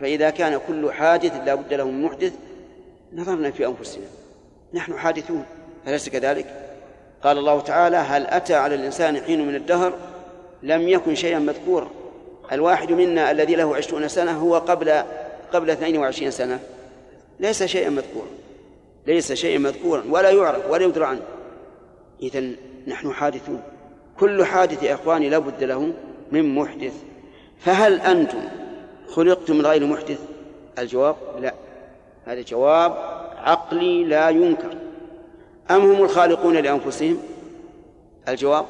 فإذا 0.00 0.30
كان 0.30 0.60
كل 0.68 0.92
حادث 0.92 1.32
لا 1.46 1.54
بد 1.54 1.74
له 1.74 1.84
من 1.84 2.02
محدث 2.02 2.32
نظرنا 3.12 3.50
في 3.50 3.66
أنفسنا. 3.66 4.04
نحن 4.74 4.98
حادثون. 4.98 5.44
أليس 5.88 6.08
كذلك؟ 6.08 6.46
قال 7.22 7.38
الله 7.38 7.60
تعالى 7.60 7.96
هل 7.96 8.26
أتى 8.26 8.54
على 8.54 8.74
الإنسان 8.74 9.20
حين 9.20 9.48
من 9.48 9.54
الدهر؟ 9.54 9.92
لم 10.62 10.88
يكن 10.88 11.14
شيئا 11.14 11.38
مذكورا. 11.38 11.90
الواحد 12.52 12.92
منا 12.92 13.30
الذي 13.30 13.54
له 13.54 13.76
عشرون 13.76 14.08
سنة 14.08 14.32
هو 14.32 14.58
قبل 14.58 15.02
قبل 15.52 15.70
اثنين 15.70 15.98
وعشرين 15.98 16.30
سنة. 16.30 16.60
ليس 17.40 17.62
شيئا 17.62 17.90
مذكورا. 17.90 18.26
ليس 19.06 19.32
شيئا 19.32 19.58
مذكورا 19.58 20.04
ولا 20.10 20.30
يعرف 20.30 20.70
ولا 20.70 20.84
يدرى 20.84 21.04
عنه. 21.04 21.22
إذا 22.22 22.50
نحن 22.86 23.12
حادثون. 23.12 23.62
كل 24.20 24.44
حادث 24.44 24.82
يا 24.82 24.94
إخواني 24.94 25.28
لا 25.28 25.38
بد 25.38 25.64
له 25.64 25.92
من 26.32 26.54
محدث. 26.54 26.92
فهل 27.60 28.00
أنتم 28.00 28.48
خلقتم 29.08 29.56
من 29.56 29.66
غير 29.66 29.86
محدث؟ 29.86 30.18
الجواب 30.78 31.16
لا. 31.38 31.54
هذا 32.26 32.42
جواب 32.42 33.23
عقلي 33.44 34.04
لا 34.04 34.28
ينكر. 34.28 34.76
أم 35.70 35.80
هم 35.80 36.04
الخالقون 36.04 36.56
لأنفسهم؟ 36.56 37.18
الجواب 38.28 38.66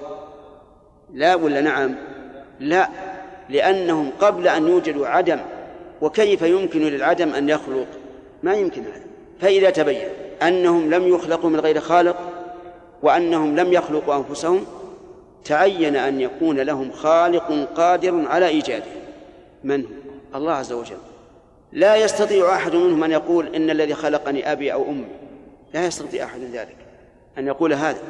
لا 1.15 1.35
ولا 1.35 1.61
نعم. 1.61 1.95
لا 2.61 2.89
لأنهم 3.49 4.11
قبل 4.21 4.49
أن 4.49 4.69
يوجدوا 4.69 5.07
عدم 5.07 5.39
وكيف 6.03 6.43
يمكن 6.43 6.81
للعدم 6.81 7.35
أن 7.35 7.49
يخلق؟ 7.49 7.87
ما 8.43 8.55
يمكن 8.55 8.83
هذا. 8.83 9.05
فإذا 9.41 9.71
تبين 9.71 10.09
أنهم 10.43 10.91
لم 10.91 11.09
يخلقوا 11.09 11.51
من 11.51 11.61
غير 11.61 11.81
خالق 11.81 12.17
وأنهم 13.03 13.57
لم 13.57 13.73
يخلقوا 13.73 14.17
أنفسهم 14.17 14.67
تعين 15.45 15.97
أن 15.97 16.21
يكون 16.21 16.61
لهم 16.61 16.93
خالق 16.93 17.69
قادر 17.77 18.29
على 18.29 18.49
إيجاده. 18.49 18.85
من 19.65 19.83
هو؟ 19.83 19.89
الله 20.39 20.53
عز 20.53 20.73
وجل. 20.73 20.97
لا 21.75 21.97
يستطيع 21.97 22.55
أحد 22.55 22.75
منهم 22.75 23.05
أن 23.05 23.11
يقول 23.11 23.55
إن 23.55 23.71
الذي 23.71 23.95
خلقني 23.95 24.53
أبي 24.53 24.73
أو 24.73 24.85
أمي. 24.85 25.07
لا 25.75 25.87
يستطيع 25.87 26.25
أحد 26.25 26.41
ذلك 26.41 26.77
أن 27.39 27.47
يقول 27.47 27.73
هذا. 27.73 28.03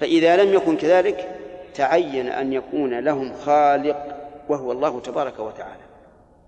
فإذا 0.00 0.36
لم 0.36 0.54
يكن 0.54 0.76
كذلك 0.76 1.28
تعين 1.74 2.28
أن 2.28 2.52
يكون 2.52 2.98
لهم 2.98 3.32
خالق 3.44 3.96
وهو 4.48 4.72
الله 4.72 5.00
تبارك 5.00 5.38
وتعالى. 5.38 5.82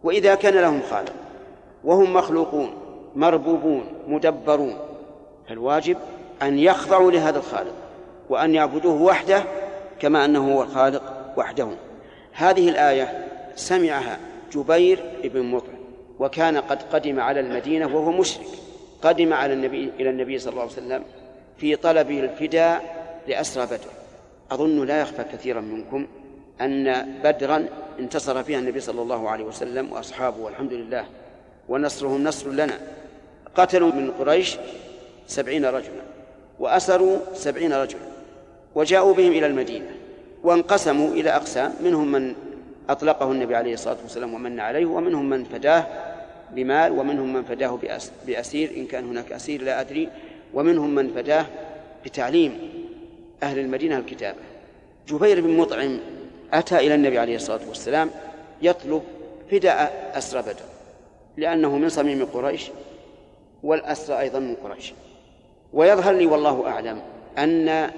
وإذا 0.03 0.35
كان 0.35 0.55
لهم 0.55 0.81
خالق 0.91 1.13
وهم 1.85 2.13
مخلوقون 2.13 2.75
مربوبون 3.17 3.87
مدبرون 4.09 4.79
فالواجب 5.49 5.97
أن 6.43 6.59
يخضعوا 6.59 7.11
لهذا 7.11 7.39
الخالق 7.39 7.75
وأن 8.29 8.55
يعبدوه 8.55 9.03
وحده 9.03 9.43
كما 10.01 10.25
أنه 10.25 10.55
هو 10.55 10.63
الخالق 10.63 11.03
وحده. 11.37 11.69
هذه 12.33 12.69
الآية 12.69 13.27
سمعها 13.57 14.19
جبير 14.53 14.99
بن 15.25 15.43
مطعم. 15.43 15.74
وكان 16.19 16.57
قد 16.57 16.83
قدم 16.83 17.21
على 17.21 17.41
المدينة 17.41 17.87
وهو 17.87 18.12
مشرك. 18.12 18.47
قدم 19.03 19.33
على 19.33 19.53
النبي 19.53 19.91
إلى 20.01 20.11
النبي 20.11 20.39
صلى 20.39 20.51
الله 20.51 20.62
عليه 20.62 20.73
وسلم 20.73 21.05
في 21.59 21.77
طلبه 21.77 22.21
الفداء 22.21 23.05
لأسرى 23.29 23.67
بدر. 23.67 23.91
أظن 24.51 24.87
لا 24.87 25.01
يخفى 25.01 25.25
كثيرا 25.33 25.61
منكم 25.61 26.07
أن 26.61 27.07
بدرا 27.25 27.67
انتصر 27.99 28.43
فيها 28.43 28.59
النبي 28.59 28.81
صلى 28.81 29.03
الله 29.03 29.29
عليه 29.29 29.45
وسلم 29.45 29.93
وأصحابه 29.93 30.39
والحمد 30.39 30.73
لله 30.73 31.07
ونصرهم 31.69 32.25
نصر 32.25 32.51
لنا. 32.51 32.79
قتلوا 33.57 33.93
من 33.93 34.11
قريش 34.11 34.57
سبعين 35.27 35.65
رجلا 35.65 36.03
وأسروا 36.61 37.17
سبعين 37.35 37.73
رجلا 37.73 38.01
وجاءوا 38.75 39.15
بهم 39.15 39.33
إلى 39.33 39.47
المدينة 39.47 39.91
وانقسموا 40.43 41.09
إلى 41.09 41.31
أقسام 41.31 41.75
منهم 41.85 42.12
من 42.12 42.35
أطلقه 42.89 43.32
النبي 43.32 43.57
عليه 43.57 43.74
الصلاة 43.74 43.97
والسلام 44.03 44.35
ومن 44.35 44.61
عليه 44.61 44.87
ومنهم 44.87 45.30
من 45.30 45.45
فداه 45.45 45.87
بمال 46.51 46.93
ومنهم 46.93 47.32
من 47.32 47.43
فداه 47.43 47.78
بأسير 48.26 48.70
إن 48.76 48.87
كان 48.87 49.09
هناك 49.09 49.32
أسير 49.32 49.62
لا 49.62 49.80
أدري 49.80 50.09
ومنهم 50.55 50.95
من 50.95 51.12
فداه 51.14 51.47
بتعليم 52.05 52.59
أهل 53.43 53.59
المدينة 53.59 53.99
الكتابة. 53.99 54.39
جبير 55.09 55.41
بن 55.41 55.57
مطعم 55.57 55.99
أتى 56.53 56.78
إلى 56.78 56.95
النبي 56.95 57.18
عليه 57.18 57.37
الصلاة 57.37 57.61
والسلام 57.68 58.11
يطلب 58.62 59.03
فداء 59.51 60.12
أسرى 60.14 60.43
بدر 60.43 60.64
لأنه 61.37 61.78
من 61.78 61.89
صميم 61.89 62.24
قريش 62.24 62.70
والأسرى 63.62 64.20
أيضا 64.20 64.39
من 64.39 64.55
قريش. 64.55 64.93
ويظهر 65.72 66.14
لي 66.14 66.26
والله 66.26 66.68
أعلم 66.68 67.03
أن 67.39 67.91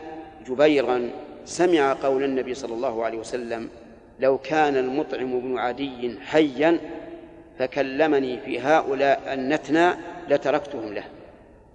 جبيرا 0.49 1.11
سمع 1.45 1.93
قول 1.93 2.25
النبي 2.25 2.55
صلى 2.55 2.75
الله 2.75 3.05
عليه 3.05 3.19
وسلم 3.19 3.69
لو 4.21 4.39
كان 4.39 4.77
المطعم 4.77 5.41
بن 5.41 5.59
عدي 5.59 6.19
حيا 6.27 6.79
فكلمني 7.59 8.41
في 8.41 8.61
هؤلاء 8.61 9.21
النتنى 9.33 9.91
لتركتهم 10.29 10.93
له. 10.93 11.05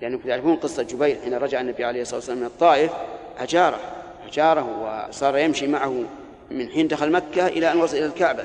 لأنكم 0.02 0.30
تعرفون 0.30 0.56
قصة 0.56 0.84
جبير 0.84 1.18
حين 1.24 1.34
رجع 1.34 1.62
النبي 1.62 1.86
عليه 1.86 2.02
الصلاة 2.02 2.18
والسلام 2.18 2.39
من 2.39 2.46
الطائف 2.46 2.92
أجاره 3.39 3.80
أجاره 4.28 5.08
وصار 5.10 5.38
يمشي 5.38 5.68
معه 5.68 6.04
من 6.52 6.70
حين 6.70 6.88
دخل 6.88 7.12
مكة 7.12 7.48
إلى 7.48 7.72
أن 7.72 7.82
وصل 7.82 7.98
إلى 7.98 8.06
الكعبة. 8.06 8.44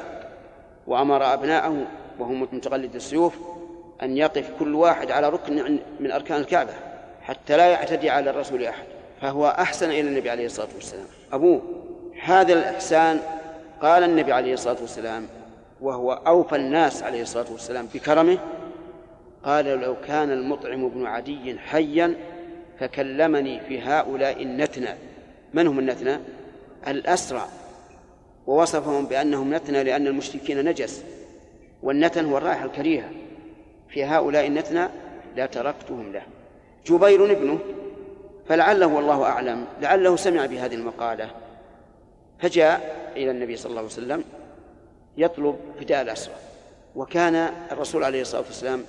وأمر 0.86 1.34
أبناءه 1.34 1.86
وهم 2.18 2.42
متقلد 2.42 2.94
السيوف 2.94 3.34
أن 4.02 4.16
يقف 4.16 4.50
كل 4.58 4.74
واحد 4.74 5.10
على 5.10 5.28
ركن 5.28 5.78
من 6.00 6.10
أركان 6.10 6.40
الكعبة 6.40 6.72
حتى 7.22 7.56
لا 7.56 7.66
يعتدي 7.66 8.10
على 8.10 8.30
الرسول 8.30 8.64
أحد. 8.64 8.84
فهو 9.22 9.46
أحسن 9.46 9.90
إلى 9.90 10.00
النبي 10.00 10.30
عليه 10.30 10.46
الصلاة 10.46 10.68
والسلام. 10.74 11.06
أبوه 11.32 11.62
هذا 12.22 12.52
الإحسان 12.52 13.20
قال 13.82 14.02
النبي 14.02 14.32
عليه 14.32 14.54
الصلاة 14.54 14.76
والسلام 14.80 15.26
وهو 15.80 16.12
أوفى 16.12 16.56
الناس 16.56 17.02
عليه 17.02 17.22
الصلاة 17.22 17.46
والسلام 17.52 17.88
بكرمه 17.94 18.38
قال 19.44 19.64
لو 19.64 19.96
كان 20.06 20.30
المطعم 20.30 20.88
بن 20.88 21.06
عدي 21.06 21.58
حيا 21.58 22.14
فكلمني 22.80 23.60
في 23.60 23.80
هؤلاء 23.80 24.42
النتنى. 24.42 24.88
من 25.54 25.66
هم 25.66 25.78
النتنى؟ 25.78 26.18
الأسرى. 26.88 27.48
ووصفهم 28.46 29.06
بأنهم 29.06 29.54
نتنى 29.54 29.84
لأن 29.84 30.06
المشركين 30.06 30.64
نجس. 30.64 31.04
والنتن 31.82 32.24
هو 32.24 32.38
الرائحة 32.38 32.64
الكريهة. 32.64 33.10
في 33.88 34.04
هؤلاء 34.04 34.46
النتنى 34.46 34.88
لا 35.36 35.46
تركتهم 35.46 36.12
له. 36.12 36.22
جبير 36.86 37.32
ابنه 37.32 37.58
فلعله 38.48 38.86
والله 38.86 39.22
أعلم 39.22 39.64
لعله 39.80 40.16
سمع 40.16 40.46
بهذه 40.46 40.74
المقالة. 40.74 41.30
فجاء 42.38 42.96
إلى 43.16 43.30
النبي 43.30 43.56
صلى 43.56 43.70
الله 43.70 43.80
عليه 43.80 43.90
وسلم 43.90 44.24
يطلب 45.16 45.56
فداء 45.80 46.02
الأسرى. 46.02 46.34
وكان 46.96 47.50
الرسول 47.72 48.04
عليه 48.04 48.20
الصلاة 48.20 48.42
والسلام 48.42 48.84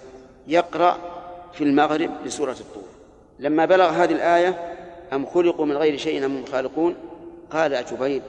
يقرأ 0.48 0.98
في 1.54 1.64
المغرب 1.64 2.10
بسورة 2.26 2.56
الطور. 2.60 2.88
لما 3.40 3.66
بلغ 3.66 3.90
هذه 3.90 4.12
الآية 4.12 4.76
أم 5.14 5.26
خلقوا 5.26 5.66
من 5.66 5.78
غير 5.78 5.98
شيء 5.98 6.26
أم 6.26 6.46
خالقون؟ 6.46 6.96
قال 7.52 7.86
جبير 7.92 8.22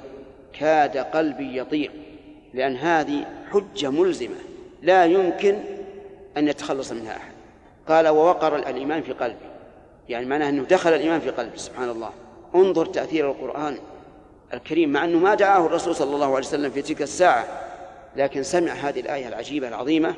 كاد 0.52 0.96
قلبي 0.96 1.58
يطير 1.58 1.90
لأن 2.54 2.76
هذه 2.76 3.26
حجة 3.50 3.90
ملزمة 3.90 4.36
لا 4.82 5.04
يمكن 5.04 5.58
أن 6.36 6.48
يتخلص 6.48 6.92
منها 6.92 7.16
أحد. 7.16 7.32
قال 7.88 8.08
ووقر 8.08 8.56
الإيمان 8.56 9.02
في 9.02 9.12
قلبي. 9.12 9.48
يعني 10.08 10.26
معناه 10.26 10.48
أنه 10.48 10.62
دخل 10.62 10.92
الإيمان 10.92 11.20
في 11.20 11.30
قلبي 11.30 11.58
سبحان 11.58 11.88
الله. 11.88 12.10
انظر 12.54 12.86
تأثير 12.86 13.30
القرآن. 13.30 13.78
الكريم 14.54 14.92
مع 14.92 15.04
أنه 15.04 15.18
ما 15.18 15.34
دعاه 15.34 15.66
الرسول 15.66 15.94
صلى 15.94 16.14
الله 16.14 16.26
عليه 16.26 16.46
وسلم 16.46 16.70
في 16.70 16.82
تلك 16.82 17.02
الساعة 17.02 17.44
لكن 18.16 18.42
سمع 18.42 18.72
هذه 18.72 19.00
الآية 19.00 19.28
العجيبة 19.28 19.68
العظيمة 19.68 20.14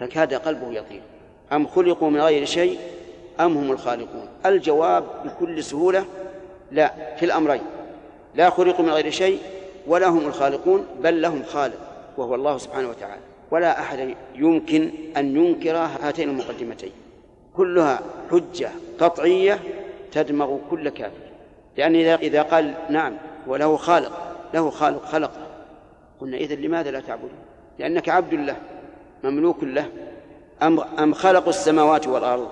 فكاد 0.00 0.34
قلبه 0.34 0.72
يطير. 0.72 1.02
أم 1.52 1.66
خلقوا 1.66 2.10
من 2.10 2.20
غير 2.20 2.44
شيء 2.44 2.78
أم 3.40 3.56
هم 3.56 3.72
الخالقون؟ 3.72 4.28
الجواب 4.46 5.04
بكل 5.24 5.64
سهولة 5.64 6.04
لا 6.72 6.92
في 7.16 7.24
الأمرين. 7.24 7.62
لا 8.34 8.50
خلقوا 8.50 8.84
من 8.84 8.90
غير 8.90 9.10
شيء 9.10 9.38
ولا 9.86 10.08
هم 10.08 10.26
الخالقون 10.26 10.86
بل 11.02 11.22
لهم 11.22 11.42
خالق 11.42 11.78
وهو 12.16 12.34
الله 12.34 12.58
سبحانه 12.58 12.88
وتعالى. 12.88 13.20
ولا 13.50 13.80
أحد 13.80 14.14
يمكن 14.34 14.90
أن 15.16 15.36
ينكر 15.36 15.76
هاتين 15.76 16.28
المقدمتين. 16.28 16.92
كلها 17.56 18.00
حجة 18.30 18.70
قطعية 19.00 19.60
تدمغ 20.12 20.58
كل 20.70 20.88
كافر. 20.88 21.26
لأن 21.76 21.94
إذا 21.96 22.42
قال 22.42 22.74
نعم 22.90 23.16
وله 23.46 23.76
خالق 23.76 24.12
له 24.54 24.70
خالق 24.70 25.04
خلقه 25.04 25.46
قلنا 26.20 26.36
إذا 26.36 26.54
لماذا 26.54 26.90
لا 26.90 27.00
تعبدون؟ 27.00 27.30
لأنك 27.78 28.08
عبد 28.08 28.34
له 28.34 28.56
مملوك 29.24 29.64
له. 29.64 29.88
أم 30.62 30.80
أم 30.80 31.14
خلق 31.14 31.48
السماوات 31.48 32.06
والأرض؟ 32.06 32.48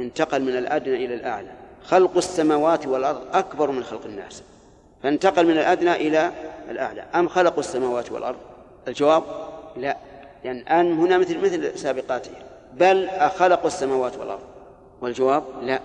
انتقل 0.00 0.42
من 0.42 0.56
الأدنى 0.56 1.04
إلى 1.04 1.14
الأعلى. 1.14 1.52
خلق 1.84 2.16
السماوات 2.16 2.86
والأرض 2.86 3.20
أكبر 3.32 3.70
من 3.70 3.84
خلق 3.84 4.04
الناس. 4.04 4.42
فانتقل 5.02 5.46
من 5.46 5.58
الأدنى 5.58 5.92
إلى 5.92 6.30
الأعلى. 6.70 7.04
أم 7.14 7.28
خلقوا 7.28 7.60
السماوات 7.60 8.12
والأرض؟ 8.12 8.38
الجواب 8.88 9.22
لا. 9.76 9.96
لأن 10.44 10.56
يعني 10.56 10.60
الآن 10.60 10.92
هنا 10.92 11.18
مثل 11.18 11.40
مثل 11.40 11.78
سابقاته. 11.78 12.30
بل 12.74 13.08
أخلقوا 13.08 13.66
السماوات 13.66 14.18
والأرض. 14.18 14.42
والجواب 15.00 15.44
لا. 15.62 15.80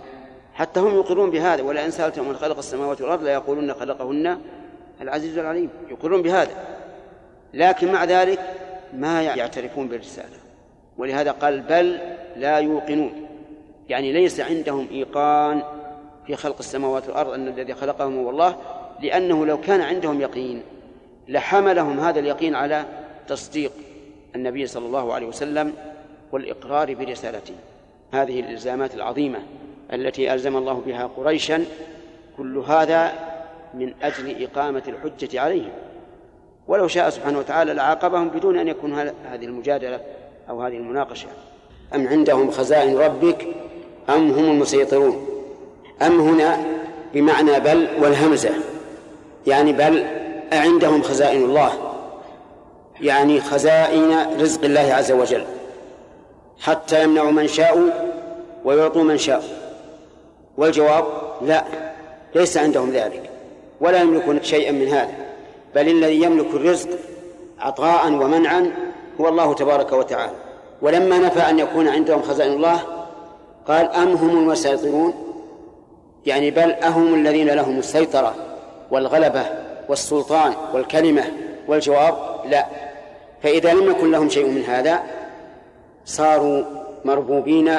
حتى 0.56 0.80
هم 0.80 0.96
يقرون 0.96 1.30
بهذا 1.30 1.64
ولئن 1.64 1.92
سألتهم 1.92 2.30
من 2.30 2.36
خلق 2.36 2.58
السماوات 2.58 3.02
والأرض 3.02 3.24
ليقولون 3.24 3.74
خلقهن 3.74 4.38
العزيز 5.02 5.38
العليم. 5.38 5.70
يقرون 5.90 6.22
بهذا. 6.22 6.52
لكن 7.54 7.92
مع 7.92 8.04
ذلك 8.04 8.40
ما 8.94 9.24
يعترفون 9.24 9.88
بالرسالة. 9.88 10.38
ولهذا 10.98 11.32
قال 11.32 11.62
بل 11.62 12.00
لا 12.36 12.58
يوقنون. 12.58 13.28
يعني 13.90 14.14
ليس 14.14 14.40
عندهم 14.40 14.88
إيقان 14.92 15.64
في 16.28 16.36
خلق 16.36 16.56
السماوات 16.60 17.08
والأرض 17.08 17.34
أن 17.34 17.48
الذي 17.48 17.74
خلقهم 17.74 18.18
هو 18.18 18.30
الله 18.30 18.58
لأنه 19.02 19.46
لو 19.46 19.62
كان 19.62 19.82
عندهم 19.82 20.22
يقين 20.22 20.62
لحملهم 21.28 22.00
هذا 22.00 22.20
اليقين 22.20 22.56
على 22.56 22.86
تصديق 23.28 23.72
النبي 24.36 24.68
صلى 24.68 24.86
الله 24.86 25.14
عليه 25.14 25.28
وسلم 25.28 25.74
والإقرار 26.32 26.94
برسالته. 26.94 27.54
هذه 28.12 28.40
الإلزامات 28.40 28.96
العظيمة. 28.96 29.40
التي 29.94 30.34
ألزم 30.34 30.58
الله 30.58 30.82
بها 30.86 31.10
قريشا 31.18 31.66
كل 32.38 32.58
هذا 32.58 33.14
من 33.74 33.94
أجل 34.02 34.44
إقامة 34.44 34.84
الحجة 34.88 35.42
عليهم. 35.42 35.72
ولو 36.68 36.88
شاء 36.88 37.10
سبحانه 37.10 37.40
وتعالى 37.40 37.74
لعاقبهم 37.74 38.30
بدون 38.30 38.58
أن 38.58 38.68
يكون 38.68 38.94
هذه 39.32 39.46
المجادلة 39.46 40.00
أو 40.50 40.62
هذه 40.62 40.78
المناقشة. 40.78 41.28
أم 41.96 42.08
عندهم 42.08 42.52
خزائن 42.52 42.98
ربك 42.98 43.48
أم 44.10 44.32
هم 44.32 44.52
المسيطرون؟ 44.52 45.28
أم 46.02 46.20
هنا 46.20 46.58
بمعنى 47.14 47.60
بل 47.60 47.88
والهمزة؟ 48.02 48.52
يعني 49.48 49.74
بل 49.74 50.06
أعندهم 50.54 51.02
خزائن 51.02 51.44
الله؟ 51.44 51.72
يعني 53.02 53.42
خزائن 53.42 54.40
رزق 54.42 54.64
الله 54.64 54.94
عز 54.94 55.12
وجل. 55.12 55.44
حتى 56.60 57.04
يمنعوا 57.04 57.32
من 57.32 57.48
شاءوا 57.48 57.90
ويعطوا 58.66 59.04
من 59.04 59.18
شاءوا. 59.18 59.65
والجواب 60.58 61.06
لا 61.42 61.64
ليس 62.36 62.58
عندهم 62.58 62.92
ذلك 62.92 63.30
ولا 63.82 64.02
يملكون 64.02 64.44
شيئا 64.44 64.72
من 64.72 64.88
هذا 64.88 65.14
بل 65.76 65.88
الذي 65.88 66.22
يملك 66.22 66.54
الرزق 66.54 66.90
عطاء 67.60 68.08
ومنعا 68.08 68.72
هو 69.22 69.28
الله 69.28 69.54
تبارك 69.54 69.92
وتعالى. 69.92 70.36
ولما 70.82 71.18
نفى 71.18 71.40
أن 71.40 71.60
يكون 71.60 71.88
عندهم 71.88 72.22
خزائن 72.22 72.54
الله 72.54 72.82
قال 73.68 73.92
أم 73.92 74.14
هم 74.14 74.30
المسيطرون؟ 74.30 75.14
يعني 76.26 76.52
بل 76.52 76.72
أهم 76.72 77.14
الذين 77.14 77.50
لهم 77.50 77.80
السيطرة 77.80 78.36
والغلبة 78.92 79.46
والسلطان 79.90 80.54
والكلمة 80.74 81.24
والجواب؟ 81.68 82.16
لا. 82.50 82.66
فإذا 83.44 83.74
لم 83.74 83.92
يكن 83.92 84.12
لهم 84.12 84.30
شيء 84.30 84.48
من 84.48 84.64
هذا 84.64 85.04
صاروا 86.06 86.64
مربوبين 87.06 87.72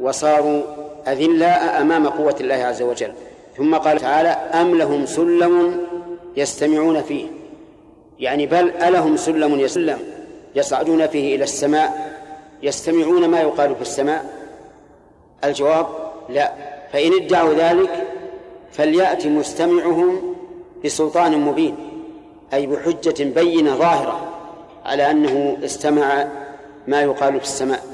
وصاروا 0.00 0.62
أذلاء 1.08 1.80
أمام 1.80 2.06
قوة 2.06 2.36
الله 2.40 2.54
عز 2.54 2.82
وجل. 2.82 3.12
ثم 3.56 3.74
قال 3.74 4.00
تعالى 4.00 4.28
أم 4.28 4.74
لهم 4.74 5.06
سلم 5.06 5.80
يستمعون 6.36 7.02
فيه. 7.02 7.26
يعني 8.18 8.46
بل 8.46 8.70
ألهم 8.70 9.16
سلم 9.16 9.60
يسلم 9.60 9.98
يصعدون 10.54 11.06
فيه 11.06 11.36
إلى 11.36 11.44
السماء 11.44 12.14
يستمعون 12.62 13.28
ما 13.28 13.40
يقال 13.40 13.74
في 13.74 13.82
السماء؟ 13.82 14.24
الجواب 15.44 15.86
لا. 16.28 16.52
فإن 16.92 17.12
ادعوا 17.12 17.54
ذلك 17.54 18.06
فليأتي 18.72 19.28
مستمعهم 19.28 20.34
بسلطان 20.84 21.38
مبين 21.38 21.76
أي 22.52 22.66
بحجة 22.66 23.24
بينة 23.24 23.74
ظاهرة 23.74 24.28
على 24.84 25.10
أنه 25.10 25.56
استمع 25.64 26.26
ما 26.88 27.02
يقال 27.02 27.40
في 27.40 27.46
السماء. 27.46 27.93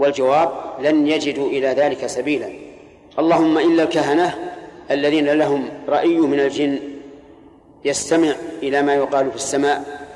والجواب 0.00 0.50
لن 0.80 1.06
يجدوا 1.06 1.48
إلى 1.48 1.68
ذلك 1.68 2.06
سبيلا. 2.06 2.48
اللهم 3.18 3.58
إلا 3.58 3.82
الكهنة 3.82 4.34
الذين 4.90 5.28
لهم 5.28 5.68
رأي 5.88 6.18
من 6.18 6.40
الجن 6.40 6.78
يستمع 7.84 8.32
إلى 8.62 8.82
ما 8.82 8.94
يقال 8.94 9.30
في 9.30 9.36
السماء 9.36 10.06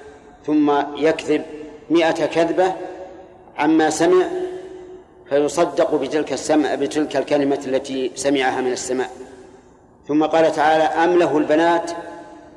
ثم 0.47 0.72
يكذب 0.97 1.43
مئة 1.91 2.26
كذبة 2.26 2.72
عما 3.57 3.91
سمع 3.91 4.24
فيصدق 5.28 5.95
بتلك 5.95 6.32
السمع 6.32 6.74
بتلك 6.74 7.16
الكلمة 7.16 7.61
التي 7.66 8.11
سمعها 8.14 8.61
من 8.61 8.72
السماء. 8.72 9.11
ثم 10.09 10.24
قال 10.24 10.53
تعالى 10.53 10.85
أم 10.85 11.18
له 11.18 11.39
البنات 11.39 11.91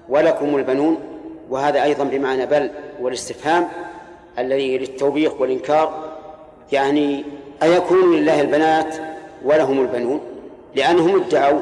ولكم 0.10 0.56
البنون؟ 0.56 0.98
وهذا 1.50 1.84
أيضا 1.84 2.04
بمعنى 2.04 2.46
بل 2.46 2.72
والاستفهام 3.02 3.68
الذي 4.40 4.78
للتوبيخ 4.78 5.42
والإنكار 5.42 6.07
يعني 6.72 7.26
أيكون 7.64 8.16
لله 8.16 8.42
البنات 8.42 8.96
ولهم 9.46 9.82
البنون؟ 9.82 10.22
لأنهم 10.76 11.24
ادعوا 11.24 11.60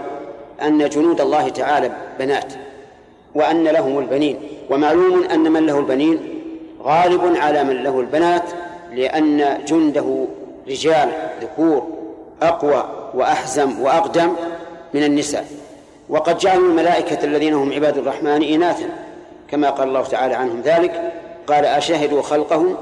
أن 0.62 0.90
جنود 0.90 1.22
الله 1.22 1.50
تعالى 1.50 1.92
بنات 2.20 2.54
وأن 3.36 3.64
لهم 3.64 4.00
البنين. 4.00 4.38
ومعلوم 4.70 5.24
أن 5.24 5.52
من 5.52 5.66
له 5.66 5.80
البنين 5.80 6.20
غالب 6.84 7.36
على 7.36 7.64
من 7.64 7.84
له 7.84 8.00
البنات 8.00 8.44
لأن 8.92 9.58
جنده 9.68 10.26
رجال 10.68 11.12
ذكور 11.42 11.88
أقوى 12.42 13.12
وأحزم 13.14 13.82
وأقدم 13.82 14.34
من 14.94 15.04
النساء. 15.04 15.46
وقد 16.10 16.38
جعلوا 16.38 16.70
الملائكة 16.70 17.24
الذين 17.24 17.54
هم 17.54 17.74
عباد 17.74 17.98
الرحمن 17.98 18.44
إناثا 18.44 18.90
كما 19.52 19.70
قال 19.70 19.88
الله 19.88 20.04
تعالى 20.04 20.34
عنهم 20.34 20.62
ذلك. 20.62 21.14
قال 21.48 21.66
أشهدوا 21.66 22.22
خلقهم 22.22 22.76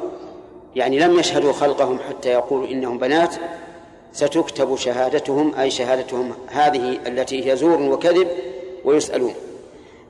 يعني 0.75 0.99
لم 0.99 1.19
يشهدوا 1.19 1.53
خلقهم 1.53 1.99
حتى 2.09 2.29
يقولوا 2.29 2.67
إنهم 2.67 2.97
بنات 2.97 3.35
ستكتب 4.13 4.75
شهادتهم 4.75 5.55
أي 5.55 5.71
شهادتهم 5.71 6.31
هذه 6.47 6.99
التي 7.07 7.51
هي 7.51 7.55
زور 7.55 7.81
وكذب 7.81 8.27
ويسألون. 8.85 9.33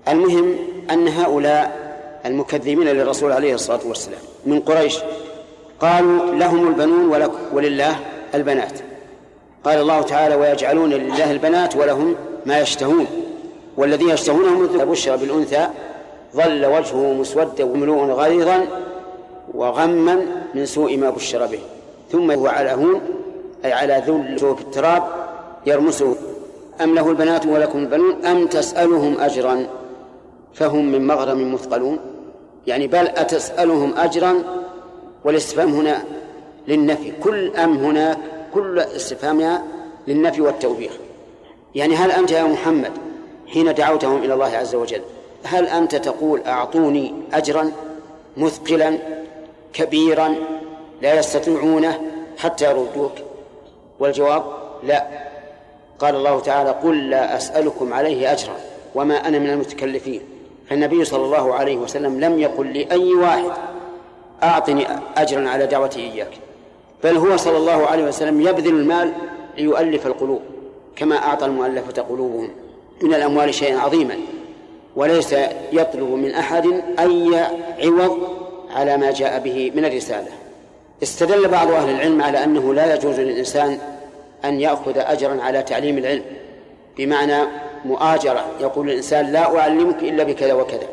المهم 0.07 0.55
أن 0.91 1.07
هؤلاء 1.07 1.83
المكذبين 2.25 2.83
للرسول 2.83 3.31
عليه 3.31 3.53
الصلاة 3.53 3.79
والسلام 3.85 4.21
من 4.45 4.59
قريش 4.59 4.99
قالوا 5.79 6.35
لهم 6.35 6.67
البنون 6.67 7.29
ولله 7.53 7.95
البنات. 8.35 8.79
قال 9.63 9.79
الله 9.79 10.01
تعالى 10.01 10.35
ويجعلون 10.35 10.89
لله 10.89 11.31
البنات 11.31 11.75
ولهم 11.75 12.15
ما 12.45 12.59
يشتهون 12.59 13.07
والذي 13.77 14.05
يشتهونه 14.05 14.59
مثل 14.59 14.85
بشر 14.85 15.15
بالأنثى 15.15 15.67
ظل 16.35 16.65
وجهه 16.65 17.13
مسودا 17.13 17.63
وملوء 17.63 18.11
غيظا 18.11 18.65
وغما 19.53 20.25
من 20.55 20.65
سوء 20.65 20.97
ما 20.97 21.09
بشر 21.09 21.45
به. 21.45 21.59
ثم 22.11 22.31
هو 22.31 22.47
على 22.47 22.71
هون 22.71 23.01
أي 23.65 23.73
على 23.73 24.03
ذل 24.07 24.55
في 24.55 24.61
التراب 24.61 25.03
يرمسه. 25.65 26.15
أم 26.81 26.95
له 26.95 27.09
البنات 27.09 27.45
ولكم 27.45 27.79
البنون؟ 27.79 28.25
أم 28.25 28.47
تسألهم 28.47 29.19
أجرا؟ 29.19 29.67
فهم 30.53 30.85
من 30.85 31.07
مغرم 31.07 31.53
مثقلون. 31.53 31.99
يعني 32.67 32.87
بل 32.87 33.07
أتسألهم 33.07 33.93
أجرا؟ 33.97 34.43
والاستفهام 35.25 35.73
هنا 35.73 36.03
للنفي. 36.67 37.11
كل 37.23 37.55
أم 37.55 37.77
هناك 37.77 38.17
كل 38.53 38.79
استفهامها 38.79 39.63
للنفي 40.07 40.41
والتوبيخ. 40.41 40.91
يعني 41.75 41.95
هل 41.95 42.11
أنت 42.11 42.31
يا 42.31 42.43
محمد 42.43 42.91
حين 43.47 43.73
دعوتهم 43.73 44.23
إلى 44.23 44.33
الله 44.33 44.57
عز 44.57 44.75
وجل 44.75 45.01
هل 45.43 45.65
أنت 45.65 45.95
تقول 45.95 46.41
أعطوني 46.45 47.13
أجرا 47.33 47.71
مثقلا؟ 48.37 48.97
كبيرا 49.73 50.35
لا 51.01 51.19
يستطيعونه 51.19 52.01
حتى 52.37 52.65
يردوك. 52.65 53.11
والجواب 53.99 54.43
لا. 54.83 55.07
قال 55.99 56.15
الله 56.15 56.39
تعالى 56.39 56.69
قل 56.69 57.09
لا 57.09 57.37
أسألكم 57.37 57.93
عليه 57.93 58.31
أجرا 58.31 58.55
وما 58.95 59.27
أنا 59.27 59.39
من 59.39 59.49
المتكلفين. 59.49 60.21
فالنبي 60.69 61.05
صلى 61.05 61.25
الله 61.25 61.53
عليه 61.53 61.77
وسلم 61.77 62.19
لم 62.19 62.39
يقل 62.39 62.73
لأي 62.73 63.13
واحد 63.13 63.51
أعطني 64.43 64.87
أجرا 65.17 65.49
على 65.49 65.67
دعوتي 65.67 65.99
إياك. 65.99 66.31
بل 67.03 67.17
هو 67.17 67.37
صلى 67.37 67.57
الله 67.57 67.87
عليه 67.87 68.03
وسلم 68.03 68.41
يبذل 68.41 68.73
المال 68.73 69.13
ليؤلف 69.57 70.07
القلوب 70.07 70.41
كما 70.95 71.15
أعطى 71.15 71.45
المؤلفة 71.45 72.01
قلوبهم. 72.01 72.49
من 73.01 73.13
الأموال 73.13 73.53
شيئا 73.53 73.79
عظيما 73.79 74.15
وليس 74.95 75.35
يطلب 75.71 76.09
من 76.09 76.31
أحد 76.31 76.65
أي 76.99 77.45
عوض 77.79 78.42
على 78.73 78.97
ما 78.97 79.11
جاء 79.11 79.39
به 79.39 79.71
من 79.75 79.85
الرسالة. 79.85 80.31
استدل 81.03 81.47
بعض 81.47 81.71
أهل 81.71 81.89
العلم 81.89 82.21
على 82.21 82.43
أنه 82.43 82.73
لا 82.73 82.95
يجوز 82.95 83.19
للإنسان 83.19 83.77
أن 84.45 84.61
يأخذ 84.61 84.97
أجرا 84.97 85.41
على 85.41 85.63
تعليم 85.63 85.97
العلم 85.97 86.23
بمعنى 86.97 87.43
مؤاجرة 87.85 88.45
يقول 88.61 88.89
الإنسان 88.89 89.31
لا 89.31 89.59
أعلمك 89.59 90.03
إلا 90.03 90.23
بكذا 90.23 90.53
وكذا 90.53 90.87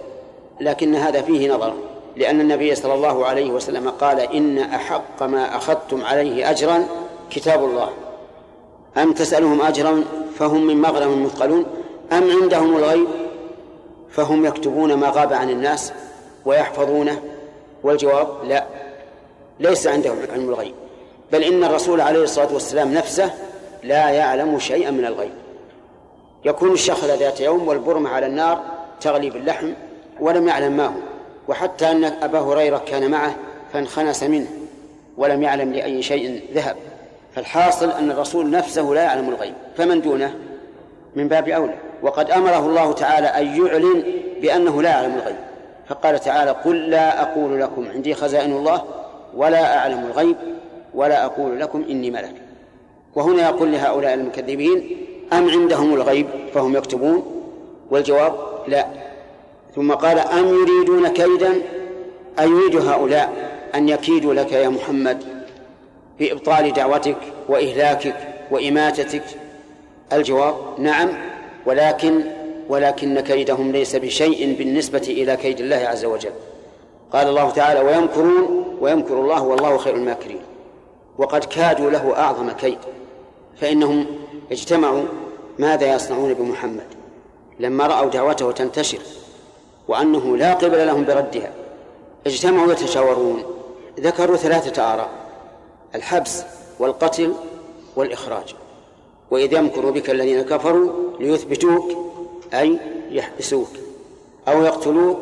لكن 0.61 0.95
هذا 0.95 1.23
فيه 1.23 1.55
نظر 1.55 1.75
لأن 2.17 2.41
النبي 2.41 2.75
صلى 2.75 2.95
الله 2.95 3.27
عليه 3.27 3.51
وسلم 3.51 3.91
قال 3.91 4.21
إن 4.21 4.59
أحق 4.59 5.23
ما 5.23 5.57
أخذتم 5.57 6.05
عليه 6.05 6.51
أجرا 6.51 6.87
كتاب 7.31 7.65
الله. 7.65 7.89
أم 8.97 9.13
تسألهم 9.13 9.63
أجرا 9.63 10.05
فهم 10.39 10.67
من 10.67 10.81
مغرم 10.81 11.25
مثقلون؟ 11.25 11.67
أم 12.13 12.31
عندهم 12.43 12.77
الغيب 12.77 13.07
فهم 14.11 14.47
يكتبون 14.47 14.95
ما 14.95 15.09
غاب 15.09 15.33
عن 15.33 15.51
الناس 15.51 15.93
ويحفظونه؟ 16.45 17.19
والجواب 17.83 18.29
لا. 18.45 18.65
ليس 19.61 19.87
عندهم 19.87 20.19
علم 20.33 20.49
الغيب. 20.49 20.75
بل 21.33 21.45
إن 21.45 21.65
الرسول 21.65 22.01
عليه 22.01 22.23
الصلاة 22.23 22.53
والسلام 22.53 22.95
نفسه 22.95 23.31
لا 23.83 24.11
يعلم 24.11 24.59
شيئا 24.59 24.91
من 24.91 25.05
الغيب. 25.05 25.33
يكون 26.45 26.73
الشخص 26.73 27.05
ذات 27.05 27.41
يوم 27.41 27.69
والبرمة 27.69 28.11
على 28.11 28.27
النار 28.27 28.63
تغلي 29.01 29.31
باللحم 29.31 29.73
ولم 30.21 30.49
يعلم 30.49 30.73
ما 30.73 30.87
هو. 30.87 31.01
وحتى 31.49 31.91
أن 31.91 32.05
أبا 32.05 32.39
هريرة 32.39 32.79
كان 32.79 33.11
معه 33.11 33.35
فانخنس 33.73 34.23
منه 34.23 34.49
ولم 35.17 35.43
يعلم 35.43 35.73
لأي 35.73 36.03
شيء 36.03 36.43
ذهب. 36.55 36.77
فالحاصل 37.35 37.91
أن 37.91 38.11
الرسول 38.11 38.51
نفسه 38.51 38.83
لا 38.83 39.03
يعلم 39.03 39.29
الغيب. 39.29 39.55
فمن 39.77 40.01
دونه؟ 40.01 40.35
من 41.17 41.29
باب 41.29 41.49
أولى. 41.49 41.75
وقد 42.03 42.31
أمره 42.31 42.59
الله 42.59 42.93
تعالى 42.93 43.27
أن 43.27 43.67
يعلن 43.67 44.05
بأنه 44.41 44.83
لا 44.83 44.91
يعلم 44.91 45.15
الغيب. 45.15 45.37
فقال 45.91 46.21
تعالى 46.21 46.51
قل 46.51 46.91
لا 46.91 47.23
أقول 47.23 47.61
لكم 47.61 47.89
عندي 47.95 48.15
خزائن 48.15 48.53
الله 48.53 48.85
ولا 49.37 49.79
أعلم 49.79 50.07
الغيب 50.07 50.37
ولا 50.95 51.25
أقول 51.25 51.61
لكم 51.61 51.85
إني 51.91 52.11
ملك. 52.11 52.35
وهنا 53.15 53.43
يقول 53.43 53.73
لهؤلاء 53.73 54.15
المكذبين 54.15 54.97
أم 55.33 55.51
عندهم 55.51 55.95
الغيب 55.95 56.27
فهم 56.55 56.77
يكتبون؟ 56.77 57.43
والجواب 57.91 58.35
لا. 58.69 58.87
ثم 59.77 59.93
قال 59.93 60.19
أم 60.19 60.49
يريدون 60.49 61.09
كيدا؟ 61.09 61.53
أيريد 62.41 62.77
هؤلاء 62.77 63.33
أن 63.75 63.89
يكيدوا 63.89 64.35
لك 64.35 64.53
يا 64.53 64.69
محمد 64.69 65.25
بإبطال 66.19 66.73
دعوتك 66.73 67.17
وإهلاكك 67.49 68.17
وإماتتك؟ 68.51 69.25
الجواب 70.13 70.55
نعم 70.79 71.09
ولكن 71.67 72.21
ولكن 72.71 73.21
كيدهم 73.21 73.73
ليس 73.73 73.97
بشيء 73.97 74.57
بالنسبة 74.59 75.03
إلى 75.09 75.37
كيد 75.37 75.61
الله 75.61 75.77
عز 75.77 76.05
وجل. 76.05 76.33
قال 77.13 77.29
الله 77.29 77.51
تعالى 77.51 77.81
ويمكرون 77.81 78.65
ويمكر 78.81 79.21
الله 79.21 79.43
والله 79.43 79.77
خير 79.79 79.95
الماكرين. 79.95 80.43
وقد 81.19 81.45
كادوا 81.45 81.91
له 81.91 82.19
أعظم 82.19 82.51
كيد 82.51 82.79
فإنهم 83.61 84.07
اجتمعوا 84.53 85.03
ماذا 85.59 85.95
يصنعون 85.95 86.35
بمحمد. 86.35 86.87
لما 87.61 87.87
رأوا 87.87 88.11
دعوته 88.11 88.53
تنتشر 88.53 88.99
وأنه 89.89 90.37
لا 90.37 90.55
قبل 90.55 90.87
لهم 90.87 91.05
بردها 91.05 91.53
اجتمعوا 92.27 92.73
يتشاورون 92.73 93.43
ذكروا 94.01 94.37
ثلاثة 94.37 94.93
آراء 94.93 95.09
الحبس 95.95 96.43
والقتل 96.79 97.33
والإخراج. 97.97 98.55
وإذ 99.31 99.53
يمكر 99.53 99.91
بك 99.91 100.11
الذين 100.11 100.43
كفروا 100.43 100.93
ليثبتوك 101.21 102.10
أي 102.55 102.79
يحبسوك 103.11 103.69
أو 104.49 104.63
يقتلوك 104.63 105.19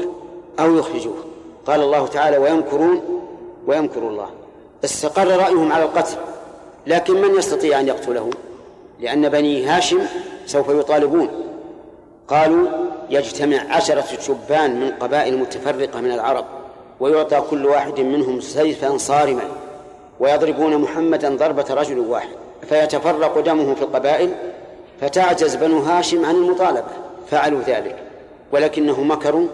أو 0.61 0.77
يخرجوك. 0.77 1.17
قال 1.67 1.81
الله 1.81 2.07
تعالى 2.07 2.39
ويمكرون 2.39 3.03
ويمكر 3.67 4.09
الله. 4.09 4.29
استقر 4.85 5.29
رأيهم 5.29 5.73
على 5.73 5.85
القتل 5.85 6.17
لكن 6.87 7.23
من 7.23 7.39
يستطيع 7.39 7.81
أن 7.81 7.89
يقتله 7.89 8.31
لأن 9.01 9.29
بني 9.29 9.65
هاشم 9.65 10.01
سوف 10.47 10.69
يطالبون. 10.69 11.29
قالوا 12.29 12.69
يجتمع 13.11 13.57
عشرة 13.71 14.21
شبان 14.21 14.81
من 14.81 14.91
قبائل 14.91 15.39
متفرقة 15.39 16.01
من 16.01 16.13
العرب 16.13 16.45
ويعطى 17.01 17.43
كل 17.51 17.67
واحد 17.67 18.01
منهم 18.01 18.41
سيفا 18.41 18.97
صارما 18.97 19.43
ويضربون 20.21 20.79
محمدا 20.79 21.37
ضربة 21.37 21.75
رجل 21.75 21.99
واحد 21.99 22.29
فيتفرق 22.69 23.41
دمه 23.41 23.75
في 23.75 23.83
القبائل 23.83 24.35
فتعجز 25.01 25.55
بنو 25.55 25.79
هاشم 25.79 26.25
عن 26.25 26.35
المطالبة. 26.35 27.08
فعلوا 27.31 27.61
ذلك. 27.61 27.97
ولكنه 28.53 29.03
مكروا 29.03 29.47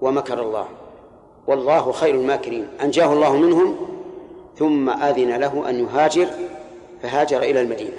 ومكر 0.00 0.42
الله. 0.42 0.66
والله 1.46 1.92
خير 1.92 2.14
الماكرين. 2.14 2.68
أنجاه 2.82 3.12
الله 3.12 3.36
منهم 3.36 3.76
ثم 4.58 4.90
أذن 4.90 5.36
له 5.36 5.70
أن 5.70 5.80
يهاجر 5.84 6.26
فهاجر 7.02 7.42
إلى 7.42 7.60
المدينة. 7.60 7.98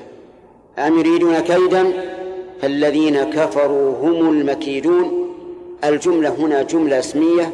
أم 0.79 0.99
يريدون 0.99 1.39
كيدا؟ 1.39 1.93
فالذين 2.61 3.23
كفروا 3.23 3.97
هم 3.97 4.29
المكيدون. 4.29 5.33
الجملة 5.83 6.29
هنا 6.29 6.61
جملة 6.61 6.99
اسمية 6.99 7.53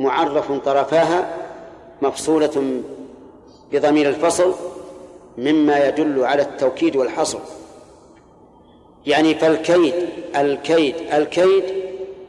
معرف 0.00 0.52
طرفاها 0.52 1.36
مفصولة 2.02 2.82
بضمير 3.72 4.08
الفصل 4.08 4.54
مما 5.38 5.88
يدل 5.88 6.24
على 6.24 6.42
التوكيد 6.42 6.96
والحصر. 6.96 7.38
يعني 9.06 9.34
فالكيد 9.34 9.94
الكيد 10.36 10.94
الكيد 11.12 11.64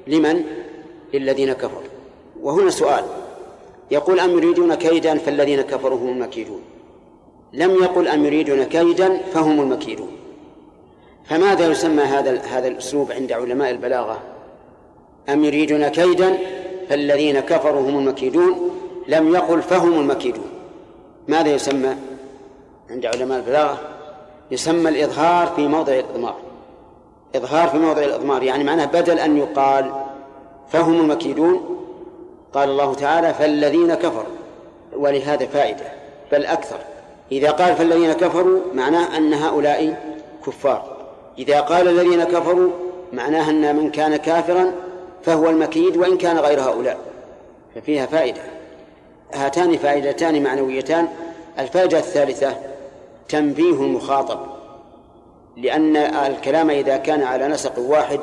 لمن؟ 0.07 0.43
للذين 1.13 1.53
كفروا. 1.53 1.82
وهنا 2.41 2.70
سؤال. 2.70 3.03
يقول 3.91 4.20
أم 4.20 4.38
يريدون 4.38 4.76
كيدا 4.76 5.17
فالذين 5.17 5.61
كفروا 5.61 5.99
هم 5.99 6.09
المكيدون. 6.09 6.61
لم 7.53 7.72
يقل 7.72 8.07
أم 8.07 8.26
يريدون 8.26 8.63
كيدا 8.63 9.17
فهم 9.34 9.61
المكيدون. 9.61 10.11
فماذا 11.26 11.67
يسمى 11.67 12.03
هذا 12.03 12.41
هذا 12.41 12.67
الأسلوب 12.67 13.11
عند 13.11 13.32
علماء 13.32 13.72
البلاغة؟ 13.72 14.20
أم 15.30 15.43
يريدون 15.43 15.88
كيدا 15.88 16.38
فالذين 16.89 17.39
كفروا 17.39 17.82
هم 17.82 17.97
المكيدون 17.97 18.70
لم 19.07 19.36
يقل 19.36 19.61
فهم 19.61 19.99
المكيدون. 19.99 20.49
ماذا 21.28 21.49
يسمى 21.49 21.95
عند 22.89 23.05
علماء 23.05 23.39
البلاغة؟ 23.39 23.80
يسمى 24.51 24.89
الإظهار 24.89 25.47
في 25.47 25.67
موضع 25.67 25.93
الإضمار. 25.93 26.49
إظهار 27.36 27.70
في 27.70 27.78
موضع 27.78 28.04
الإضمار 28.04 28.44
يعني 28.44 28.64
معناه 28.64 28.86
بدل 28.86 29.20
أن 29.20 29.38
يقال 29.38 29.92
فهم 30.72 31.00
المكيدون 31.00 31.80
قال 32.54 32.70
الله 32.70 32.94
تعالى 32.94 33.34
فالذين 33.34 33.94
كفروا 33.94 34.36
ولهذا 34.96 35.46
فائدة 35.46 35.86
بل 36.32 36.46
أكثر. 36.46 36.78
إذا 37.32 37.52
قال 37.52 37.76
فالذين 37.76 38.14
كفروا 38.14 38.60
معناه 38.74 39.18
أن 39.18 39.34
هؤلاء 39.34 39.98
كفار. 40.46 40.98
إذا 41.38 41.62
قال 41.62 41.88
الذين 41.88 42.24
كفروا 42.24 42.70
معناه 43.14 43.50
أن 43.50 43.76
من 43.76 43.92
كان 43.92 44.16
كافرا 44.16 44.72
فهو 45.24 45.50
المكيد 45.50 45.98
وإن 45.98 46.18
كان 46.18 46.38
غير 46.38 46.62
هؤلاء. 46.62 46.98
ففيها 47.76 48.06
فائدة. 48.06 48.42
هاتان 49.34 49.78
فائدتان 49.78 50.44
معنويتان. 50.44 51.08
الفائدة 51.60 51.98
الثالثة 51.98 52.56
تنبيه 53.30 53.74
المخاطب. 53.74 54.59
لأن 55.62 55.95
الكلام 55.97 56.70
إذا 56.70 56.97
كان 56.97 57.24
على 57.24 57.47
نسق 57.47 57.80
واحد 57.80 58.20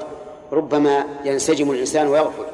ربما 0.53 1.05
ينسجم 1.25 1.71
الإنسان 1.71 2.09
ويغفل. 2.09 2.45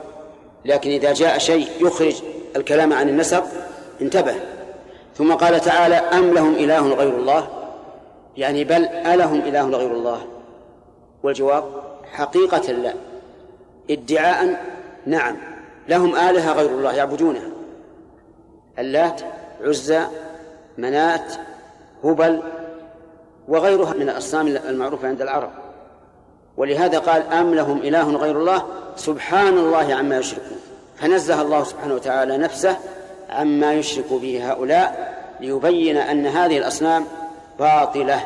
لكن 0.65 0.91
إذا 0.91 1.13
جاء 1.13 1.39
شيء 1.39 1.69
يخرج 1.81 2.23
الكلام 2.57 2.93
عن 2.93 3.09
النسق 3.09 3.45
انتبه. 4.01 4.35
ثم 5.15 5.33
قال 5.33 5.61
تعالى 5.61 5.95
أم 5.95 6.35
لهم 6.35 6.55
إله 6.55 6.95
غير 6.95 7.17
الله؟ 7.17 7.49
يعني 8.37 8.65
بل 8.65 8.87
ألهم 8.87 9.41
إله 9.41 9.69
غير 9.69 9.91
الله؟ 9.91 10.21
والجواب 11.23 11.65
حقيقة 12.13 12.73
لا. 12.73 12.95
ادعاء 13.91 14.65
نعم. 15.07 15.37
لهم 15.89 16.17
آلهة 16.17 16.53
غير 16.53 16.71
الله 16.71 16.93
يعبدونها. 16.93 17.51
اللات 18.79 19.21
عزى 19.61 20.03
منات 20.79 21.33
هبل 22.05 22.43
وغيرها 23.49 23.93
من 23.93 24.09
الأصنام 24.09 24.47
المعروفة 24.47 25.09
عند 25.09 25.23
العرب. 25.23 25.51
ولهذا 26.57 26.99
قال 26.99 27.23
أم 27.23 27.55
لهم 27.55 27.79
إله 27.79 28.17
غير 28.17 28.41
الله؟ 28.41 28.63
سبحان 28.97 29.59
الله 29.59 29.95
عما 29.95 30.19
يشركون. 30.19 30.59
فنزه 30.97 31.43
الله 31.43 31.65
سبحانه 31.65 31.95
وتعالى 31.95 32.37
نفسه 32.37 32.77
عما 33.31 33.73
يشرك 33.75 34.13
به 34.13 34.51
هؤلاء 34.51 35.19
ليبين 35.41 35.97
أن 35.97 36.27
هذه 36.27 36.59
الأصنام 36.59 37.05
باطلة 37.59 38.21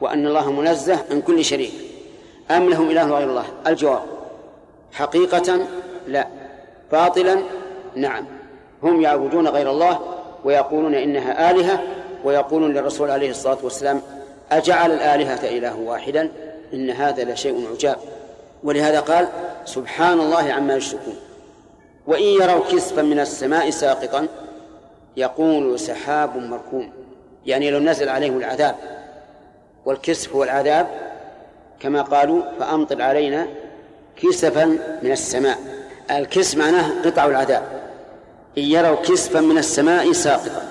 وأن 0.00 0.26
الله 0.26 0.52
منزه 0.52 0.98
عن 1.10 1.20
كل 1.20 1.44
شريك. 1.44 1.72
أم 2.50 2.70
لهم 2.70 2.90
إله 2.90 3.16
غير 3.18 3.30
الله؟ 3.30 3.44
الجواب 3.66 4.02
حقيقة 4.92 5.58
لا. 6.08 6.26
باطلا 6.92 7.38
نعم. 7.96 8.24
هم 8.82 9.00
يعبدون 9.00 9.48
غير 9.48 9.70
الله 9.70 10.00
ويقولون 10.44 10.94
إنها 10.94 11.50
آلهة 11.50 11.82
ويقولون 12.24 12.72
للرسول 12.72 13.10
عليه 13.10 13.30
الصلاة 13.30 13.58
والسلام 13.62 14.00
أجعل 14.56 14.92
الآلهة 14.92 15.58
إله 15.58 15.76
واحدا؟ 15.76 16.30
إن 16.74 16.90
هذا 16.90 17.24
لشيء 17.24 17.68
عجاب. 17.70 17.96
ولهذا 18.62 19.00
قال 19.00 19.28
سبحان 19.64 20.20
الله 20.20 20.52
عما 20.52 20.76
يشركون. 20.76 21.16
وإن 22.06 22.22
يروا 22.22 22.64
كسفا 22.72 23.02
من 23.02 23.20
السماء 23.20 23.70
ساقطا 23.70 24.28
يقول 25.16 25.78
سحاب 25.80 26.36
مركوم. 26.36 26.92
يعني 27.46 27.70
لو 27.70 27.78
نزل 27.78 28.08
عليهم 28.08 28.38
العذاب. 28.38 28.76
والكسف 29.84 30.34
هو 30.34 30.44
العذاب 30.44 30.86
كما 31.80 32.02
قالوا 32.02 32.42
فأمطر 32.60 33.02
علينا 33.02 33.46
كسفا 34.22 34.64
من 35.02 35.12
السماء. 35.12 35.58
الكسف 36.10 36.58
معناه 36.58 37.02
قطع 37.04 37.26
العذاب. 37.26 37.62
إن 38.58 38.62
يروا 38.62 38.96
كسفا 38.96 39.40
من 39.40 39.58
السماء 39.58 40.12
ساقطا 40.12 40.62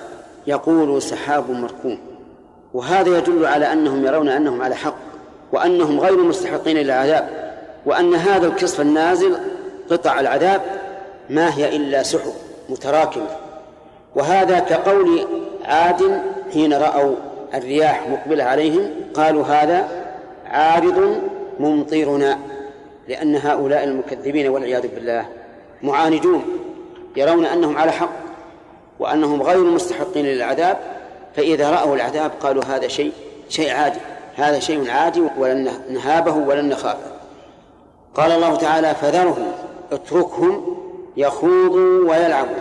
يقول 0.46 1.02
سحاب 1.02 1.50
مركوم. 1.50 2.13
وهذا 2.74 3.18
يدل 3.18 3.46
على 3.46 3.72
أنهم 3.72 4.06
يرون 4.06 4.28
أنهم 4.28 4.62
على 4.62 4.74
حق 4.74 4.96
وأنهم 5.52 6.00
غير 6.00 6.16
مستحقين 6.16 6.76
للعذاب 6.76 7.54
وأن 7.86 8.14
هذا 8.14 8.46
الكسف 8.46 8.80
النازل 8.80 9.36
قطع 9.90 10.20
العذاب 10.20 10.60
ما 11.30 11.54
هي 11.54 11.76
إلا 11.76 12.02
سحب 12.02 12.32
متراكمة. 12.68 13.26
وهذا 14.14 14.58
كقول 14.58 15.26
عاد 15.64 16.22
حين 16.52 16.74
رأوا 16.74 17.14
الرياح 17.54 18.08
مقبلة 18.08 18.44
عليهم 18.44 18.90
قالوا 19.14 19.44
هذا 19.44 19.88
عارض 20.46 21.20
ممطرنا 21.60 22.38
لأن 23.08 23.36
هؤلاء 23.36 23.84
المكذبين 23.84 24.48
والعياذ 24.48 24.88
بالله 24.94 25.26
معاندون 25.82 26.44
يرون 27.16 27.44
أنهم 27.44 27.76
على 27.76 27.92
حق 27.92 28.10
وأنهم 28.98 29.42
غير 29.42 29.64
مستحقين 29.64 30.26
للعذاب 30.26 30.78
فإذا 31.36 31.70
رأوا 31.70 31.96
العذاب 31.96 32.30
قالوا 32.40 32.64
هذا 32.64 32.88
شيء 32.88 33.12
شيء 33.48 33.70
عادي 33.70 33.98
هذا 34.36 34.58
شيء 34.58 34.90
عادي 34.90 35.22
ولن 35.38 35.70
نهابه 35.90 36.32
ولن 36.32 36.68
نخافه 36.68 37.14
قال 38.14 38.32
الله 38.32 38.56
تعالى 38.56 38.94
فذرهم 38.94 39.52
اتركهم 39.92 40.76
يخوضوا 41.16 42.10
ويلعبوا 42.10 42.56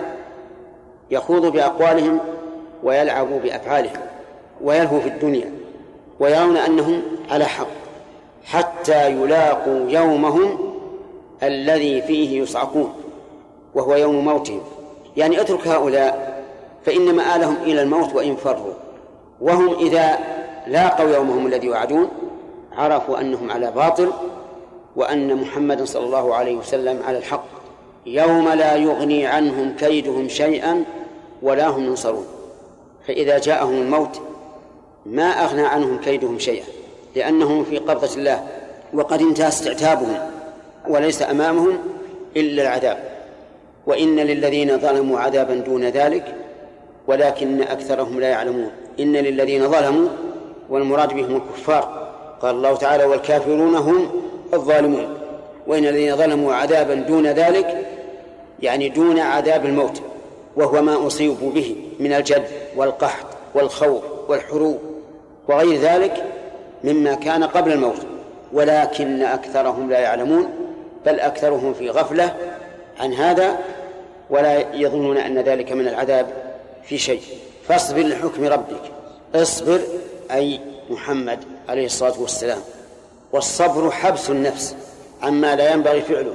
يخوض 1.12 1.46
بأقوالهم 1.46 2.20
ويلعب 2.84 3.28
بأفعالهم 3.44 4.02
ويلهو 4.62 5.00
في 5.00 5.08
الدنيا 5.10 5.52
ويرون 6.20 6.58
أنهم 6.58 7.02
على 7.32 7.46
حق 7.46 7.68
حتى 8.46 9.12
يلاقوا 9.12 9.90
يومهم 9.90 10.74
الذي 11.44 12.02
فيه 12.02 12.42
يصعقون 12.42 12.94
وهو 13.76 13.96
يوم 13.96 14.26
موتهم. 14.26 14.62
يعني 15.18 15.42
اترك 15.42 15.68
هؤلاء 15.68 16.33
فإن 16.86 17.16
مآلهم 17.16 17.56
إلى 17.64 17.82
الموت 17.82 18.16
وإن 18.16 18.36
فروا. 18.36 18.74
وهم 19.42 19.76
إذا 19.76 20.18
لاقوا 20.68 21.10
يومهم 21.10 21.48
الذي 21.48 21.68
يوعدون 21.68 22.08
عرفوا 22.72 23.22
أنهم 23.22 23.52
على 23.52 23.72
باطل 23.72 24.12
وأن 24.96 25.36
محمدا 25.36 25.86
صلى 25.86 26.06
الله 26.06 26.36
عليه 26.36 26.56
وسلم 26.56 27.00
على 27.08 27.18
الحق. 27.18 27.46
يوم 28.06 28.50
لا 28.50 28.76
يغني 28.76 29.26
عنهم 29.26 29.76
كيدهم 29.76 30.28
شيئا 30.28 30.84
ولا 31.42 31.68
هم 31.68 31.86
ينصرون. 31.86 32.26
فإذا 33.08 33.38
جاءهم 33.38 33.74
الموت 33.74 34.22
ما 35.06 35.44
أغنى 35.46 35.66
عنهم 35.66 35.98
كيدهم 35.98 36.40
شيئا 36.40 36.66
لأنهم 37.16 37.64
في 37.64 37.78
قبضة 37.78 38.16
الله 38.16 38.44
وقد 38.94 39.22
انتهى 39.22 39.48
استعتابهم 39.48 40.18
وليس 40.90 41.22
أمامهم 41.22 41.78
إلا 42.38 42.64
العذاب. 42.64 43.14
وإن 43.88 44.16
للذين 44.16 44.78
ظلموا 44.78 45.20
عذابا 45.20 45.56
دون 45.56 45.84
ذلك 45.84 46.36
ولكن 47.08 47.62
أكثرهم 47.62 48.20
لا 48.20 48.28
يعلمون. 48.28 48.72
إن 49.00 49.14
للذين 49.14 49.68
ظلموا 49.72 50.08
والمراد 50.70 51.14
بهم 51.14 51.36
الكفار. 51.36 52.14
قال 52.42 52.56
الله 52.56 52.76
تعالى 52.76 53.04
والكافرون 53.04 53.76
هم 53.76 54.10
الظالمون. 54.54 55.18
وإن 55.68 55.86
الذين 55.86 56.16
ظلموا 56.16 56.54
عذابا 56.54 56.96
دون 56.96 57.28
ذلك 57.28 57.88
يعني 58.62 58.90
دون 58.90 59.20
عذاب 59.20 59.66
الموت 59.66 60.02
وهو 60.56 60.82
ما 60.82 61.08
أصيبوا 61.08 61.52
به 61.52 61.76
من 62.00 62.14
الجد 62.14 62.46
والقحط 62.76 63.26
والخوف 63.56 64.04
والحروب 64.28 64.80
وغير 65.48 65.80
ذلك 65.80 66.24
مما 66.84 67.16
كان 67.16 67.44
قبل 67.44 67.72
الموت. 67.72 68.06
ولكن 68.54 69.22
أكثرهم 69.22 69.90
لا 69.90 70.00
يعلمون 70.00 70.50
بل 71.06 71.20
أكثرهم 71.20 71.74
في 71.74 71.90
غفلة 71.90 72.36
عن 73.00 73.14
هذا 73.14 73.58
ولا 74.30 74.76
يظنون 74.76 75.18
أن 75.18 75.40
ذلك 75.40 75.72
من 75.72 75.88
العذاب 75.88 76.26
في 76.86 76.98
شيء. 76.98 77.22
فاصبر 77.68 78.02
لحكم 78.02 78.46
ربك. 78.46 78.82
اصبر 79.36 79.80
أي 80.32 80.60
محمد 80.90 81.40
عليه 81.70 81.86
الصلاة 81.86 82.22
والسلام. 82.22 82.62
والصبر 83.34 83.92
حبس 83.92 84.30
النفس 84.30 84.76
عما 85.22 85.56
لا 85.56 85.72
ينبغي 85.72 86.02
فعله. 86.02 86.34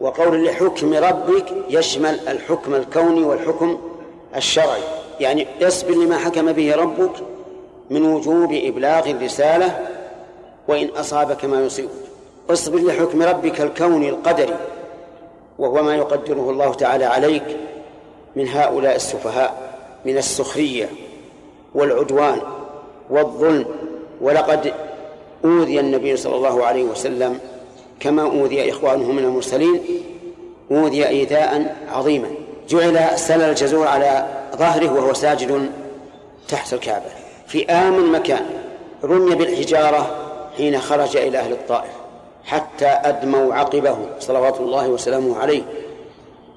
وقول 0.00 0.46
لحكم 0.46 0.94
ربك 0.94 1.44
يشمل 1.70 2.28
الحكم 2.28 2.74
الكوني 2.74 3.22
والحكم 3.22 3.78
الشرعي. 4.36 4.82
يعني 5.20 5.46
اصبر 5.62 5.90
لما 5.90 6.18
حكم 6.18 6.52
به 6.52 6.74
ربك 6.74 7.12
من 7.90 8.02
وجوب 8.02 8.52
إبلاغ 8.52 9.10
الرسالة 9.10 9.88
وإن 10.68 10.88
أصابك 10.88 11.44
ما 11.44 11.64
يصيبك. 11.64 11.90
اصبر 12.50 12.78
لحكم 12.78 13.22
ربك 13.22 13.60
الكوني 13.60 14.08
القدري. 14.08 14.56
وهو 15.58 15.82
ما 15.82 15.96
يقدره 15.96 16.50
الله 16.50 16.74
تعالى 16.74 17.04
عليك 17.04 17.56
من 18.36 18.48
هؤلاء 18.48 18.96
السفهاء. 18.96 19.67
من 20.04 20.18
السخرية 20.18 20.88
والعدوان 21.74 22.40
والظلم. 23.10 23.66
ولقد 24.20 24.72
أوذي 25.44 25.80
النبي 25.80 26.16
صلى 26.16 26.36
الله 26.36 26.64
عليه 26.64 26.84
وسلم 26.84 27.38
كما 28.00 28.22
أوذي 28.22 28.70
إخوانه 28.70 29.12
من 29.12 29.24
المرسلين 29.24 29.80
أوذي 30.70 31.08
إيذاء 31.08 31.76
عظيما. 31.92 32.28
جعل 32.68 33.18
سل 33.18 33.40
الجزور 33.40 33.86
على 33.86 34.26
ظهره 34.56 34.92
وهو 34.92 35.12
ساجد 35.12 35.70
تحت 36.48 36.72
الكعبة. 36.72 37.10
في 37.46 37.66
آمن 37.66 38.12
مكان 38.12 38.46
رمي 39.04 39.34
بالحجارة 39.34 40.16
حين 40.56 40.80
خرج 40.80 41.16
إلى 41.16 41.38
أهل 41.38 41.52
الطائف 41.52 41.92
حتى 42.44 42.86
أدموا 42.86 43.54
عقبه 43.54 43.96
صلوات 44.18 44.60
الله 44.60 44.88
وسلامه 44.88 45.38
عليه. 45.38 45.62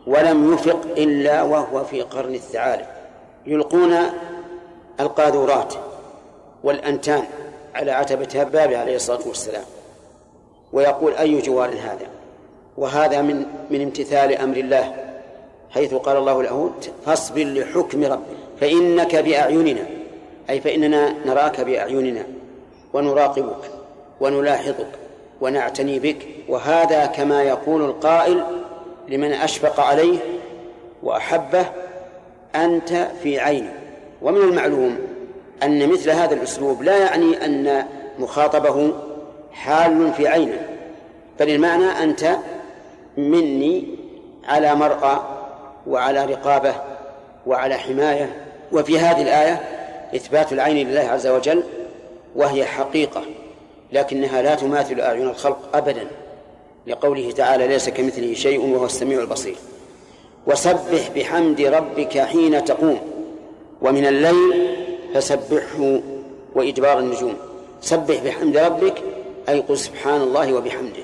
ولم 0.08 0.54
يفق 0.54 0.80
إلا 0.98 1.42
وهو 1.42 1.84
في 1.84 2.02
قرن 2.02 2.36
الثعالب. 2.36 2.86
يلقون 3.46 3.98
القاذورات 5.00 5.74
والأنتان 6.64 7.24
على 7.76 7.92
عتبة 7.92 8.44
بابه 8.44 8.78
عليه 8.78 8.96
الصلاة 8.96 9.28
والسلام. 9.28 9.64
ويقول 10.74 11.14
أي 11.14 11.42
جوار 11.42 11.70
هذا؟ 11.70 12.08
وهذا 12.78 13.22
من 13.22 13.46
من 13.70 13.82
امتثال 13.82 14.38
أمر 14.38 14.58
الله 14.58 14.94
حيث 15.70 15.94
قال 15.94 16.18
الله 16.18 16.44
له 16.44 16.72
فاصبر 17.06 17.44
لحكم 17.44 18.04
ربك 18.04 18.38
فإنك 18.60 19.16
بأعيننا 19.16 19.86
أي 20.50 20.62
فإننا 20.62 21.16
نراك 21.26 21.62
بأعيننا 21.62 22.24
ونراقبك 22.94 23.72
ونلاحظك 24.22 24.92
ونعتني 25.42 26.00
بك. 26.00 26.28
وهذا 26.50 27.06
كما 27.06 27.44
يقول 27.44 27.82
القائل 27.82 28.44
لمن 29.08 29.34
أشفق 29.34 29.80
عليه 29.80 30.18
وأحبه 31.04 31.66
أنت 32.56 33.08
في 33.24 33.40
عيني. 33.40 33.70
ومن 34.22 34.42
المعلوم 34.42 34.98
أن 35.64 35.90
مثل 35.90 36.10
هذا 36.10 36.34
الأسلوب 36.34 36.84
لا 36.84 36.98
يعني 36.98 37.46
أن 37.46 37.86
مخاطبه 38.20 38.94
حال 39.52 40.14
في 40.14 40.28
عينه 40.28 40.68
بل 41.40 41.50
المعنى 41.50 41.86
أنت 41.86 42.36
مني 43.18 43.88
على 44.48 44.76
مرأى 44.76 45.20
وعلى 45.88 46.26
رقابة 46.26 46.74
وعلى 47.48 47.78
حماية. 47.78 48.30
وفي 48.72 49.00
هذه 49.00 49.22
الآية 49.22 49.62
إثبات 50.16 50.54
العين 50.54 50.88
لله 50.88 51.02
عز 51.02 51.28
وجل 51.28 51.64
وهي 52.36 52.66
حقيقة 52.66 53.22
لكنها 53.92 54.42
لا 54.42 54.56
تماثل 54.56 55.02
أعين 55.02 55.28
الخلق 55.28 55.70
أبدا. 55.74 56.08
لقوله 56.88 57.32
تعالى 57.32 57.68
ليس 57.68 57.90
كمثله 57.90 58.34
شيء 58.34 58.60
وهو 58.60 58.86
السميع 58.86 59.22
البصير 59.22 59.56
وسبح 60.48 61.10
بحمد 61.16 61.62
ربك 61.62 62.18
حين 62.18 62.66
تقوم. 62.66 63.00
ومن 63.82 64.06
الليل 64.06 64.76
فسبحه 65.14 66.00
وإدبار 66.56 67.00
النجوم. 67.00 67.34
سبح 67.82 68.24
بحمد 68.24 68.58
ربك 68.58 69.04
أي 69.50 69.60
قل 69.60 69.78
سبحان 69.78 70.22
الله 70.22 70.54
وبحمده. 70.54 71.04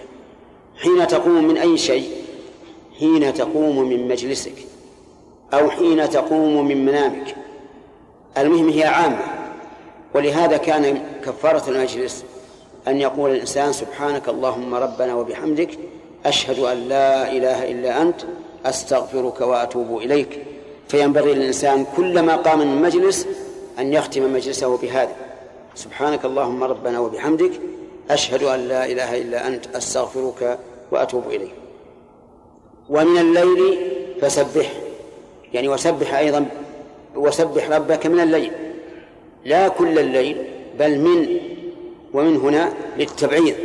حين 0.81 1.07
تقوم 1.07 1.43
من 1.43 1.57
أي 1.57 1.77
شيء؟ 1.77 2.11
حين 2.99 3.34
تقوم 3.34 3.89
من 3.89 4.07
مجلسك. 4.07 4.55
أو 5.53 5.69
حين 5.69 6.09
تقوم 6.09 6.68
من 6.68 6.85
منامك. 6.85 7.35
المهم 8.38 8.69
هي 8.69 8.84
عامة. 8.84 9.19
ولهذا 10.15 10.57
كان 10.57 11.03
كفارة 11.26 11.69
المجلس 11.69 12.26
أن 12.88 13.01
يقول 13.01 13.31
الإنسان 13.31 13.73
سبحانك 13.73 14.30
اللهم 14.30 14.76
ربنا 14.76 15.15
وبحمدك 15.15 15.69
أشهد 16.26 16.59
أن 16.59 16.77
لا 16.77 17.31
إله 17.31 17.72
إلا 17.72 18.01
أنت 18.01 18.22
أستغفرك 18.69 19.41
وأتوب 19.41 19.98
إليك. 19.98 20.44
فينبغي 20.88 21.34
للإنسان 21.34 21.85
كلما 21.98 22.35
قام 22.35 22.60
من 22.60 22.81
مجلس 22.81 23.27
أن 23.80 23.94
يختم 23.94 24.34
مجلسه 24.34 24.77
بهذا. 24.77 25.15
سبحانك 25.76 26.26
اللهم 26.26 26.64
ربنا 26.64 26.99
وبحمدك 26.99 27.52
أشهد 28.10 28.44
أن 28.44 28.60
لا 28.68 28.85
إله 28.85 29.22
إلا 29.22 29.48
أنت 29.48 29.76
أستغفرك 29.76 30.60
وأتوب 30.91 31.23
إليك. 31.27 31.56
ومن 32.89 33.18
الليل 33.18 33.77
فسبح 34.22 34.72
يعني 35.53 35.69
وسبح 35.69 36.14
أيضا 36.14 36.45
وسبح 37.15 37.69
ربك 37.69 38.06
من 38.06 38.19
الليل. 38.19 38.52
لا 39.45 39.68
كل 39.68 39.99
الليل 39.99 40.38
بل 40.80 40.99
من 40.99 41.39
ومن 42.14 42.38
هنا 42.38 42.73
للتبعيض. 42.98 43.56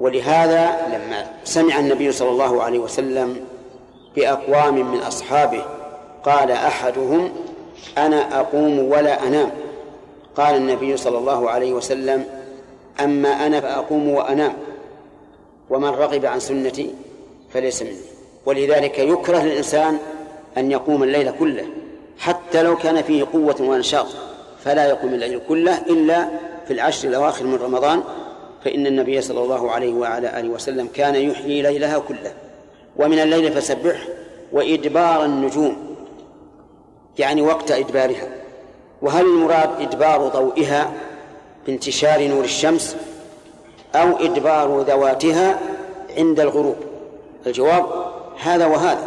ولهذا 0.00 0.88
لما 0.88 1.30
سمع 1.44 1.78
النبي 1.78 2.12
صلى 2.12 2.30
الله 2.30 2.62
عليه 2.62 2.78
وسلم 2.78 3.40
بأقوام 4.16 4.92
من 4.92 5.00
أصحابه. 5.00 5.64
قال 6.24 6.50
أحدهم 6.50 7.32
أنا 7.98 8.40
أقوم 8.40 8.78
ولا 8.78 9.26
أنام. 9.26 9.50
قال 10.36 10.56
النبي 10.56 10.96
صلى 10.96 11.18
الله 11.18 11.50
عليه 11.50 11.72
وسلم 11.72 12.24
أما 13.00 13.46
أنا 13.46 13.60
فأقوم 13.60 14.08
وأنام. 14.08 14.52
ومن 15.70 15.88
رغب 15.88 16.26
عن 16.26 16.40
سنتي 16.40 16.94
فليس 17.52 17.82
مني. 17.82 17.96
ولذلك 18.46 18.98
يكره 18.98 19.38
للإنسان 19.38 19.98
أن 20.56 20.70
يقوم 20.70 21.02
الليل 21.02 21.32
كله 21.38 21.66
حتى 22.18 22.62
لو 22.62 22.76
كان 22.76 23.02
فيه 23.02 23.24
قوة 23.32 23.56
ونشاط 23.60 24.06
فلا 24.64 24.88
يقوم 24.88 25.14
الليل 25.14 25.40
كله 25.48 25.78
إلا 25.78 26.28
في 26.66 26.72
العشر 26.72 27.08
الأواخر 27.08 27.44
من 27.44 27.54
رمضان 27.54 28.02
فإن 28.64 28.86
النبي 28.86 29.20
صلى 29.20 29.42
الله 29.42 29.70
عليه 29.70 29.92
وعلى 29.92 30.40
آله 30.40 30.48
وسلم 30.48 30.88
كان 30.94 31.14
يحيي 31.14 31.62
ليلها 31.62 31.98
كله. 31.98 32.32
ومن 33.00 33.18
الليل 33.18 33.52
فسبح 33.52 34.08
وإدبار 34.52 35.24
النجوم 35.24 35.96
يعني 37.18 37.42
وقت 37.42 37.70
إدبارها. 37.70 38.28
وهل 39.02 39.24
المراد 39.24 39.70
إدبار 39.80 40.28
ضوئها 40.28 40.92
بانتشار 41.66 42.28
نور 42.28 42.44
الشمس 42.44 42.96
أو 43.94 44.16
إدبار 44.16 44.80
ذواتها 44.80 45.58
عند 46.16 46.40
الغروب؟ 46.40 46.76
الجواب 47.46 47.86
هذا 48.42 48.66
وهذا. 48.66 49.04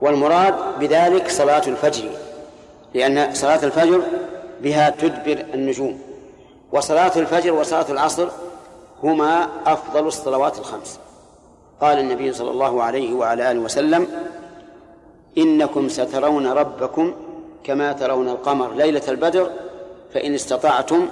والمراد 0.00 0.54
بذلك 0.80 1.28
صلاة 1.28 1.62
الفجر 1.66 2.08
لأن 2.94 3.34
صلاة 3.34 3.64
الفجر 3.64 4.02
بها 4.60 4.90
تدبر 4.90 5.44
النجوم 5.54 6.00
وصلاة 6.72 7.12
الفجر 7.16 7.52
وصلاة 7.52 7.86
العصر 7.90 8.28
هما 9.02 9.48
أفضل 9.66 10.06
الصلوات 10.06 10.58
الخمس. 10.58 10.98
قال 11.80 11.98
النبي 11.98 12.32
صلى 12.32 12.50
الله 12.50 12.82
عليه 12.82 13.14
وعلى 13.14 13.50
آله 13.50 13.60
وسلم 13.60 14.06
إنكم 15.38 15.88
سترون 15.88 16.46
ربكم 16.46 17.14
كما 17.64 17.92
ترون 17.92 18.28
القمر 18.28 18.74
ليلة 18.74 19.02
البدر 19.08 19.50
فإن 20.14 20.34
استطعتم 20.34 21.08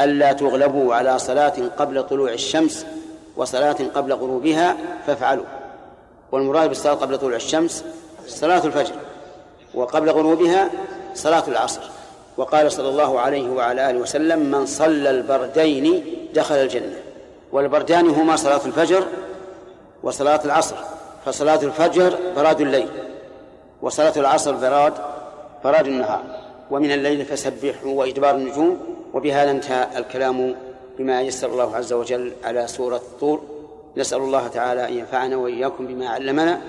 ألا 0.00 0.32
تغلبوا 0.32 0.94
على 0.94 1.18
صلاة 1.18 1.54
قبل 1.78 2.02
طلوع 2.02 2.32
الشمس 2.32 2.86
وصلاة 3.36 3.76
قبل 3.94 4.12
غروبها 4.12 4.76
فافعلوا. 5.06 5.44
والمراد 6.32 6.68
بالصلاة 6.68 6.94
قبل 6.94 7.18
طلوع 7.18 7.36
الشمس 7.36 7.84
صلاة 8.26 8.66
الفجر 8.66 8.94
وقبل 9.74 10.10
غروبها 10.10 10.70
صلاة 11.14 11.44
العصر. 11.48 11.80
وقال 12.36 12.72
صلى 12.72 12.88
الله 12.88 13.20
عليه 13.20 13.50
وعلى 13.50 13.90
آله 13.90 13.98
وسلم 13.98 14.38
من 14.38 14.66
صلى 14.66 15.10
البردين 15.10 16.04
دخل 16.34 16.54
الجنة. 16.54 16.96
والبردان 17.52 18.08
هما 18.08 18.36
صلاة 18.36 18.60
الفجر 18.66 19.04
وصلاة 20.02 20.40
العصر 20.44 20.76
فصلاة 21.26 21.62
الفجر 21.62 22.18
براد 22.36 22.60
الليل 22.60 22.88
وصلاة 23.82 24.12
العصر 24.16 24.52
براد 24.52 24.94
براد 25.64 25.86
النهار. 25.86 26.22
ومن 26.70 26.92
الليل 26.92 27.24
فسبحوا 27.24 27.92
وإدبار 27.92 28.34
النجوم 28.34 28.78
وبهذا 29.14 29.50
انتهى 29.50 29.98
الكلام 29.98 30.56
بما 30.98 31.22
يسر 31.22 31.52
الله 31.52 31.76
عز 31.76 31.92
وجل 31.92 32.32
على 32.44 32.66
سورة 32.66 32.96
الطور. 32.96 33.42
نسأل 33.96 34.18
الله 34.18 34.48
تعالى 34.48 34.88
أن 34.88 34.92
ينفعنا 34.92 35.36
وإياكم 35.36 35.86
بما 35.86 36.08
علمنا 36.08 36.60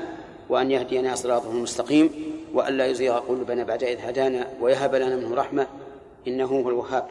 وأن 0.50 0.72
يهدينا 0.72 1.16
صراطه 1.16 1.52
المستقيم 1.52 2.10
وأن 2.54 2.78
لا 2.78 2.86
يزيغ 2.86 3.20
قلوبنا 3.20 3.64
بعد 3.64 3.84
إذ 3.84 3.98
هدانا 4.00 4.48
ويهب 4.62 4.96
لنا 4.96 5.16
منه 5.16 5.36
رحمة 5.36 5.68
إنه 6.28 6.46
هو 6.46 6.70
الوهاب. 6.70 7.06